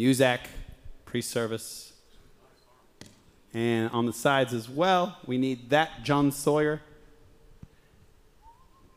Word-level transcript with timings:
Muzak, 0.00 0.40
pre-service. 1.04 1.92
And 3.52 3.90
on 3.90 4.06
the 4.06 4.12
sides 4.12 4.54
as 4.54 4.68
well, 4.68 5.18
we 5.26 5.36
need 5.36 5.70
that 5.70 6.02
John 6.04 6.32
Sawyer. 6.32 6.80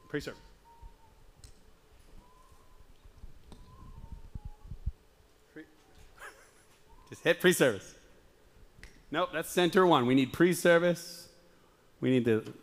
Pre-service. 0.07 0.39
Pre- 5.53 5.63
Just 7.09 7.23
hit 7.23 7.41
pre-service. 7.41 7.95
Nope, 9.11 9.29
that's 9.33 9.49
center 9.49 9.85
one. 9.85 10.05
We 10.05 10.15
need 10.15 10.31
pre-service. 10.31 11.27
We 11.99 12.11
need 12.11 12.25
the, 12.25 12.53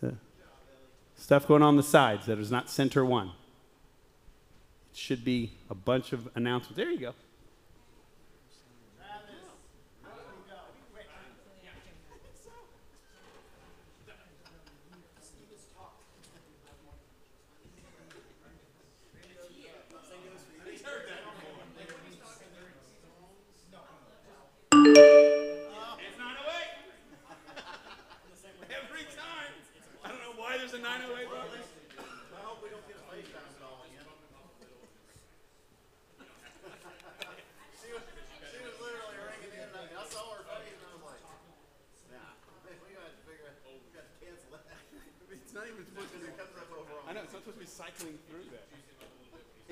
the 0.00 0.14
stuff 1.16 1.48
going 1.48 1.62
on 1.62 1.76
the 1.76 1.82
sides 1.82 2.26
that 2.26 2.38
is 2.38 2.50
not 2.52 2.70
center 2.70 3.04
one. 3.04 3.32
It 4.92 4.96
should 4.96 5.24
be 5.24 5.52
a 5.68 5.74
bunch 5.74 6.12
of 6.12 6.28
announcements. 6.36 6.76
There 6.76 6.90
you 6.90 6.98
go. 6.98 7.14
cycling 47.80 48.20
through 48.28 48.44
that. 48.52 48.68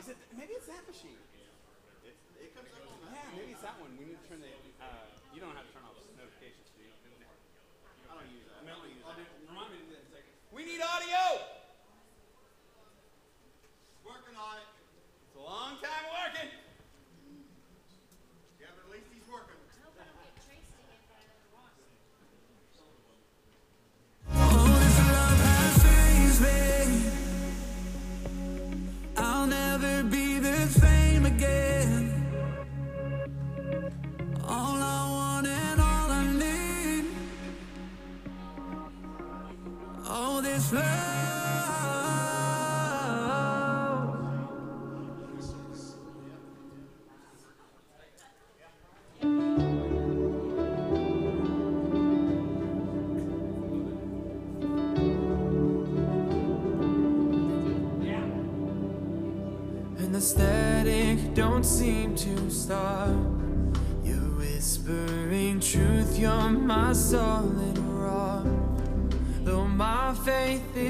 Is 0.01 0.09
it, 0.09 0.17
maybe 0.33 0.57
it's 0.57 0.65
that 0.65 0.81
machine. 0.89 1.21
It, 2.09 2.17
it 2.41 2.57
comes 2.57 2.73
up 2.73 2.89
on 2.89 3.05
that. 3.05 3.21
Yeah, 3.21 3.37
maybe 3.37 3.53
it's 3.53 3.61
that 3.61 3.77
one. 3.77 3.93
We 4.01 4.09
need 4.09 4.17
to 4.17 4.27
turn 4.33 4.41
the 4.41 4.49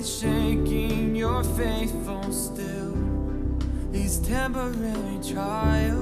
shaking, 0.06 1.16
you're 1.16 1.42
faithful 1.42 2.32
still. 2.32 2.97
These 3.91 4.19
temporary 4.19 5.19
trials. 5.22 5.97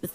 This 0.00 0.10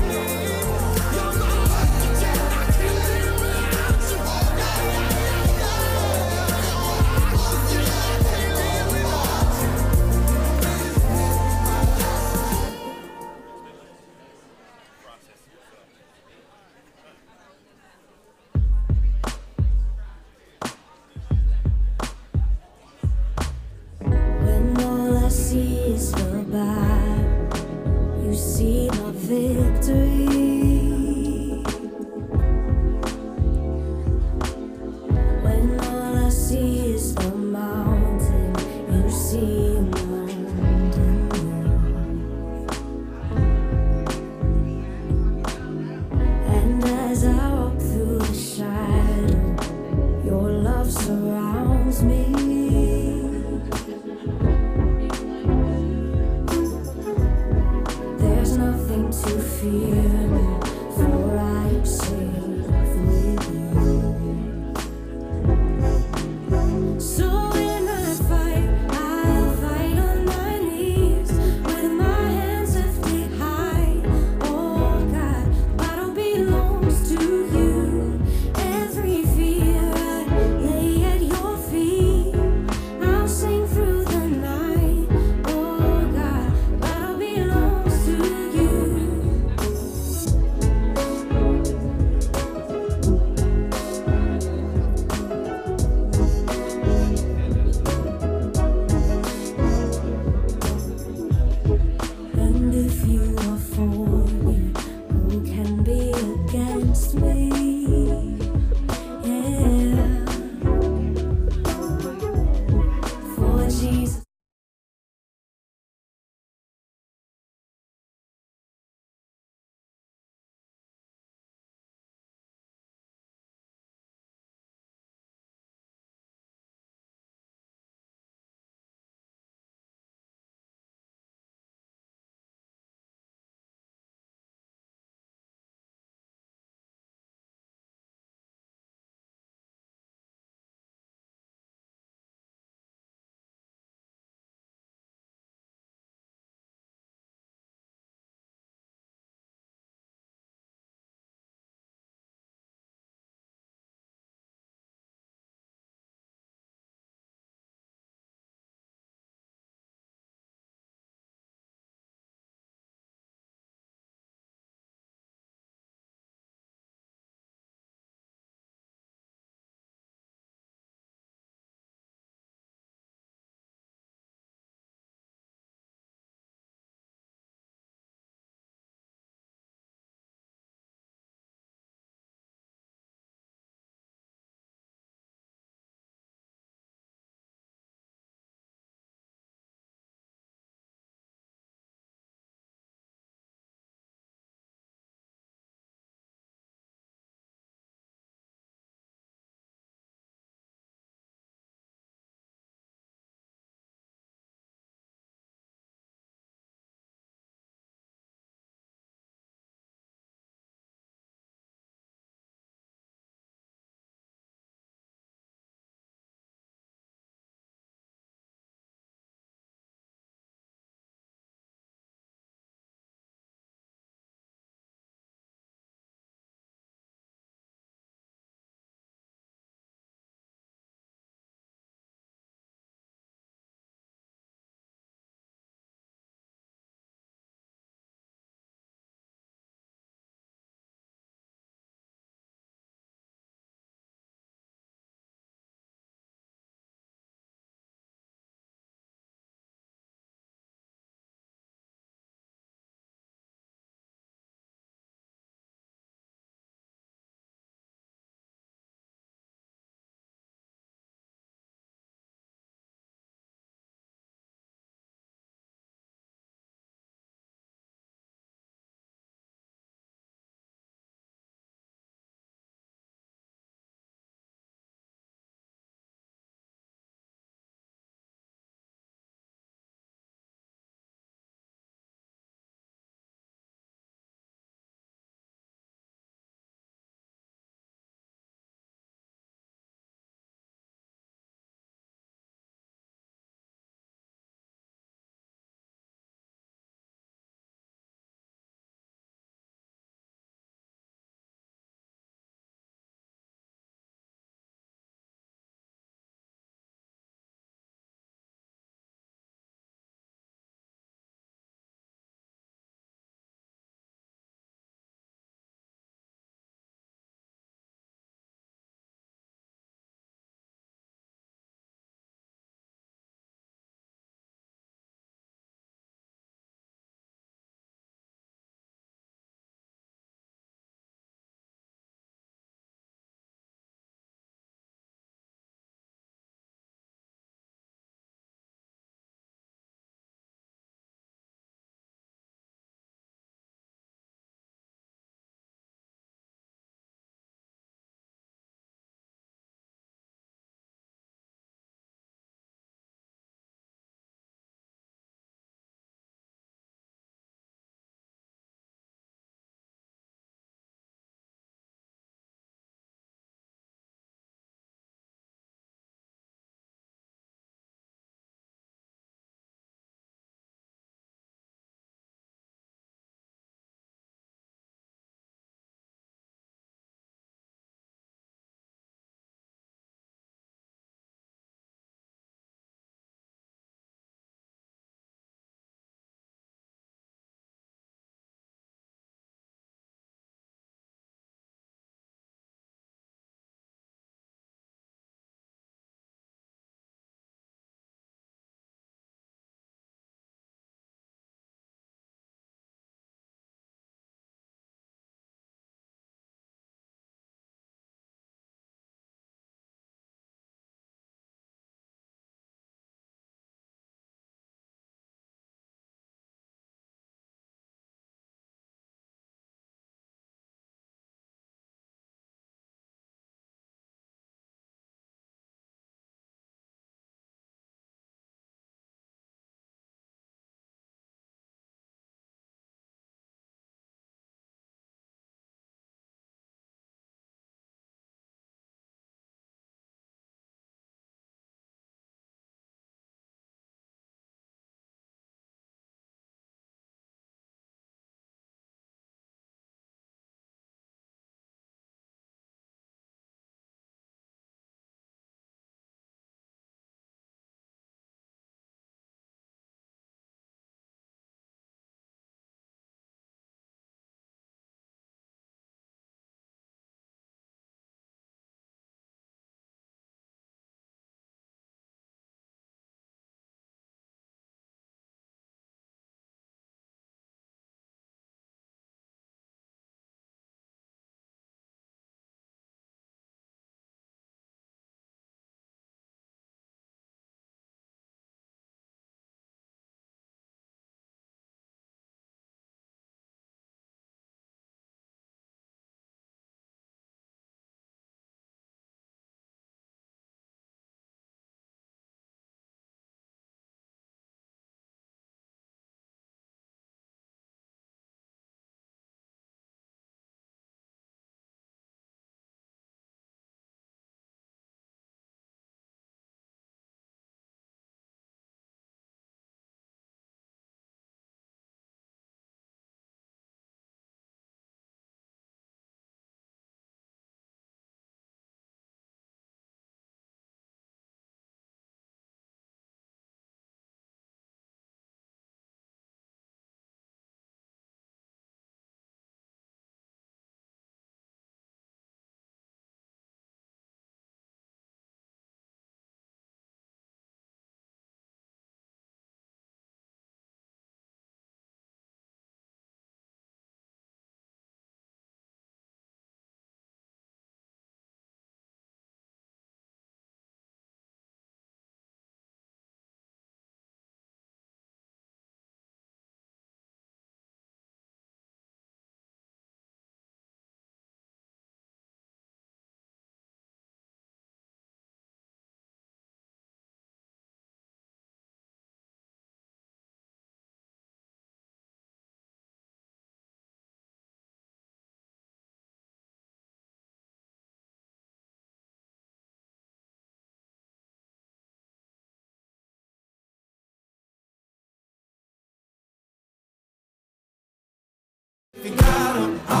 The 598.93 600.00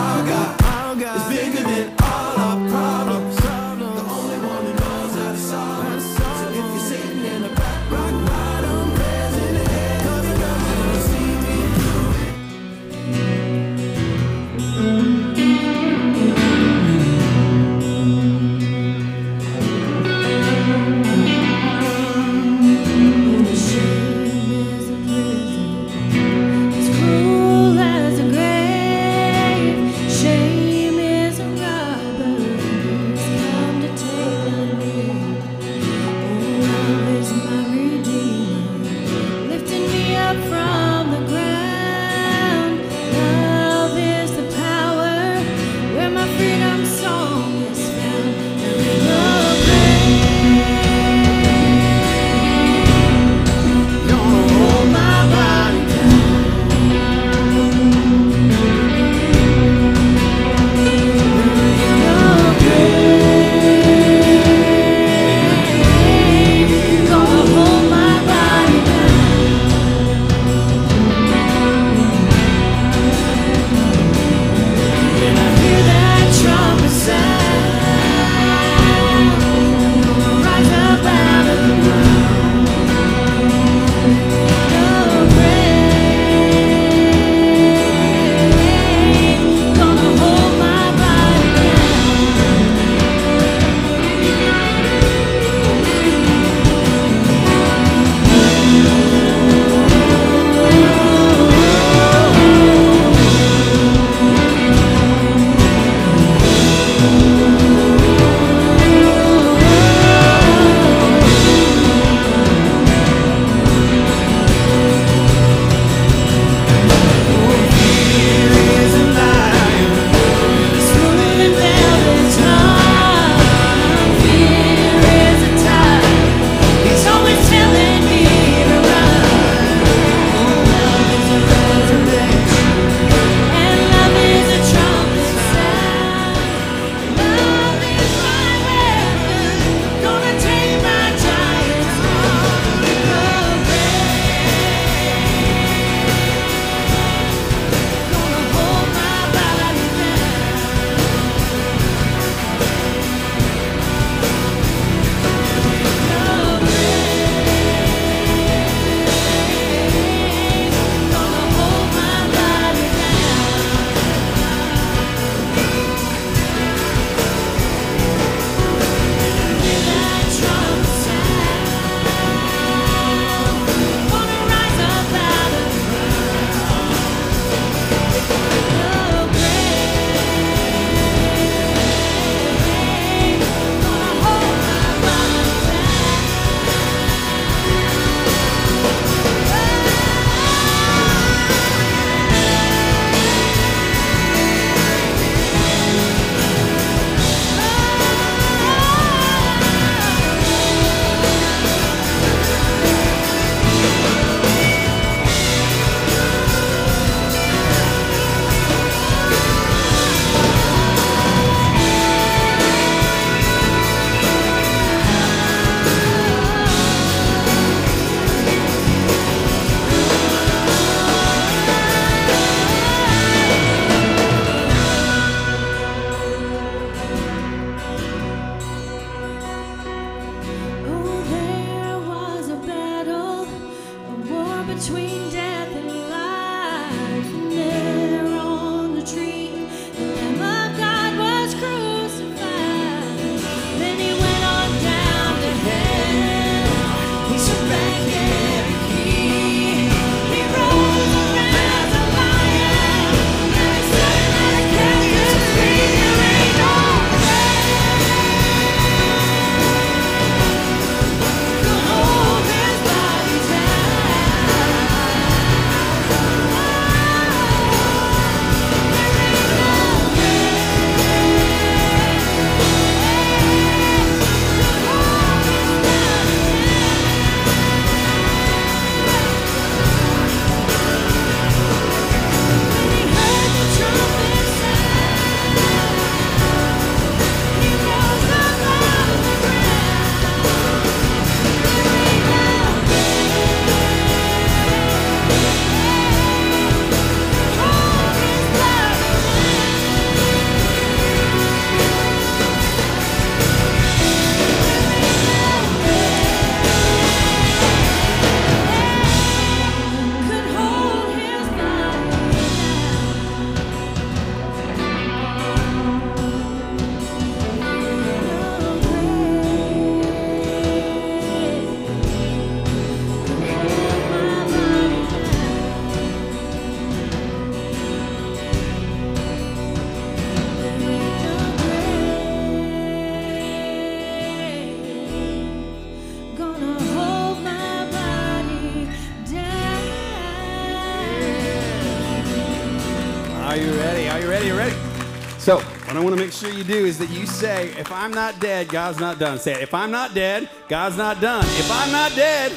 do 346.71 346.85
is 346.85 346.97
that 346.99 347.09
you 347.09 347.25
say, 347.25 347.67
if 347.77 347.91
I'm 347.91 348.11
not 348.11 348.39
dead, 348.39 348.69
God's 348.69 348.99
not 348.99 349.19
done. 349.19 349.37
Say 349.39 349.53
it. 349.53 349.61
If 349.61 349.73
I'm 349.73 349.91
not 349.91 350.13
dead, 350.13 350.49
God's 350.69 350.95
not 350.95 351.19
done. 351.19 351.43
If 351.45 351.69
I'm 351.69 351.91
not 351.91 352.15
dead, 352.15 352.53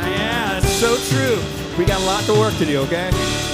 yeah, 0.00 0.60
that's 0.60 0.72
so 0.72 0.96
true. 0.96 1.38
We 1.78 1.84
got 1.84 2.00
a 2.00 2.04
lot 2.04 2.24
to 2.24 2.32
work 2.32 2.56
to 2.56 2.64
do, 2.64 2.78
okay? 2.80 3.53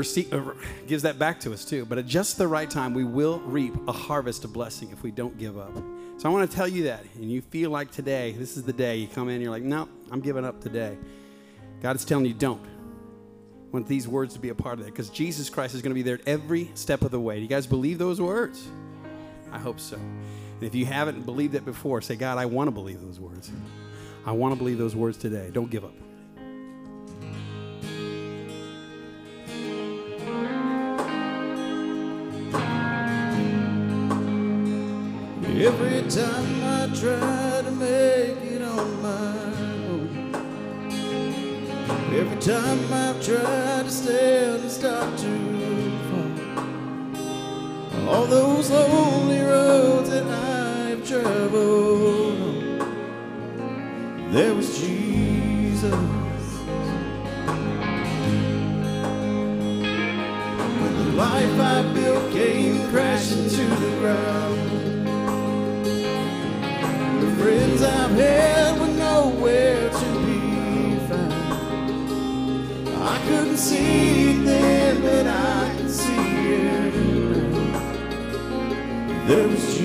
receive, 0.00 0.32
uh, 0.32 0.52
gives 0.86 1.02
that 1.04 1.18
back 1.18 1.40
to 1.40 1.52
us 1.52 1.64
too. 1.64 1.84
But 1.84 1.98
at 1.98 2.06
just 2.06 2.38
the 2.38 2.48
right 2.48 2.68
time, 2.68 2.92
we 2.94 3.04
will 3.04 3.40
reap 3.40 3.74
a 3.86 3.92
harvest 3.92 4.44
of 4.44 4.52
blessing 4.52 4.90
if 4.90 5.02
we 5.02 5.10
don't 5.10 5.38
give 5.38 5.58
up. 5.58 5.74
So 6.18 6.28
I 6.28 6.32
want 6.32 6.50
to 6.50 6.56
tell 6.56 6.68
you 6.68 6.84
that. 6.84 7.04
And 7.14 7.30
you 7.30 7.40
feel 7.40 7.70
like 7.70 7.90
today, 7.90 8.32
this 8.32 8.56
is 8.56 8.64
the 8.64 8.72
day 8.72 8.96
you 8.96 9.08
come 9.08 9.28
in, 9.28 9.40
you're 9.40 9.50
like, 9.50 9.62
no, 9.62 9.80
nope, 9.80 9.88
I'm 10.10 10.20
giving 10.20 10.44
up 10.44 10.60
today. 10.60 10.98
God 11.80 11.96
is 11.96 12.04
telling 12.04 12.26
you, 12.26 12.34
don't. 12.34 12.64
I 12.64 13.72
want 13.72 13.86
these 13.86 14.08
words 14.08 14.34
to 14.34 14.40
be 14.40 14.48
a 14.48 14.54
part 14.54 14.80
of 14.80 14.84
that 14.84 14.90
because 14.90 15.10
Jesus 15.10 15.48
Christ 15.48 15.74
is 15.74 15.82
going 15.82 15.90
to 15.90 15.94
be 15.94 16.02
there 16.02 16.18
every 16.26 16.70
step 16.74 17.02
of 17.02 17.10
the 17.10 17.20
way. 17.20 17.36
Do 17.36 17.42
you 17.42 17.48
guys 17.48 17.66
believe 17.66 17.98
those 17.98 18.20
words? 18.20 18.66
I 19.52 19.58
hope 19.58 19.78
so. 19.78 19.96
And 19.96 20.62
if 20.62 20.74
you 20.74 20.84
haven't 20.84 21.24
believed 21.24 21.54
it 21.54 21.64
before, 21.64 22.02
say, 22.02 22.16
God, 22.16 22.36
I 22.36 22.46
want 22.46 22.68
to 22.68 22.72
believe 22.72 23.00
those 23.00 23.20
words. 23.20 23.50
I 24.26 24.32
want 24.32 24.52
to 24.52 24.58
believe 24.58 24.76
those 24.76 24.96
words 24.96 25.16
today. 25.16 25.50
Don't 25.52 25.70
give 25.70 25.84
up. 25.84 25.94
Every 35.62 36.00
time 36.08 36.64
I 36.64 36.86
try 36.98 37.60
to 37.62 37.70
make 37.70 38.38
it 38.50 38.62
on 38.62 39.02
my 39.02 39.44
own, 39.90 40.34
every 42.14 42.40
time 42.40 42.78
I've 42.90 43.22
tried 43.22 43.84
to 43.84 43.90
stand 43.90 44.62
and 44.62 44.70
start 44.70 45.18
to 45.18 45.98
fall, 46.08 46.32
all 48.08 48.24
those 48.24 48.70
lonely 48.70 49.40
roads 49.40 50.08
that 50.08 50.26
I've 50.26 51.06
traveled 51.06 52.40
on, 52.40 54.32
there 54.32 54.54
was 54.54 54.80
Jesus. 54.80 55.92
When 60.80 60.96
the 60.96 61.12
life 61.16 61.60
I 61.60 61.82
built 61.92 62.32
came 62.32 62.88
crashing 62.88 63.50
to 63.50 63.64
the 63.66 63.90
ground. 64.00 64.49
I've 68.20 68.78
were 68.80 68.86
nowhere 68.86 69.90
to 69.90 70.08
be 70.26 70.98
found. 71.08 72.08
I 72.96 73.18
couldn't 73.26 73.56
see 73.56 74.44
then, 74.44 75.00
but 75.00 75.26
I 75.26 75.74
can 75.76 75.88
see 75.88 76.54
it 76.54 76.94
now. 77.72 77.92
There 79.26 79.48
was 79.48 79.79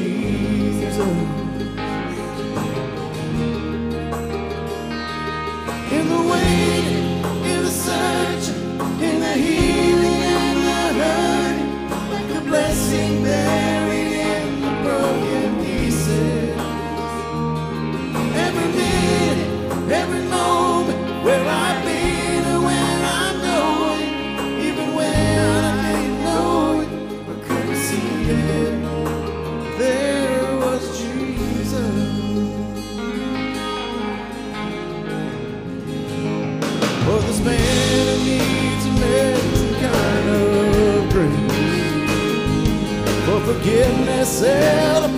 forgiveness 43.65 44.43
at 44.43 45.14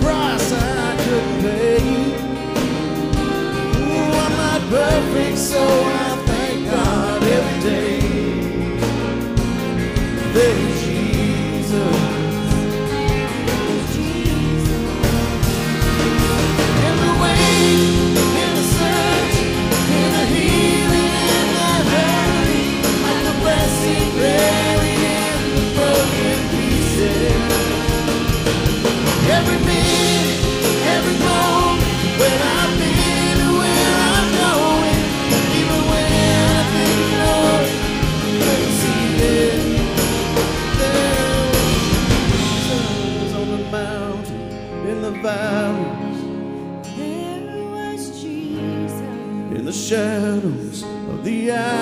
valleys. 45.28 46.20
There 46.96 47.64
was 47.76 48.02
Jesus. 48.22 49.00
in 49.56 49.64
the 49.64 49.72
shadows 49.72 50.82
of 51.10 51.24
the 51.24 51.50
alleys, 51.50 51.77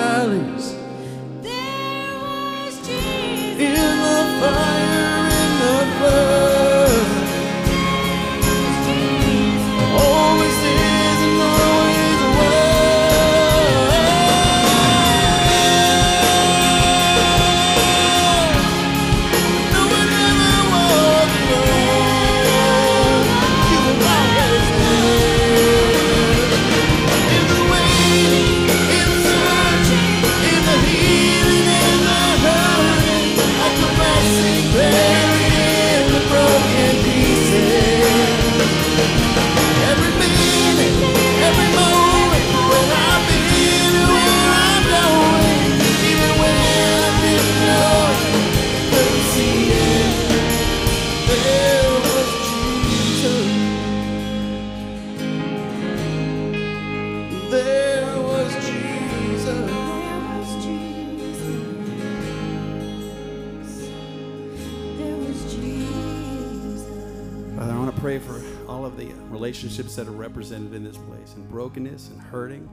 pray 68.19 68.39
for 68.39 68.69
all 68.69 68.85
of 68.85 68.97
the 68.97 69.07
relationships 69.29 69.95
that 69.95 70.07
are 70.07 70.11
represented 70.11 70.73
in 70.73 70.83
this 70.83 70.97
place 70.97 71.33
and 71.35 71.49
brokenness 71.49 72.09
and 72.09 72.21
hurting. 72.21 72.67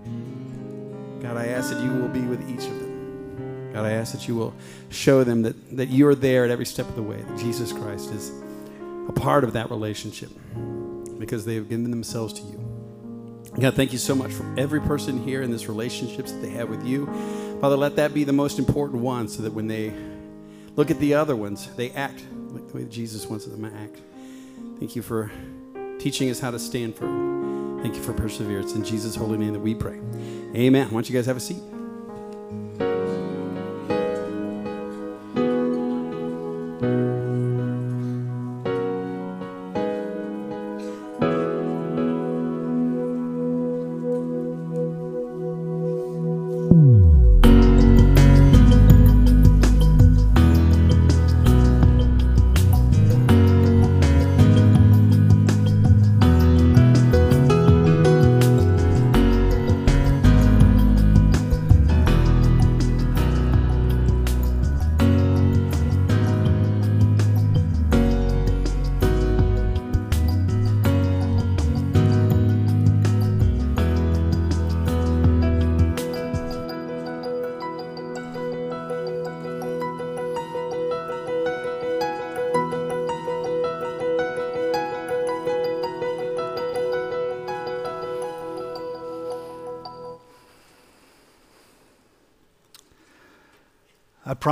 God, 1.23 1.37
I 1.37 1.47
ask 1.49 1.71
that 1.71 1.83
you 1.83 1.91
will 1.91 2.09
be 2.09 2.21
with 2.21 2.49
each 2.49 2.67
of 2.67 2.81
them. 2.81 3.71
God, 3.73 3.85
I 3.85 3.93
ask 3.93 4.13
that 4.13 4.29
you 4.29 4.37
will 4.37 4.55
show 4.91 5.25
them 5.25 5.43
that, 5.43 5.77
that 5.77 5.89
you're 5.89 6.15
there 6.15 6.45
at 6.45 6.51
every 6.51 6.67
step 6.67 6.89
of 6.89 6.95
the 6.97 7.03
way, 7.03 7.21
that 7.23 7.39
Jesus 7.39 7.73
Christ 7.73 8.11
is 8.13 8.31
a 9.09 9.13
part 9.13 9.45
of 9.45 9.53
that 9.55 9.71
relationship 9.71 10.31
because 11.19 11.45
they 11.45 11.57
have 11.57 11.69
given 11.69 11.91
themselves 11.91 12.33
to 12.35 12.43
you. 12.43 12.61
God, 13.61 13.75
thank 13.75 13.93
you 13.93 13.99
so 13.99 14.15
much 14.15 14.33
for 14.33 14.45
every 14.59 14.81
person 14.81 15.23
here 15.23 15.43
and 15.43 15.53
this 15.53 15.69
relationships 15.69 16.33
that 16.33 16.39
they 16.39 16.51
have 16.51 16.69
with 16.69 16.85
you. 16.85 17.07
Father, 17.61 17.77
let 17.77 17.97
that 17.97 18.13
be 18.13 18.25
the 18.25 18.33
most 18.33 18.59
important 18.59 19.01
one 19.01 19.29
so 19.29 19.43
that 19.43 19.53
when 19.53 19.69
they 19.69 19.93
look 20.77 20.91
at 20.91 20.99
the 20.99 21.15
other 21.15 21.37
ones, 21.37 21.73
they 21.75 21.91
act 21.93 22.25
like 22.51 22.67
the 22.69 22.79
way 22.79 22.85
Jesus 22.85 23.27
wants 23.27 23.45
them 23.47 23.63
to 23.63 23.77
act. 23.77 24.01
Thank 24.79 24.97
you 24.97 25.03
for 25.03 25.31
teaching 25.99 26.31
us 26.31 26.41
how 26.41 26.51
to 26.51 26.59
stand 26.59 26.97
firm. 26.97 27.81
Thank 27.83 27.97
you 27.97 28.03
for 28.03 28.13
perseverance. 28.13 28.75
In 28.75 28.85
Jesus' 28.85 29.15
holy 29.15 29.39
name 29.39 29.53
that 29.53 29.61
we 29.61 29.75
pray. 29.75 30.01
Amen. 30.55 30.87
Why 30.87 30.93
don't 30.93 31.09
you 31.09 31.15
guys 31.15 31.27
have 31.27 31.37
a 31.37 31.41
seat? 31.41 31.63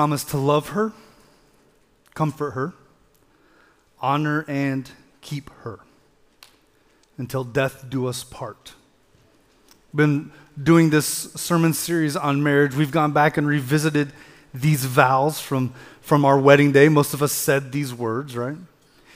Promise 0.03 0.25
to 0.25 0.37
love 0.37 0.71
her, 0.71 0.93
comfort 2.15 2.51
her, 2.55 2.73
honor 4.01 4.45
and 4.49 4.91
keep 5.21 5.49
her 5.61 5.79
until 7.17 7.45
death 7.45 7.85
do 7.89 8.09
us 8.09 8.25
part. 8.25 8.73
Been 9.95 10.33
doing 10.61 10.91
this 10.91 11.07
sermon 11.07 11.73
series 11.73 12.17
on 12.17 12.43
marriage. 12.43 12.75
We've 12.75 12.91
gone 12.91 13.13
back 13.13 13.37
and 13.37 13.47
revisited 13.47 14.13
these 14.53 14.85
vows 14.85 15.39
from, 15.39 15.73
from 16.01 16.25
our 16.25 16.37
wedding 16.37 16.73
day. 16.73 16.89
Most 16.89 17.15
of 17.15 17.23
us 17.23 17.31
said 17.31 17.71
these 17.71 17.95
words, 17.95 18.37
right? 18.37 18.57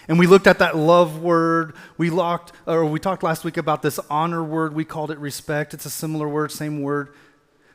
And 0.06 0.20
we 0.20 0.28
looked 0.28 0.46
at 0.46 0.60
that 0.60 0.76
love 0.76 1.20
word. 1.20 1.74
We 1.98 2.10
locked, 2.10 2.52
or 2.64 2.86
we 2.86 3.00
talked 3.00 3.24
last 3.24 3.42
week 3.42 3.56
about 3.56 3.82
this 3.82 3.98
honor 4.08 4.44
word. 4.44 4.72
We 4.72 4.84
called 4.84 5.10
it 5.10 5.18
respect. 5.18 5.74
It's 5.74 5.84
a 5.84 5.90
similar 5.90 6.28
word, 6.28 6.52
same 6.52 6.80
word. 6.80 7.12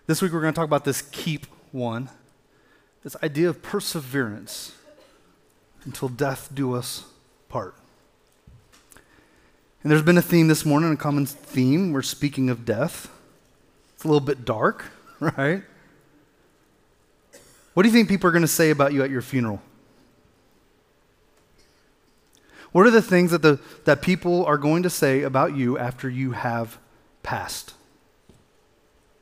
This 0.08 0.22
week 0.22 0.32
we're 0.32 0.40
going 0.40 0.54
to 0.54 0.58
talk 0.58 0.64
about 0.64 0.86
this 0.86 1.02
keep 1.02 1.46
one. 1.74 2.10
This 3.04 3.16
idea 3.24 3.50
of 3.50 3.62
perseverance 3.62 4.74
until 5.86 6.08
death 6.08 6.50
do 6.54 6.76
us 6.76 7.06
part. 7.50 7.76
And 9.84 9.92
there's 9.92 10.04
been 10.04 10.18
a 10.18 10.22
theme 10.22 10.48
this 10.48 10.64
morning, 10.64 10.94
a 10.94 10.98
common 10.98 11.26
theme. 11.26 11.92
We're 11.92 12.04
speaking 12.04 12.50
of 12.50 12.66
death. 12.66 13.10
It's 13.96 14.04
a 14.04 14.08
little 14.08 14.20
bit 14.20 14.46
dark, 14.46 14.86
right? 15.20 15.64
What 17.74 17.84
do 17.84 17.90
you 17.90 17.94
think 17.94 18.08
people 18.08 18.28
are 18.28 18.32
going 18.32 18.44
to 18.44 18.48
say 18.48 18.70
about 18.70 18.94
you 18.94 19.02
at 19.02 19.10
your 19.10 19.22
funeral? 19.22 19.62
What 22.72 22.86
are 22.86 22.92
the 22.92 23.02
things 23.02 23.32
that, 23.32 23.42
the, 23.42 23.60
that 23.86 24.02
people 24.02 24.46
are 24.46 24.58
going 24.58 24.84
to 24.84 24.90
say 24.90 25.24
about 25.24 25.56
you 25.56 25.78
after 25.78 26.10
you 26.10 26.34
have 26.34 26.78
passed? 27.24 27.74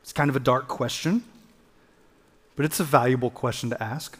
It's 0.02 0.12
kind 0.12 0.28
of 0.28 0.36
a 0.36 0.40
dark 0.40 0.68
question, 0.68 1.24
but 2.60 2.66
it's 2.66 2.78
a 2.78 2.84
valuable 2.84 3.30
question 3.30 3.70
to 3.70 3.82
ask. 3.82 4.18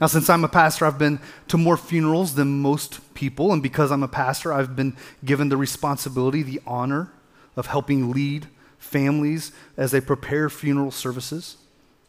Now, 0.00 0.06
since 0.06 0.30
I'm 0.30 0.42
a 0.42 0.48
pastor, 0.48 0.86
I've 0.86 0.98
been 0.98 1.20
to 1.48 1.58
more 1.58 1.76
funerals 1.76 2.34
than 2.34 2.62
most 2.62 3.12
people, 3.12 3.52
and 3.52 3.62
because 3.62 3.92
I'm 3.92 4.02
a 4.02 4.08
pastor, 4.08 4.54
I've 4.54 4.74
been 4.74 4.96
given 5.22 5.50
the 5.50 5.58
responsibility, 5.58 6.42
the 6.42 6.62
honor 6.66 7.12
of 7.56 7.66
helping 7.66 8.10
lead 8.10 8.46
families 8.78 9.52
as 9.76 9.90
they 9.90 10.00
prepare 10.00 10.48
funeral 10.48 10.90
services. 10.90 11.58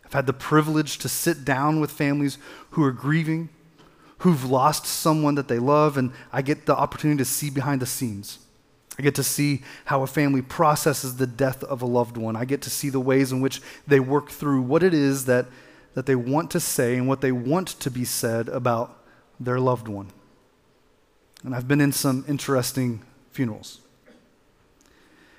I've 0.06 0.14
had 0.14 0.28
the 0.28 0.32
privilege 0.32 0.98
to 1.00 1.10
sit 1.10 1.44
down 1.44 1.82
with 1.82 1.92
families 1.92 2.38
who 2.70 2.84
are 2.86 2.94
grieving, 2.94 3.50
who've 4.20 4.50
lost 4.50 4.86
someone 4.86 5.36
that 5.36 5.50
they 5.50 5.60
love, 5.60 5.98
and 5.98 6.14
I 6.32 6.42
get 6.42 6.66
the 6.66 6.78
opportunity 6.78 7.18
to 7.18 7.26
see 7.26 7.50
behind 7.50 7.82
the 7.82 7.86
scenes. 7.86 8.40
I 8.98 9.02
get 9.02 9.16
to 9.16 9.24
see 9.24 9.62
how 9.86 10.04
a 10.04 10.08
family 10.08 10.42
processes 10.42 11.18
the 11.18 11.28
death 11.28 11.64
of 11.64 11.82
a 11.82 11.86
loved 11.86 12.18
one. 12.18 12.36
I 12.36 12.46
get 12.46 12.62
to 12.64 12.70
see 12.70 12.90
the 12.90 13.00
ways 13.00 13.32
in 13.32 13.42
which 13.42 13.62
they 13.86 14.00
work 14.00 14.30
through 14.30 14.62
what 14.62 14.84
it 14.84 14.94
is 14.94 15.26
that, 15.26 15.48
that 15.96 16.06
they 16.06 16.16
want 16.16 16.50
to 16.52 16.60
say 16.60 16.96
and 16.96 17.08
what 17.08 17.22
they 17.22 17.32
want 17.32 17.68
to 17.68 17.92
be 17.92 18.06
said 18.06 18.48
about 18.48 18.98
their 19.40 19.60
loved 19.60 19.88
one. 19.88 20.12
And 21.44 21.54
I've 21.54 21.68
been 21.68 21.82
in 21.82 21.92
some 21.92 22.24
interesting 22.28 23.02
funerals. 23.32 23.82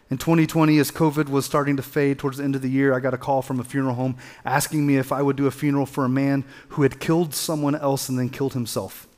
In 0.08 0.18
2020, 0.18 0.78
as 0.78 0.92
COVID 0.92 1.28
was 1.28 1.44
starting 1.44 1.76
to 1.78 1.82
fade 1.82 2.18
towards 2.18 2.36
the 2.36 2.44
end 2.44 2.54
of 2.54 2.62
the 2.62 2.70
year, 2.70 2.94
I 2.94 3.00
got 3.00 3.14
a 3.14 3.18
call 3.18 3.42
from 3.42 3.58
a 3.58 3.64
funeral 3.64 3.96
home 3.96 4.16
asking 4.44 4.86
me 4.86 4.98
if 4.98 5.10
I 5.10 5.20
would 5.20 5.34
do 5.34 5.48
a 5.48 5.50
funeral 5.50 5.86
for 5.86 6.04
a 6.04 6.08
man 6.08 6.44
who 6.70 6.82
had 6.82 7.00
killed 7.00 7.34
someone 7.34 7.74
else 7.74 8.08
and 8.08 8.16
then 8.16 8.28
killed 8.28 8.52
himself. 8.52 9.08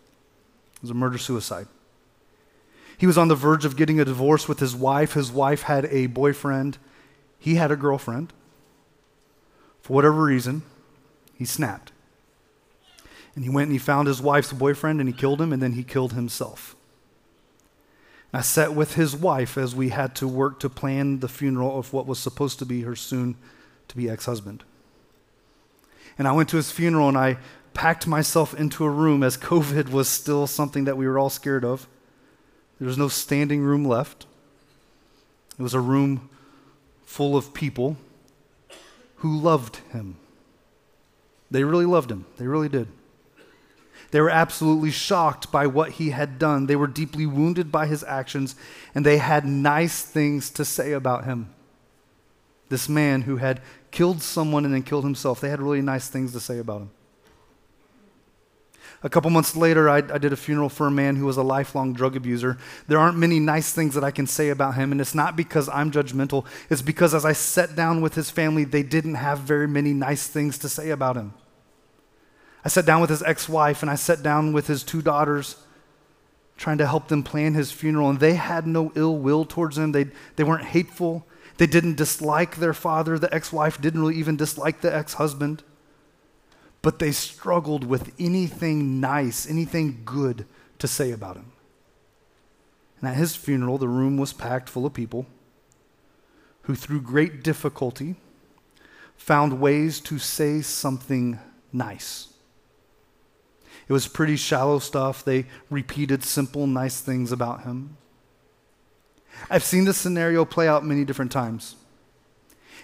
It 0.76 0.82
was 0.82 0.90
a 0.90 0.94
murder 0.94 1.18
suicide. 1.18 1.66
He 2.98 3.06
was 3.06 3.16
on 3.16 3.28
the 3.28 3.36
verge 3.36 3.64
of 3.64 3.76
getting 3.76 4.00
a 4.00 4.04
divorce 4.04 4.48
with 4.48 4.58
his 4.58 4.74
wife. 4.74 5.12
His 5.12 5.30
wife 5.30 5.62
had 5.62 5.86
a 5.86 6.06
boyfriend, 6.06 6.78
he 7.38 7.54
had 7.54 7.70
a 7.70 7.76
girlfriend. 7.76 8.32
For 9.80 9.94
whatever 9.94 10.24
reason, 10.24 10.62
he 11.32 11.44
snapped. 11.44 11.92
And 13.36 13.44
he 13.44 13.50
went 13.50 13.68
and 13.68 13.72
he 13.72 13.78
found 13.78 14.08
his 14.08 14.20
wife's 14.20 14.52
boyfriend 14.52 14.98
and 14.98 15.08
he 15.08 15.14
killed 15.14 15.40
him 15.40 15.52
and 15.52 15.62
then 15.62 15.74
he 15.74 15.84
killed 15.84 16.12
himself. 16.12 16.74
I 18.32 18.40
sat 18.40 18.74
with 18.74 18.94
his 18.94 19.16
wife 19.16 19.56
as 19.56 19.74
we 19.74 19.90
had 19.90 20.14
to 20.16 20.28
work 20.28 20.58
to 20.60 20.68
plan 20.68 21.20
the 21.20 21.28
funeral 21.28 21.78
of 21.78 21.92
what 21.92 22.06
was 22.06 22.18
supposed 22.18 22.58
to 22.58 22.66
be 22.66 22.82
her 22.82 22.96
soon 22.96 23.36
to 23.86 23.96
be 23.96 24.10
ex 24.10 24.26
husband. 24.26 24.64
And 26.18 26.26
I 26.26 26.32
went 26.32 26.48
to 26.50 26.56
his 26.56 26.72
funeral 26.72 27.08
and 27.08 27.16
I 27.16 27.38
packed 27.72 28.08
myself 28.08 28.52
into 28.52 28.84
a 28.84 28.90
room 28.90 29.22
as 29.22 29.36
COVID 29.36 29.90
was 29.90 30.08
still 30.08 30.48
something 30.48 30.84
that 30.84 30.96
we 30.96 31.06
were 31.06 31.18
all 31.18 31.30
scared 31.30 31.64
of. 31.64 31.86
There 32.78 32.86
was 32.86 32.98
no 32.98 33.08
standing 33.08 33.60
room 33.62 33.84
left. 33.84 34.26
It 35.58 35.62
was 35.62 35.74
a 35.74 35.80
room 35.80 36.28
full 37.04 37.36
of 37.36 37.52
people 37.52 37.96
who 39.16 39.36
loved 39.36 39.76
him. 39.92 40.16
They 41.50 41.64
really 41.64 41.86
loved 41.86 42.10
him, 42.10 42.26
they 42.36 42.46
really 42.46 42.68
did. 42.68 42.88
They 44.10 44.20
were 44.20 44.30
absolutely 44.30 44.90
shocked 44.90 45.52
by 45.52 45.66
what 45.66 45.92
he 45.92 46.10
had 46.10 46.38
done. 46.38 46.66
They 46.66 46.76
were 46.76 46.86
deeply 46.86 47.26
wounded 47.26 47.70
by 47.70 47.86
his 47.86 48.02
actions, 48.04 48.54
and 48.94 49.04
they 49.04 49.18
had 49.18 49.44
nice 49.44 50.02
things 50.02 50.50
to 50.50 50.64
say 50.64 50.92
about 50.92 51.24
him. 51.24 51.50
This 52.68 52.88
man 52.88 53.22
who 53.22 53.36
had 53.36 53.60
killed 53.90 54.22
someone 54.22 54.64
and 54.64 54.72
then 54.72 54.82
killed 54.82 55.04
himself, 55.04 55.40
they 55.40 55.50
had 55.50 55.60
really 55.60 55.82
nice 55.82 56.08
things 56.08 56.32
to 56.32 56.40
say 56.40 56.58
about 56.58 56.82
him. 56.82 56.90
A 59.02 59.08
couple 59.08 59.30
months 59.30 59.54
later, 59.54 59.88
I, 59.88 59.98
I, 59.98 60.18
did 60.18 60.32
a 60.32 60.36
funeral 60.36 60.68
for 60.68 60.88
a 60.88 60.90
man 60.90 61.14
who 61.14 61.26
was 61.26 61.36
a 61.36 61.42
lifelong 61.42 61.92
drug 61.92 62.16
abuser. 62.16 62.58
There 62.88 62.98
aren't 62.98 63.16
many 63.16 63.38
nice 63.38 63.72
things 63.72 63.94
that 63.94 64.02
I 64.02 64.10
can 64.10 64.26
say 64.26 64.48
about 64.48 64.74
him, 64.74 64.90
and 64.90 65.00
it's 65.00 65.14
not 65.14 65.36
because 65.36 65.68
I'm 65.68 65.92
judgmental. 65.92 66.44
It's 66.68 66.82
because 66.82 67.14
as 67.14 67.24
I 67.24 67.32
sat 67.32 67.76
down 67.76 68.00
with 68.00 68.14
his 68.14 68.28
family, 68.30 68.64
they 68.64 68.82
didn't 68.82 69.14
have 69.14 69.38
very 69.38 69.68
many 69.68 69.92
nice 69.92 70.26
things 70.26 70.58
to 70.58 70.68
say 70.68 70.90
about 70.90 71.16
him. 71.16 71.32
I 72.64 72.68
sat 72.68 72.86
down 72.86 73.00
with 73.00 73.10
his 73.10 73.22
ex 73.22 73.48
wife 73.48 73.82
and 73.82 73.90
I 73.90 73.94
sat 73.94 74.22
down 74.22 74.52
with 74.52 74.66
his 74.66 74.82
two 74.82 75.00
daughters, 75.00 75.56
trying 76.56 76.78
to 76.78 76.86
help 76.86 77.06
them 77.06 77.22
plan 77.22 77.54
his 77.54 77.70
funeral. 77.70 78.10
And 78.10 78.18
they 78.18 78.34
had 78.34 78.66
no 78.66 78.90
ill 78.96 79.16
will 79.16 79.44
towards 79.44 79.78
him, 79.78 79.92
they, 79.92 80.08
they 80.34 80.44
weren't 80.44 80.64
hateful. 80.64 81.24
They 81.58 81.66
didn't 81.66 81.96
dislike 81.96 82.56
their 82.56 82.74
father. 82.74 83.18
The 83.18 83.32
ex 83.32 83.52
wife 83.52 83.80
didn't 83.80 84.00
really 84.00 84.16
even 84.16 84.36
dislike 84.36 84.80
the 84.80 84.94
ex 84.94 85.14
husband. 85.14 85.62
But 86.82 86.98
they 86.98 87.12
struggled 87.12 87.84
with 87.84 88.12
anything 88.18 89.00
nice, 89.00 89.48
anything 89.48 90.02
good 90.04 90.46
to 90.78 90.86
say 90.88 91.10
about 91.10 91.36
him. 91.36 91.52
And 93.00 93.10
at 93.10 93.16
his 93.16 93.36
funeral, 93.36 93.78
the 93.78 93.88
room 93.88 94.16
was 94.16 94.32
packed 94.32 94.68
full 94.68 94.86
of 94.86 94.94
people 94.94 95.26
who, 96.62 96.74
through 96.74 97.00
great 97.00 97.42
difficulty, 97.42 98.16
found 99.16 99.60
ways 99.60 100.00
to 100.00 100.18
say 100.18 100.60
something 100.60 101.38
nice. 101.72 102.28
It 103.88 103.92
was 103.92 104.06
pretty 104.06 104.36
shallow 104.36 104.78
stuff. 104.78 105.24
They 105.24 105.46
repeated 105.70 106.22
simple, 106.22 106.66
nice 106.66 107.00
things 107.00 107.32
about 107.32 107.62
him. 107.62 107.96
I've 109.48 109.64
seen 109.64 109.84
this 109.84 109.96
scenario 109.96 110.44
play 110.44 110.68
out 110.68 110.84
many 110.84 111.04
different 111.04 111.32
times. 111.32 111.76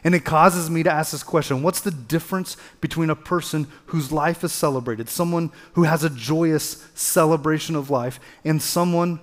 And 0.04 0.14
it 0.14 0.26
causes 0.26 0.68
me 0.68 0.82
to 0.82 0.92
ask 0.92 1.12
this 1.12 1.22
question 1.22 1.62
What's 1.62 1.80
the 1.80 1.90
difference 1.90 2.58
between 2.82 3.08
a 3.08 3.16
person 3.16 3.66
whose 3.86 4.12
life 4.12 4.44
is 4.44 4.52
celebrated, 4.52 5.08
someone 5.08 5.50
who 5.72 5.84
has 5.84 6.04
a 6.04 6.10
joyous 6.10 6.86
celebration 6.94 7.74
of 7.74 7.88
life, 7.88 8.20
and 8.44 8.60
someone, 8.60 9.20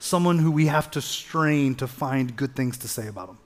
someone 0.00 0.40
who 0.40 0.50
we 0.50 0.66
have 0.66 0.90
to 0.90 1.00
strain 1.00 1.76
to 1.76 1.86
find 1.86 2.36
good 2.36 2.56
things 2.56 2.76
to 2.78 2.88
say 2.88 3.06
about 3.06 3.28
them? 3.28 3.38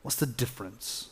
What's 0.00 0.16
the 0.16 0.26
difference? 0.26 1.10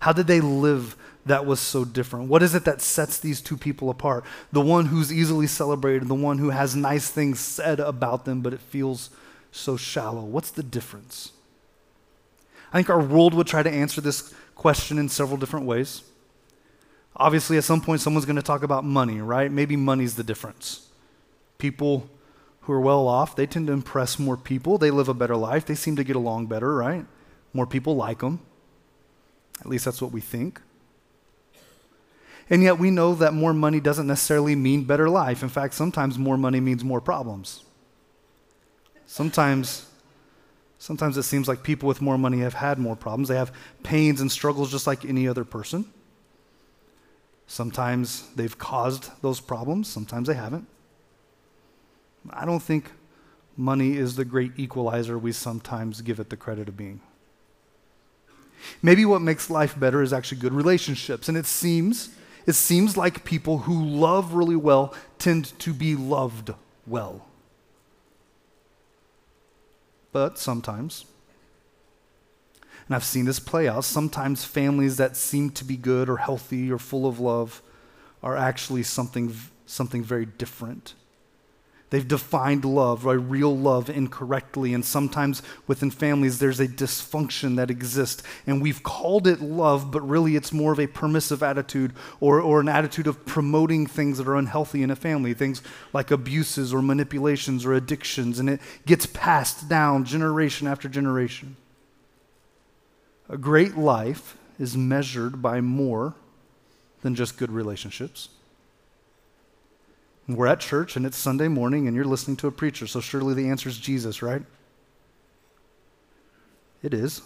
How 0.00 0.12
did 0.12 0.26
they 0.26 0.40
live 0.40 0.96
that 1.24 1.46
was 1.46 1.60
so 1.60 1.84
different? 1.84 2.28
What 2.28 2.42
is 2.42 2.54
it 2.54 2.64
that 2.64 2.80
sets 2.80 3.18
these 3.18 3.40
two 3.40 3.56
people 3.56 3.88
apart? 3.88 4.24
The 4.52 4.60
one 4.60 4.86
who's 4.86 5.12
easily 5.12 5.46
celebrated, 5.46 6.08
the 6.08 6.14
one 6.14 6.38
who 6.38 6.50
has 6.50 6.74
nice 6.74 7.08
things 7.08 7.38
said 7.38 7.78
about 7.78 8.24
them, 8.24 8.40
but 8.40 8.52
it 8.52 8.60
feels 8.60 9.10
so 9.50 9.76
shallow. 9.76 10.22
What's 10.22 10.50
the 10.50 10.62
difference? 10.62 11.32
I 12.72 12.78
think 12.78 12.90
our 12.90 13.00
world 13.00 13.34
would 13.34 13.46
try 13.46 13.62
to 13.62 13.70
answer 13.70 14.00
this 14.00 14.34
question 14.54 14.98
in 14.98 15.08
several 15.08 15.38
different 15.38 15.66
ways. 15.66 16.02
Obviously, 17.16 17.56
at 17.56 17.64
some 17.64 17.80
point, 17.80 18.00
someone's 18.00 18.26
going 18.26 18.36
to 18.36 18.42
talk 18.42 18.62
about 18.62 18.84
money, 18.84 19.20
right? 19.20 19.50
Maybe 19.50 19.76
money's 19.76 20.14
the 20.14 20.22
difference. 20.22 20.86
People 21.58 22.08
who 22.62 22.72
are 22.72 22.80
well 22.80 23.08
off, 23.08 23.34
they 23.34 23.46
tend 23.46 23.66
to 23.68 23.72
impress 23.72 24.18
more 24.18 24.36
people. 24.36 24.78
They 24.78 24.90
live 24.90 25.08
a 25.08 25.14
better 25.14 25.36
life. 25.36 25.64
They 25.64 25.74
seem 25.74 25.96
to 25.96 26.04
get 26.04 26.16
along 26.16 26.46
better, 26.46 26.74
right? 26.74 27.06
More 27.52 27.66
people 27.66 27.96
like 27.96 28.20
them. 28.20 28.40
At 29.60 29.66
least 29.66 29.84
that's 29.84 30.02
what 30.02 30.12
we 30.12 30.20
think. 30.20 30.60
And 32.50 32.62
yet 32.62 32.78
we 32.78 32.90
know 32.90 33.14
that 33.14 33.34
more 33.34 33.52
money 33.52 33.80
doesn't 33.80 34.06
necessarily 34.06 34.54
mean 34.54 34.84
better 34.84 35.08
life. 35.08 35.42
In 35.42 35.48
fact, 35.48 35.74
sometimes 35.74 36.18
more 36.18 36.36
money 36.36 36.60
means 36.60 36.84
more 36.84 37.00
problems. 37.00 37.64
Sometimes 39.06 39.87
sometimes 40.78 41.16
it 41.16 41.24
seems 41.24 41.48
like 41.48 41.62
people 41.62 41.86
with 41.86 42.00
more 42.00 42.18
money 42.18 42.40
have 42.40 42.54
had 42.54 42.78
more 42.78 42.96
problems. 42.96 43.28
They 43.28 43.36
have 43.36 43.52
pains 43.82 44.20
and 44.20 44.30
struggles 44.30 44.70
just 44.70 44.86
like 44.86 45.04
any 45.04 45.28
other 45.28 45.44
person. 45.44 45.84
Sometimes 47.46 48.28
they've 48.36 48.56
caused 48.58 49.10
those 49.22 49.40
problems, 49.40 49.88
sometimes 49.88 50.28
they 50.28 50.34
haven't. 50.34 50.66
I 52.30 52.44
don't 52.44 52.62
think 52.62 52.92
money 53.56 53.96
is 53.96 54.16
the 54.16 54.24
great 54.24 54.52
equalizer 54.56 55.18
we 55.18 55.32
sometimes 55.32 56.00
give 56.02 56.20
it 56.20 56.30
the 56.30 56.36
credit 56.36 56.68
of 56.68 56.76
being. 56.76 57.00
Maybe 58.82 59.04
what 59.04 59.22
makes 59.22 59.50
life 59.50 59.78
better 59.78 60.02
is 60.02 60.12
actually 60.12 60.38
good 60.38 60.52
relationships. 60.52 61.28
And 61.28 61.38
it 61.38 61.46
seems, 61.46 62.10
it 62.46 62.54
seems 62.54 62.96
like 62.96 63.24
people 63.24 63.58
who 63.58 63.84
love 63.84 64.34
really 64.34 64.56
well 64.56 64.94
tend 65.18 65.58
to 65.60 65.72
be 65.72 65.94
loved 65.96 66.52
well. 66.86 67.27
But 70.12 70.38
sometimes, 70.38 71.04
and 72.86 72.94
I've 72.94 73.04
seen 73.04 73.26
this 73.26 73.38
play 73.38 73.68
out, 73.68 73.84
sometimes 73.84 74.44
families 74.44 74.96
that 74.96 75.16
seem 75.16 75.50
to 75.50 75.64
be 75.64 75.76
good 75.76 76.08
or 76.08 76.16
healthy 76.16 76.72
or 76.72 76.78
full 76.78 77.06
of 77.06 77.20
love 77.20 77.62
are 78.22 78.36
actually 78.36 78.82
something, 78.82 79.34
something 79.66 80.02
very 80.02 80.24
different. 80.24 80.94
They've 81.90 82.06
defined 82.06 82.66
love, 82.66 83.06
right, 83.06 83.14
real 83.14 83.56
love, 83.56 83.88
incorrectly. 83.88 84.74
And 84.74 84.84
sometimes 84.84 85.42
within 85.66 85.90
families, 85.90 86.38
there's 86.38 86.60
a 86.60 86.68
dysfunction 86.68 87.56
that 87.56 87.70
exists. 87.70 88.22
And 88.46 88.60
we've 88.60 88.82
called 88.82 89.26
it 89.26 89.40
love, 89.40 89.90
but 89.90 90.02
really 90.02 90.36
it's 90.36 90.52
more 90.52 90.72
of 90.72 90.80
a 90.80 90.86
permissive 90.86 91.42
attitude 91.42 91.94
or, 92.20 92.40
or 92.40 92.60
an 92.60 92.68
attitude 92.68 93.06
of 93.06 93.24
promoting 93.24 93.86
things 93.86 94.18
that 94.18 94.28
are 94.28 94.36
unhealthy 94.36 94.82
in 94.82 94.90
a 94.90 94.96
family, 94.96 95.32
things 95.32 95.62
like 95.94 96.10
abuses 96.10 96.74
or 96.74 96.82
manipulations 96.82 97.64
or 97.64 97.72
addictions. 97.72 98.38
And 98.38 98.50
it 98.50 98.60
gets 98.84 99.06
passed 99.06 99.68
down 99.68 100.04
generation 100.04 100.66
after 100.66 100.90
generation. 100.90 101.56
A 103.30 103.38
great 103.38 103.78
life 103.78 104.36
is 104.58 104.76
measured 104.76 105.40
by 105.40 105.62
more 105.62 106.14
than 107.00 107.14
just 107.14 107.38
good 107.38 107.50
relationships. 107.50 108.28
We're 110.28 110.46
at 110.46 110.60
church 110.60 110.94
and 110.94 111.06
it's 111.06 111.16
Sunday 111.16 111.48
morning 111.48 111.86
and 111.86 111.96
you're 111.96 112.04
listening 112.04 112.36
to 112.38 112.48
a 112.48 112.52
preacher, 112.52 112.86
so 112.86 113.00
surely 113.00 113.32
the 113.32 113.48
answer 113.48 113.68
is 113.68 113.78
Jesus, 113.78 114.22
right? 114.22 114.42
It 116.82 116.92
is. 116.92 117.22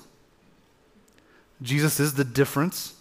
Jesus 1.60 1.98
is 1.98 2.14
the 2.14 2.24
difference. 2.24 2.94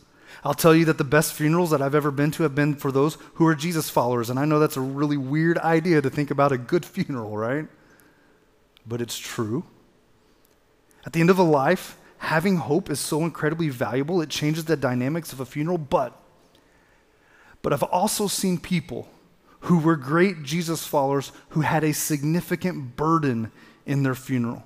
I'll 0.43 0.55
tell 0.55 0.73
you 0.73 0.85
that 0.85 0.97
the 0.97 1.03
best 1.03 1.33
funerals 1.33 1.69
that 1.69 1.83
I've 1.83 1.93
ever 1.93 2.09
been 2.09 2.31
to 2.31 2.43
have 2.43 2.55
been 2.55 2.75
for 2.75 2.91
those 2.91 3.17
who 3.35 3.45
are 3.45 3.53
Jesus 3.53 3.91
followers. 3.91 4.31
And 4.31 4.39
I 4.39 4.45
know 4.45 4.59
that's 4.59 4.77
a 4.77 4.81
really 4.81 5.17
weird 5.17 5.59
idea 5.59 6.01
to 6.01 6.09
think 6.09 6.31
about 6.31 6.51
a 6.51 6.57
good 6.57 6.83
funeral, 6.83 7.37
right? 7.37 7.67
But 8.87 9.01
it's 9.01 9.19
true. 9.19 9.65
At 11.05 11.13
the 11.13 11.19
end 11.19 11.29
of 11.29 11.37
a 11.37 11.43
life, 11.43 11.95
having 12.17 12.57
hope 12.57 12.89
is 12.89 12.99
so 12.99 13.23
incredibly 13.23 13.69
valuable. 13.69 14.19
It 14.19 14.29
changes 14.29 14.65
the 14.65 14.75
dynamics 14.75 15.31
of 15.31 15.39
a 15.39 15.45
funeral. 15.45 15.77
But, 15.77 16.19
but 17.61 17.71
I've 17.71 17.83
also 17.83 18.27
seen 18.27 18.57
people 18.57 19.07
who 19.61 19.79
were 19.79 19.95
great 19.95 20.43
Jesus 20.43 20.85
followers 20.85 21.31
who 21.49 21.61
had 21.61 21.83
a 21.83 21.93
significant 21.93 22.95
burden 22.95 23.51
in 23.85 24.03
their 24.03 24.15
funeral. 24.15 24.63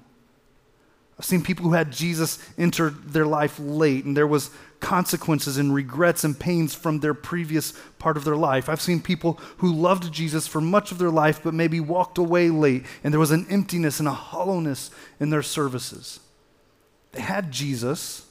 I've 1.18 1.26
seen 1.26 1.44
people 1.44 1.66
who 1.66 1.74
had 1.74 1.92
Jesus 1.92 2.40
enter 2.58 2.90
their 2.90 3.26
life 3.26 3.58
late, 3.58 4.04
and 4.04 4.18
there 4.18 4.28
was 4.28 4.50
consequences 4.82 5.58
and 5.58 5.74
regrets 5.74 6.26
and 6.26 6.38
pains 6.38 6.76
from 6.76 7.00
their 7.00 7.14
previous 7.14 7.72
part 8.00 8.18
of 8.18 8.26
their 8.26 8.36
life. 8.36 8.68
I've 8.68 8.82
seen 8.82 9.02
people 9.02 9.40
who 9.58 9.72
loved 9.72 10.12
Jesus 10.12 10.46
for 10.46 10.60
much 10.60 10.92
of 10.92 10.98
their 10.98 11.10
life, 11.10 11.42
but 11.42 11.54
maybe 11.54 11.80
walked 11.80 12.18
away 12.18 12.50
late, 12.50 12.86
and 13.04 13.14
there 13.14 13.20
was 13.20 13.32
an 13.32 13.48
emptiness 13.50 14.00
and 14.00 14.08
a 14.08 14.14
hollowness 14.14 14.92
in 15.20 15.30
their 15.30 15.42
services. 15.42 16.20
They 17.14 17.22
had 17.22 17.52
Jesus, 17.52 18.28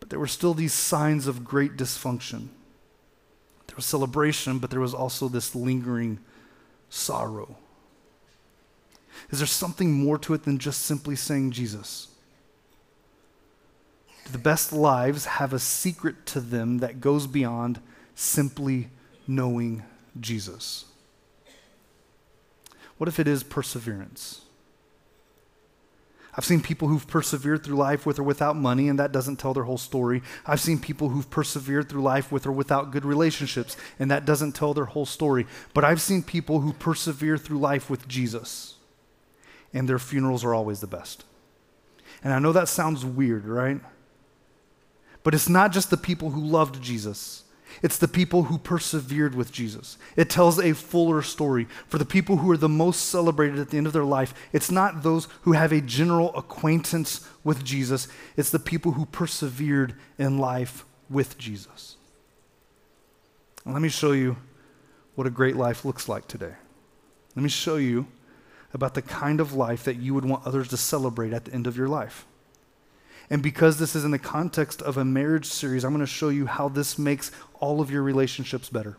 but 0.00 0.08
there 0.08 0.18
were 0.18 0.26
still 0.26 0.54
these 0.54 0.72
signs 0.72 1.26
of 1.26 1.44
great 1.44 1.76
dysfunction. 1.76 2.48
There 3.76 3.80
was 3.80 3.86
celebration, 3.88 4.58
but 4.58 4.70
there 4.70 4.80
was 4.80 4.94
also 4.94 5.28
this 5.28 5.54
lingering 5.54 6.18
sorrow. 6.88 7.58
Is 9.28 9.40
there 9.40 9.46
something 9.46 9.92
more 9.92 10.16
to 10.20 10.32
it 10.32 10.44
than 10.44 10.56
just 10.56 10.80
simply 10.80 11.14
saying 11.14 11.50
Jesus? 11.50 12.08
Do 14.24 14.32
the 14.32 14.38
best 14.38 14.72
lives 14.72 15.26
have 15.26 15.52
a 15.52 15.58
secret 15.58 16.24
to 16.28 16.40
them 16.40 16.78
that 16.78 17.02
goes 17.02 17.26
beyond 17.26 17.82
simply 18.14 18.88
knowing 19.26 19.82
Jesus? 20.18 20.86
What 22.96 23.08
if 23.08 23.20
it 23.20 23.28
is 23.28 23.42
perseverance? 23.42 24.40
I've 26.36 26.44
seen 26.44 26.60
people 26.60 26.88
who've 26.88 27.06
persevered 27.06 27.64
through 27.64 27.76
life 27.76 28.04
with 28.04 28.18
or 28.18 28.22
without 28.22 28.56
money, 28.56 28.88
and 28.88 28.98
that 28.98 29.10
doesn't 29.10 29.36
tell 29.36 29.54
their 29.54 29.64
whole 29.64 29.78
story. 29.78 30.22
I've 30.44 30.60
seen 30.60 30.78
people 30.78 31.08
who've 31.08 31.28
persevered 31.30 31.88
through 31.88 32.02
life 32.02 32.30
with 32.30 32.46
or 32.46 32.52
without 32.52 32.90
good 32.90 33.06
relationships, 33.06 33.74
and 33.98 34.10
that 34.10 34.26
doesn't 34.26 34.52
tell 34.52 34.74
their 34.74 34.84
whole 34.84 35.06
story. 35.06 35.46
But 35.72 35.84
I've 35.84 36.00
seen 36.00 36.22
people 36.22 36.60
who 36.60 36.74
persevere 36.74 37.38
through 37.38 37.58
life 37.58 37.88
with 37.88 38.06
Jesus, 38.06 38.74
and 39.72 39.88
their 39.88 39.98
funerals 39.98 40.44
are 40.44 40.52
always 40.52 40.80
the 40.80 40.86
best. 40.86 41.24
And 42.22 42.34
I 42.34 42.38
know 42.38 42.52
that 42.52 42.68
sounds 42.68 43.04
weird, 43.04 43.46
right? 43.46 43.80
But 45.22 45.34
it's 45.34 45.48
not 45.48 45.72
just 45.72 45.88
the 45.88 45.96
people 45.96 46.30
who 46.30 46.44
loved 46.44 46.82
Jesus. 46.82 47.44
It's 47.82 47.98
the 47.98 48.08
people 48.08 48.44
who 48.44 48.58
persevered 48.58 49.34
with 49.34 49.52
Jesus. 49.52 49.98
It 50.16 50.30
tells 50.30 50.58
a 50.58 50.72
fuller 50.72 51.22
story. 51.22 51.66
For 51.88 51.98
the 51.98 52.04
people 52.04 52.38
who 52.38 52.50
are 52.50 52.56
the 52.56 52.68
most 52.68 53.06
celebrated 53.06 53.58
at 53.58 53.70
the 53.70 53.78
end 53.78 53.86
of 53.86 53.92
their 53.92 54.04
life, 54.04 54.34
it's 54.52 54.70
not 54.70 55.02
those 55.02 55.28
who 55.42 55.52
have 55.52 55.72
a 55.72 55.80
general 55.80 56.34
acquaintance 56.36 57.28
with 57.44 57.64
Jesus, 57.64 58.08
it's 58.36 58.50
the 58.50 58.58
people 58.58 58.92
who 58.92 59.06
persevered 59.06 59.94
in 60.18 60.38
life 60.38 60.84
with 61.08 61.38
Jesus. 61.38 61.96
Let 63.64 63.82
me 63.82 63.88
show 63.88 64.12
you 64.12 64.36
what 65.14 65.26
a 65.26 65.30
great 65.30 65.56
life 65.56 65.84
looks 65.84 66.08
like 66.08 66.28
today. 66.28 66.54
Let 67.34 67.42
me 67.42 67.48
show 67.48 67.76
you 67.76 68.06
about 68.72 68.94
the 68.94 69.02
kind 69.02 69.40
of 69.40 69.52
life 69.52 69.84
that 69.84 69.96
you 69.96 70.14
would 70.14 70.24
want 70.24 70.46
others 70.46 70.68
to 70.68 70.76
celebrate 70.76 71.32
at 71.32 71.46
the 71.46 71.52
end 71.52 71.66
of 71.66 71.76
your 71.76 71.88
life. 71.88 72.26
And 73.28 73.42
because 73.42 73.78
this 73.78 73.96
is 73.96 74.04
in 74.04 74.12
the 74.12 74.18
context 74.18 74.80
of 74.82 74.96
a 74.96 75.04
marriage 75.04 75.46
series, 75.46 75.84
I'm 75.84 75.92
going 75.92 76.00
to 76.00 76.06
show 76.06 76.28
you 76.28 76.46
how 76.46 76.68
this 76.68 76.98
makes 76.98 77.32
all 77.58 77.80
of 77.80 77.90
your 77.90 78.02
relationships 78.02 78.68
better. 78.68 78.96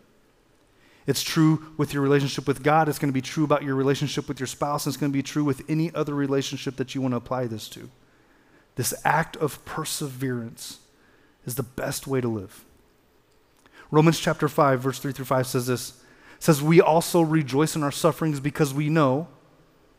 It's 1.05 1.23
true 1.23 1.73
with 1.77 1.93
your 1.93 2.03
relationship 2.03 2.47
with 2.47 2.63
God, 2.63 2.89
it's 2.89 2.99
going 2.99 3.11
to 3.11 3.13
be 3.13 3.21
true 3.21 3.45
about 3.45 3.63
your 3.63 3.75
relationship 3.75 4.27
with 4.27 4.39
your 4.39 4.47
spouse, 4.47 4.85
and 4.85 4.91
it's 4.91 4.99
going 4.99 5.11
to 5.11 5.17
be 5.17 5.23
true 5.23 5.45
with 5.45 5.63
any 5.69 5.93
other 5.95 6.13
relationship 6.13 6.75
that 6.75 6.93
you 6.93 7.01
want 7.01 7.13
to 7.13 7.17
apply 7.17 7.47
this 7.47 7.69
to. 7.69 7.89
This 8.75 8.93
act 9.05 9.37
of 9.37 9.63
perseverance 9.63 10.79
is 11.45 11.55
the 11.55 11.63
best 11.63 12.07
way 12.07 12.19
to 12.19 12.27
live. 12.27 12.65
Romans 13.89 14.19
chapter 14.19 14.49
5 14.49 14.81
verse 14.81 14.99
3 14.99 15.13
through 15.13 15.25
5 15.25 15.47
says 15.47 15.67
this. 15.67 15.93
says 16.39 16.61
we 16.61 16.81
also 16.81 17.21
rejoice 17.21 17.77
in 17.77 17.83
our 17.83 17.91
sufferings 17.91 18.41
because 18.41 18.73
we 18.73 18.89
know 18.89 19.29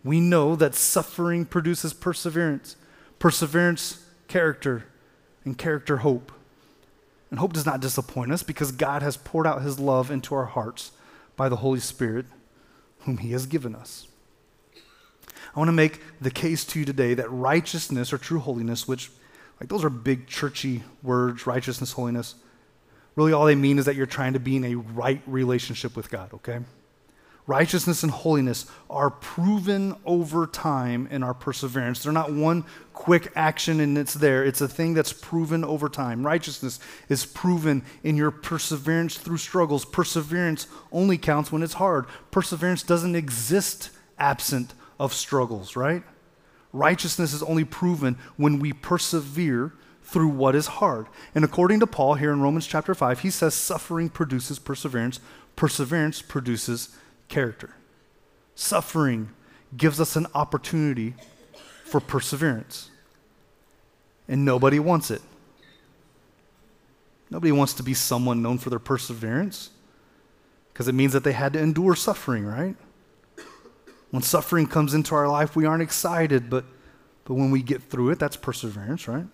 we 0.05 0.21
know 0.21 0.57
that 0.57 0.75
suffering 0.75 1.45
produces 1.45 1.93
perseverance. 1.93 2.77
Perseverance 3.19 4.05
character, 4.29 4.85
and 5.45 5.59
character 5.59 5.99
hope. 5.99 6.31
And 7.31 7.39
hope 7.39 7.53
does 7.53 7.67
not 7.67 7.81
disappoint 7.81 8.33
us 8.33 8.43
because 8.43 8.73
God 8.73 9.03
has 9.03 9.17
poured 9.17 9.47
out 9.47 9.63
his 9.63 9.79
love 9.79 10.11
into 10.11 10.35
our 10.35 10.47
hearts 10.47 10.93
by 11.37 11.49
the 11.49 11.57
Holy 11.57 11.81
Spirit, 11.81 12.27
whom 13.01 13.19
he 13.19 13.33
has 13.33 13.47
given 13.47 13.75
us. 13.75 14.07
I 15.55 15.59
want 15.59 15.69
to 15.69 15.73
make 15.73 16.01
the 16.21 16.31
case 16.31 16.65
to 16.67 16.79
you 16.79 16.85
today 16.85 17.15
that 17.15 17.31
righteousness 17.31 18.13
or 18.13 18.19
true 18.19 18.39
holiness, 18.39 18.87
which, 18.87 19.11
like, 19.61 19.69
those 19.69 19.85
are 19.85 19.91
big 19.91 20.27
churchy 20.27 20.83
words, 21.03 21.47
righteousness, 21.47 21.93
holiness, 21.93 22.35
really 23.17 23.33
all 23.33 23.47
they 23.47 23.55
mean 23.55 23.79
is 23.79 23.87
that 23.87 23.97
you're 23.97 24.07
trying 24.07 24.35
to 24.35 24.41
be 24.41 24.57
in 24.57 24.65
a 24.65 24.75
right 24.77 25.21
relationship 25.27 25.97
with 25.97 26.11
God, 26.11 26.33
okay? 26.35 26.61
Righteousness 27.49 28.03
and 28.03 28.13
holiness 28.13 28.67
are 28.91 29.11
proven 29.11 29.97
over 30.05 30.47
time 30.47 31.09
in 31.11 31.23
our 31.23 31.33
perseverance. 31.33 32.03
They're 32.03 32.13
not 32.13 32.31
one 32.31 32.65
quick 32.93 33.33
action 33.35 33.81
and 33.81 33.97
it's 33.97 34.13
there. 34.13 34.45
It's 34.45 34.61
a 34.61 34.69
thing 34.69 34.93
that's 34.93 35.15
proven 35.15 35.65
over 35.65 35.89
time. 35.89 36.25
Righteousness 36.25 36.79
is 37.09 37.25
proven 37.25 37.83
in 38.05 38.17
your 38.19 38.31
perseverance 38.31 39.17
through 39.17 39.39
struggles. 39.39 39.87
Perseverance 39.87 40.67
only 40.93 41.17
counts 41.17 41.51
when 41.51 41.63
it's 41.63 41.75
hard. 41.75 42.05
Perseverance 42.31 42.83
doesn't 42.83 43.17
exist 43.17 43.91
absent 44.19 44.75
of 45.01 45.15
struggles, 45.15 45.75
right? 45.75 46.03
Righteousness 46.75 47.33
is 47.33 47.43
only 47.43 47.65
proven 47.65 48.19
when 48.37 48.59
we 48.59 48.75
persevere 48.75 49.73
through 50.03 50.29
what 50.29 50.55
is 50.55 50.67
hard. 50.67 51.07
And 51.35 51.45
according 51.45 51.81
to 51.81 51.87
Paul 51.87 52.15
here 52.15 52.33
in 52.33 52.43
Romans 52.43 52.67
chapter 52.67 52.95
5, 52.95 53.21
he 53.21 53.31
says 53.31 53.55
suffering 53.55 54.11
produces 54.11 54.59
perseverance, 54.59 55.19
perseverance 55.57 56.21
produces 56.21 56.91
character. 57.29 57.75
Suffering 58.55 59.31
gives 59.77 60.01
us 60.01 60.17
an 60.17 60.27
opportunity 60.35 61.15
for 61.85 62.01
perseverance. 62.01 62.91
And 64.27 64.45
nobody 64.45 64.79
wants 64.79 65.11
it. 65.11 65.23
Nobody 67.31 67.53
wants 67.53 67.75
to 67.75 67.83
be 67.83 67.95
someone 67.95 68.43
known 68.43 68.59
for 68.59 68.71
their 68.71 68.79
perseverance 68.79 69.71
because 70.73 70.89
it 70.89 70.95
means 70.95 71.13
that 71.13 71.25
they 71.25 71.33
had 71.33 71.53
to 71.55 71.59
endure 71.59 71.95
suffering, 71.95 72.45
right? 72.47 72.77
When 74.11 74.23
suffering 74.23 74.67
comes 74.67 74.95
into 74.95 75.15
our 75.15 75.29
life, 75.29 75.55
we 75.55 75.67
aren't 75.67 75.83
excited, 75.83 76.49
but, 76.49 76.65
but 77.25 77.35
when 77.35 77.51
we 77.51 77.63
get 77.63 77.83
through 77.83 78.11
it, 78.11 78.19
that's 78.19 78.37
perseverance, 78.37 79.07
right? 79.07 79.27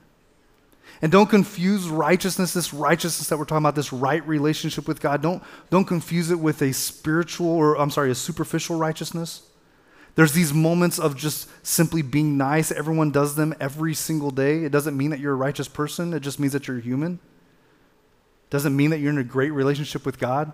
And 1.02 1.10
don't 1.10 1.28
confuse 1.28 1.88
righteousness, 1.88 2.54
this 2.54 2.72
righteousness 2.72 3.28
that 3.28 3.38
we're 3.38 3.44
talking 3.44 3.62
about, 3.62 3.74
this 3.74 3.92
right 3.92 4.26
relationship 4.26 4.88
with 4.88 5.00
God, 5.00 5.22
don't, 5.22 5.42
don't 5.70 5.84
confuse 5.84 6.30
it 6.30 6.38
with 6.38 6.62
a 6.62 6.72
spiritual 6.72 7.48
or, 7.48 7.76
I'm 7.76 7.90
sorry, 7.90 8.10
a 8.10 8.14
superficial 8.14 8.76
righteousness. 8.76 9.42
There's 10.14 10.32
these 10.32 10.52
moments 10.52 10.98
of 10.98 11.16
just 11.16 11.48
simply 11.66 12.02
being 12.02 12.36
nice. 12.36 12.70
Everyone 12.70 13.10
does 13.10 13.34
them 13.34 13.54
every 13.58 13.94
single 13.94 14.30
day. 14.30 14.64
It 14.64 14.70
doesn't 14.70 14.96
mean 14.96 15.10
that 15.10 15.18
you're 15.18 15.32
a 15.32 15.36
righteous 15.36 15.68
person, 15.68 16.14
it 16.14 16.20
just 16.20 16.38
means 16.38 16.52
that 16.52 16.68
you're 16.68 16.78
human. 16.78 17.18
Doesn't 18.50 18.76
mean 18.76 18.90
that 18.90 19.00
you're 19.00 19.10
in 19.10 19.18
a 19.18 19.24
great 19.24 19.50
relationship 19.50 20.06
with 20.06 20.18
God. 20.18 20.52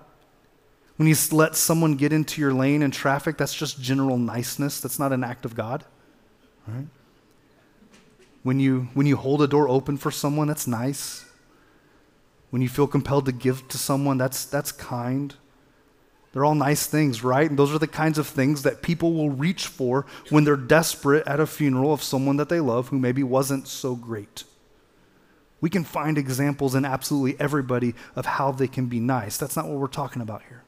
When 0.96 1.06
you 1.06 1.14
let 1.32 1.54
someone 1.56 1.96
get 1.96 2.12
into 2.12 2.40
your 2.40 2.54
lane 2.54 2.82
in 2.82 2.90
traffic, 2.90 3.36
that's 3.36 3.54
just 3.54 3.80
general 3.80 4.16
niceness. 4.16 4.80
That's 4.80 4.98
not 4.98 5.12
an 5.12 5.22
act 5.22 5.44
of 5.44 5.54
God. 5.54 5.84
Right? 6.66 6.86
When 8.42 8.58
you, 8.58 8.88
when 8.94 9.06
you 9.06 9.16
hold 9.16 9.42
a 9.42 9.46
door 9.46 9.68
open 9.68 9.96
for 9.96 10.10
someone, 10.10 10.48
that's 10.48 10.66
nice. 10.66 11.24
When 12.50 12.62
you 12.62 12.68
feel 12.68 12.86
compelled 12.86 13.26
to 13.26 13.32
give 13.32 13.68
to 13.68 13.78
someone, 13.78 14.18
that's, 14.18 14.44
that's 14.44 14.72
kind. 14.72 15.34
They're 16.32 16.44
all 16.44 16.54
nice 16.54 16.86
things, 16.86 17.24
right? 17.24 17.48
And 17.48 17.58
those 17.58 17.74
are 17.74 17.78
the 17.78 17.86
kinds 17.86 18.18
of 18.18 18.26
things 18.26 18.62
that 18.62 18.82
people 18.82 19.12
will 19.12 19.30
reach 19.30 19.66
for 19.66 20.06
when 20.30 20.44
they're 20.44 20.56
desperate 20.56 21.26
at 21.26 21.40
a 21.40 21.46
funeral 21.46 21.92
of 21.92 22.02
someone 22.02 22.36
that 22.36 22.48
they 22.48 22.60
love 22.60 22.88
who 22.88 22.98
maybe 22.98 23.22
wasn't 23.22 23.66
so 23.66 23.94
great. 23.94 24.44
We 25.60 25.68
can 25.68 25.84
find 25.84 26.16
examples 26.16 26.74
in 26.74 26.84
absolutely 26.84 27.38
everybody 27.38 27.94
of 28.16 28.24
how 28.24 28.52
they 28.52 28.68
can 28.68 28.86
be 28.86 29.00
nice. 29.00 29.36
That's 29.36 29.56
not 29.56 29.68
what 29.68 29.78
we're 29.78 29.88
talking 29.88 30.22
about 30.22 30.42
here. 30.48 30.62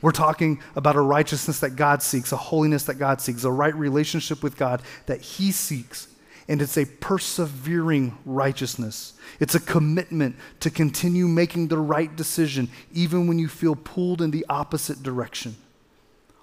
We're 0.00 0.12
talking 0.12 0.60
about 0.76 0.96
a 0.96 1.00
righteousness 1.00 1.60
that 1.60 1.74
God 1.74 2.02
seeks, 2.02 2.30
a 2.30 2.36
holiness 2.36 2.84
that 2.84 2.96
God 2.96 3.20
seeks, 3.20 3.42
a 3.44 3.50
right 3.50 3.74
relationship 3.74 4.42
with 4.42 4.56
God 4.56 4.82
that 5.06 5.20
He 5.20 5.50
seeks. 5.50 6.08
And 6.48 6.62
it's 6.62 6.78
a 6.78 6.86
persevering 6.86 8.16
righteousness. 8.24 9.12
It's 9.38 9.54
a 9.54 9.60
commitment 9.60 10.36
to 10.60 10.70
continue 10.70 11.28
making 11.28 11.68
the 11.68 11.78
right 11.78 12.14
decision, 12.14 12.70
even 12.92 13.26
when 13.26 13.38
you 13.38 13.48
feel 13.48 13.76
pulled 13.76 14.22
in 14.22 14.30
the 14.30 14.46
opposite 14.48 15.02
direction. 15.02 15.56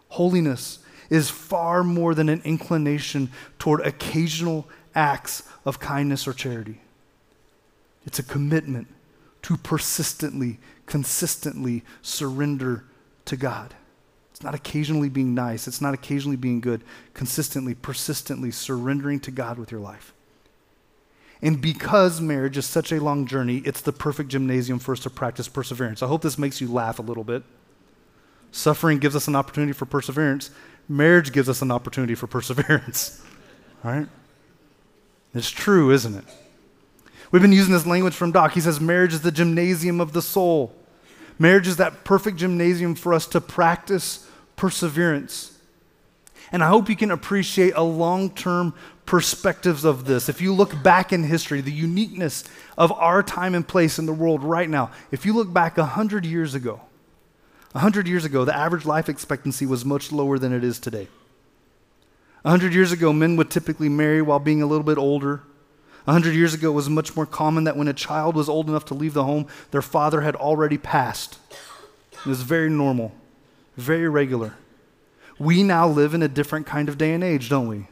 Holiness 0.09 0.79
is 1.09 1.29
far 1.29 1.83
more 1.83 2.13
than 2.13 2.29
an 2.29 2.41
inclination 2.45 3.31
toward 3.57 3.81
occasional 3.81 4.67
acts 4.93 5.43
of 5.65 5.79
kindness 5.79 6.27
or 6.27 6.33
charity. 6.33 6.81
It's 8.05 8.19
a 8.19 8.23
commitment 8.23 8.87
to 9.43 9.57
persistently, 9.57 10.59
consistently 10.85 11.83
surrender 12.01 12.85
to 13.25 13.35
God. 13.35 13.73
It's 14.35 14.43
not 14.43 14.53
occasionally 14.53 15.07
being 15.07 15.33
nice, 15.33 15.65
it's 15.65 15.79
not 15.79 15.93
occasionally 15.93 16.35
being 16.35 16.59
good, 16.59 16.83
consistently, 17.13 17.73
persistently 17.73 18.51
surrendering 18.51 19.21
to 19.21 19.31
God 19.31 19.57
with 19.57 19.71
your 19.71 19.79
life. 19.79 20.13
And 21.41 21.61
because 21.61 22.19
marriage 22.19 22.57
is 22.57 22.65
such 22.65 22.91
a 22.91 23.01
long 23.01 23.27
journey, 23.27 23.59
it's 23.59 23.79
the 23.79 23.93
perfect 23.93 24.27
gymnasium 24.27 24.77
for 24.77 24.91
us 24.91 24.99
to 25.01 25.09
practice 25.09 25.47
perseverance. 25.47 26.03
I 26.03 26.07
hope 26.07 26.21
this 26.21 26.37
makes 26.37 26.59
you 26.59 26.69
laugh 26.69 26.99
a 26.99 27.01
little 27.01 27.23
bit. 27.23 27.43
Suffering 28.51 28.99
gives 28.99 29.15
us 29.15 29.29
an 29.29 29.37
opportunity 29.37 29.71
for 29.71 29.85
perseverance, 29.85 30.51
marriage 30.89 31.31
gives 31.31 31.47
us 31.47 31.61
an 31.61 31.71
opportunity 31.71 32.13
for 32.13 32.27
perseverance. 32.27 33.23
All 33.85 33.91
right? 33.91 34.09
It's 35.33 35.49
true, 35.49 35.91
isn't 35.91 36.13
it? 36.13 36.25
We've 37.31 37.41
been 37.41 37.53
using 37.53 37.71
this 37.73 37.87
language 37.87 38.15
from 38.15 38.33
Doc. 38.33 38.51
He 38.51 38.59
says 38.59 38.81
marriage 38.81 39.13
is 39.13 39.21
the 39.21 39.31
gymnasium 39.31 40.01
of 40.01 40.11
the 40.11 40.21
soul. 40.21 40.75
Marriage 41.37 41.67
is 41.67 41.77
that 41.77 42.03
perfect 42.03 42.37
gymnasium 42.37 42.95
for 42.95 43.13
us 43.13 43.27
to 43.27 43.41
practice 43.41 44.27
perseverance. 44.55 45.57
And 46.51 46.63
I 46.63 46.67
hope 46.67 46.89
you 46.89 46.95
can 46.95 47.11
appreciate 47.11 47.73
a 47.75 47.83
long 47.83 48.29
term 48.29 48.73
perspectives 49.05 49.83
of 49.83 50.05
this. 50.05 50.29
If 50.29 50.41
you 50.41 50.53
look 50.53 50.81
back 50.81 51.11
in 51.11 51.23
history, 51.23 51.61
the 51.61 51.71
uniqueness 51.71 52.43
of 52.77 52.91
our 52.93 53.21
time 53.21 53.53
and 53.55 53.67
place 53.67 53.99
in 53.99 54.05
the 54.05 54.13
world 54.13 54.43
right 54.43 54.69
now, 54.69 54.91
if 55.11 55.25
you 55.25 55.33
look 55.33 55.51
back 55.51 55.77
100 55.77 56.25
years 56.25 56.55
ago, 56.55 56.81
100 57.73 58.07
years 58.07 58.25
ago, 58.25 58.45
the 58.45 58.55
average 58.55 58.85
life 58.85 59.09
expectancy 59.09 59.65
was 59.65 59.83
much 59.83 60.11
lower 60.11 60.39
than 60.39 60.53
it 60.53 60.63
is 60.63 60.79
today. 60.79 61.07
100 62.43 62.73
years 62.73 62.91
ago, 62.91 63.11
men 63.11 63.35
would 63.35 63.49
typically 63.49 63.89
marry 63.89 64.21
while 64.21 64.39
being 64.39 64.61
a 64.61 64.65
little 64.65 64.85
bit 64.85 64.97
older. 64.97 65.41
A 66.07 66.11
hundred 66.11 66.35
years 66.35 66.53
ago, 66.53 66.69
it 66.69 66.75
was 66.75 66.89
much 66.89 67.15
more 67.15 67.25
common 67.25 67.63
that 67.63 67.77
when 67.77 67.87
a 67.87 67.93
child 67.93 68.35
was 68.35 68.47
old 68.47 68.69
enough 68.69 68.85
to 68.85 68.93
leave 68.93 69.13
the 69.13 69.23
home, 69.23 69.47
their 69.71 69.81
father 69.81 70.21
had 70.21 70.35
already 70.35 70.77
passed. 70.77 71.39
It 72.11 72.25
was 72.25 72.41
very 72.43 72.69
normal, 72.69 73.11
very 73.75 74.07
regular. 74.07 74.55
We 75.39 75.63
now 75.63 75.87
live 75.87 76.13
in 76.13 76.21
a 76.21 76.27
different 76.27 76.65
kind 76.67 76.89
of 76.89 76.97
day 76.97 77.13
and 77.13 77.23
age, 77.23 77.49
don't 77.49 77.67
we? 77.67 77.87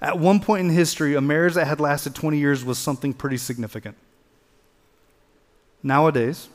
At 0.00 0.18
one 0.18 0.38
point 0.38 0.60
in 0.66 0.70
history, 0.70 1.14
a 1.14 1.20
marriage 1.20 1.54
that 1.54 1.66
had 1.66 1.80
lasted 1.80 2.14
20 2.14 2.38
years 2.38 2.64
was 2.64 2.78
something 2.78 3.12
pretty 3.12 3.38
significant. 3.38 3.96
Nowadays, 5.82 6.48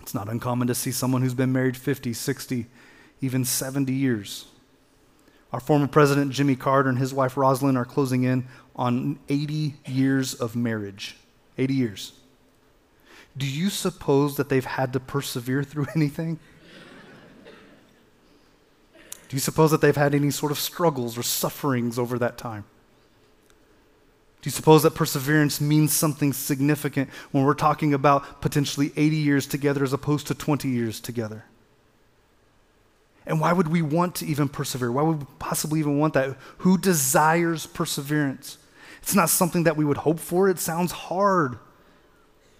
it's 0.00 0.14
not 0.14 0.28
uncommon 0.28 0.66
to 0.68 0.74
see 0.74 0.92
someone 0.92 1.22
who's 1.22 1.34
been 1.34 1.52
married 1.52 1.76
50, 1.76 2.12
60, 2.12 2.66
even 3.20 3.44
70 3.44 3.92
years. 3.92 4.46
Our 5.52 5.60
former 5.60 5.86
president, 5.86 6.32
Jimmy 6.32 6.56
Carter, 6.56 6.88
and 6.88 6.98
his 6.98 7.12
wife, 7.12 7.34
Rosalynn, 7.34 7.76
are 7.76 7.84
closing 7.84 8.24
in 8.24 8.46
on 8.74 9.18
80 9.28 9.74
years 9.86 10.34
of 10.34 10.56
marriage. 10.56 11.16
80 11.58 11.74
years. 11.74 12.12
Do 13.36 13.46
you 13.46 13.68
suppose 13.68 14.36
that 14.36 14.48
they've 14.48 14.64
had 14.64 14.92
to 14.94 15.00
persevere 15.00 15.62
through 15.62 15.86
anything? 15.96 16.38
Do 19.28 19.36
you 19.36 19.40
suppose 19.40 19.70
that 19.70 19.80
they've 19.80 19.96
had 19.96 20.14
any 20.14 20.30
sort 20.30 20.52
of 20.52 20.58
struggles 20.58 21.16
or 21.16 21.22
sufferings 21.22 21.98
over 21.98 22.18
that 22.18 22.36
time? 22.36 22.64
Do 24.42 24.48
you 24.48 24.50
suppose 24.50 24.82
that 24.82 24.94
perseverance 24.94 25.60
means 25.60 25.92
something 25.92 26.32
significant 26.32 27.08
when 27.30 27.44
we're 27.44 27.54
talking 27.54 27.94
about 27.94 28.42
potentially 28.42 28.92
80 28.96 29.16
years 29.16 29.46
together 29.46 29.84
as 29.84 29.92
opposed 29.92 30.26
to 30.26 30.34
20 30.34 30.68
years 30.68 31.00
together? 31.00 31.44
And 33.26 33.40
why 33.40 33.52
would 33.52 33.68
we 33.68 33.82
want 33.82 34.16
to 34.16 34.26
even 34.26 34.48
persevere? 34.48 34.90
Why 34.90 35.02
would 35.02 35.20
we 35.20 35.26
possibly 35.38 35.80
even 35.80 35.98
want 35.98 36.14
that? 36.14 36.36
Who 36.58 36.76
desires 36.76 37.66
perseverance? 37.66 38.58
It's 39.00 39.14
not 39.14 39.30
something 39.30 39.64
that 39.64 39.76
we 39.76 39.84
would 39.84 39.98
hope 39.98 40.20
for. 40.20 40.48
It 40.48 40.58
sounds 40.58 40.92
hard. 40.92 41.58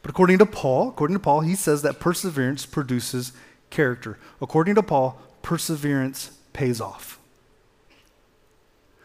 But 0.02 0.10
according 0.10 0.38
to 0.38 0.46
Paul, 0.46 0.88
according 0.88 1.16
to 1.16 1.20
Paul, 1.22 1.40
he 1.40 1.54
says 1.54 1.82
that 1.82 2.00
perseverance 2.00 2.66
produces 2.66 3.32
character. 3.70 4.18
According 4.40 4.74
to 4.76 4.82
Paul, 4.82 5.20
perseverance 5.42 6.36
pays 6.52 6.80
off. 6.80 7.18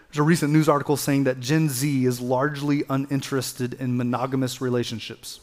There's 0.09 0.19
a 0.19 0.23
recent 0.23 0.51
news 0.51 0.69
article 0.69 0.97
saying 0.97 1.25
that 1.25 1.39
Gen 1.39 1.69
Z 1.69 2.05
is 2.05 2.19
largely 2.21 2.83
uninterested 2.89 3.75
in 3.75 3.97
monogamous 3.97 4.61
relationships. 4.61 5.39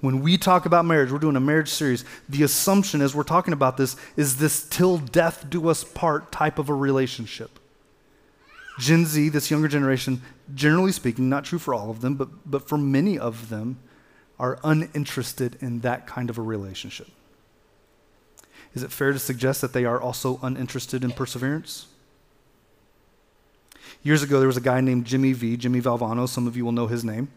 When 0.00 0.20
we 0.20 0.36
talk 0.36 0.66
about 0.66 0.84
marriage, 0.84 1.10
we're 1.10 1.18
doing 1.18 1.36
a 1.36 1.40
marriage 1.40 1.70
series. 1.70 2.04
The 2.28 2.42
assumption 2.42 3.00
as 3.00 3.14
we're 3.14 3.22
talking 3.22 3.54
about 3.54 3.76
this 3.76 3.96
is 4.16 4.36
this 4.38 4.68
till 4.68 4.98
death 4.98 5.48
do 5.48 5.68
us 5.68 5.84
part 5.84 6.30
type 6.30 6.58
of 6.58 6.68
a 6.68 6.74
relationship. 6.74 7.58
Gen 8.78 9.06
Z, 9.06 9.30
this 9.30 9.50
younger 9.50 9.68
generation, 9.68 10.20
generally 10.54 10.92
speaking, 10.92 11.30
not 11.30 11.44
true 11.44 11.58
for 11.58 11.72
all 11.72 11.90
of 11.90 12.02
them, 12.02 12.14
but, 12.14 12.28
but 12.44 12.68
for 12.68 12.76
many 12.76 13.18
of 13.18 13.48
them, 13.48 13.78
are 14.38 14.58
uninterested 14.62 15.56
in 15.60 15.80
that 15.80 16.06
kind 16.06 16.28
of 16.28 16.36
a 16.36 16.42
relationship. 16.42 17.08
Is 18.74 18.82
it 18.82 18.92
fair 18.92 19.12
to 19.12 19.18
suggest 19.18 19.62
that 19.62 19.72
they 19.72 19.86
are 19.86 19.98
also 19.98 20.38
uninterested 20.42 21.02
in 21.04 21.12
perseverance? 21.12 21.86
Years 24.02 24.22
ago, 24.22 24.38
there 24.38 24.46
was 24.46 24.58
a 24.58 24.60
guy 24.62 24.82
named 24.82 25.06
Jimmy 25.06 25.32
V, 25.32 25.56
Jimmy 25.56 25.80
Valvano. 25.80 26.28
Some 26.28 26.46
of 26.46 26.54
you 26.54 26.66
will 26.66 26.72
know 26.72 26.86
his 26.86 27.02
name. 27.02 27.28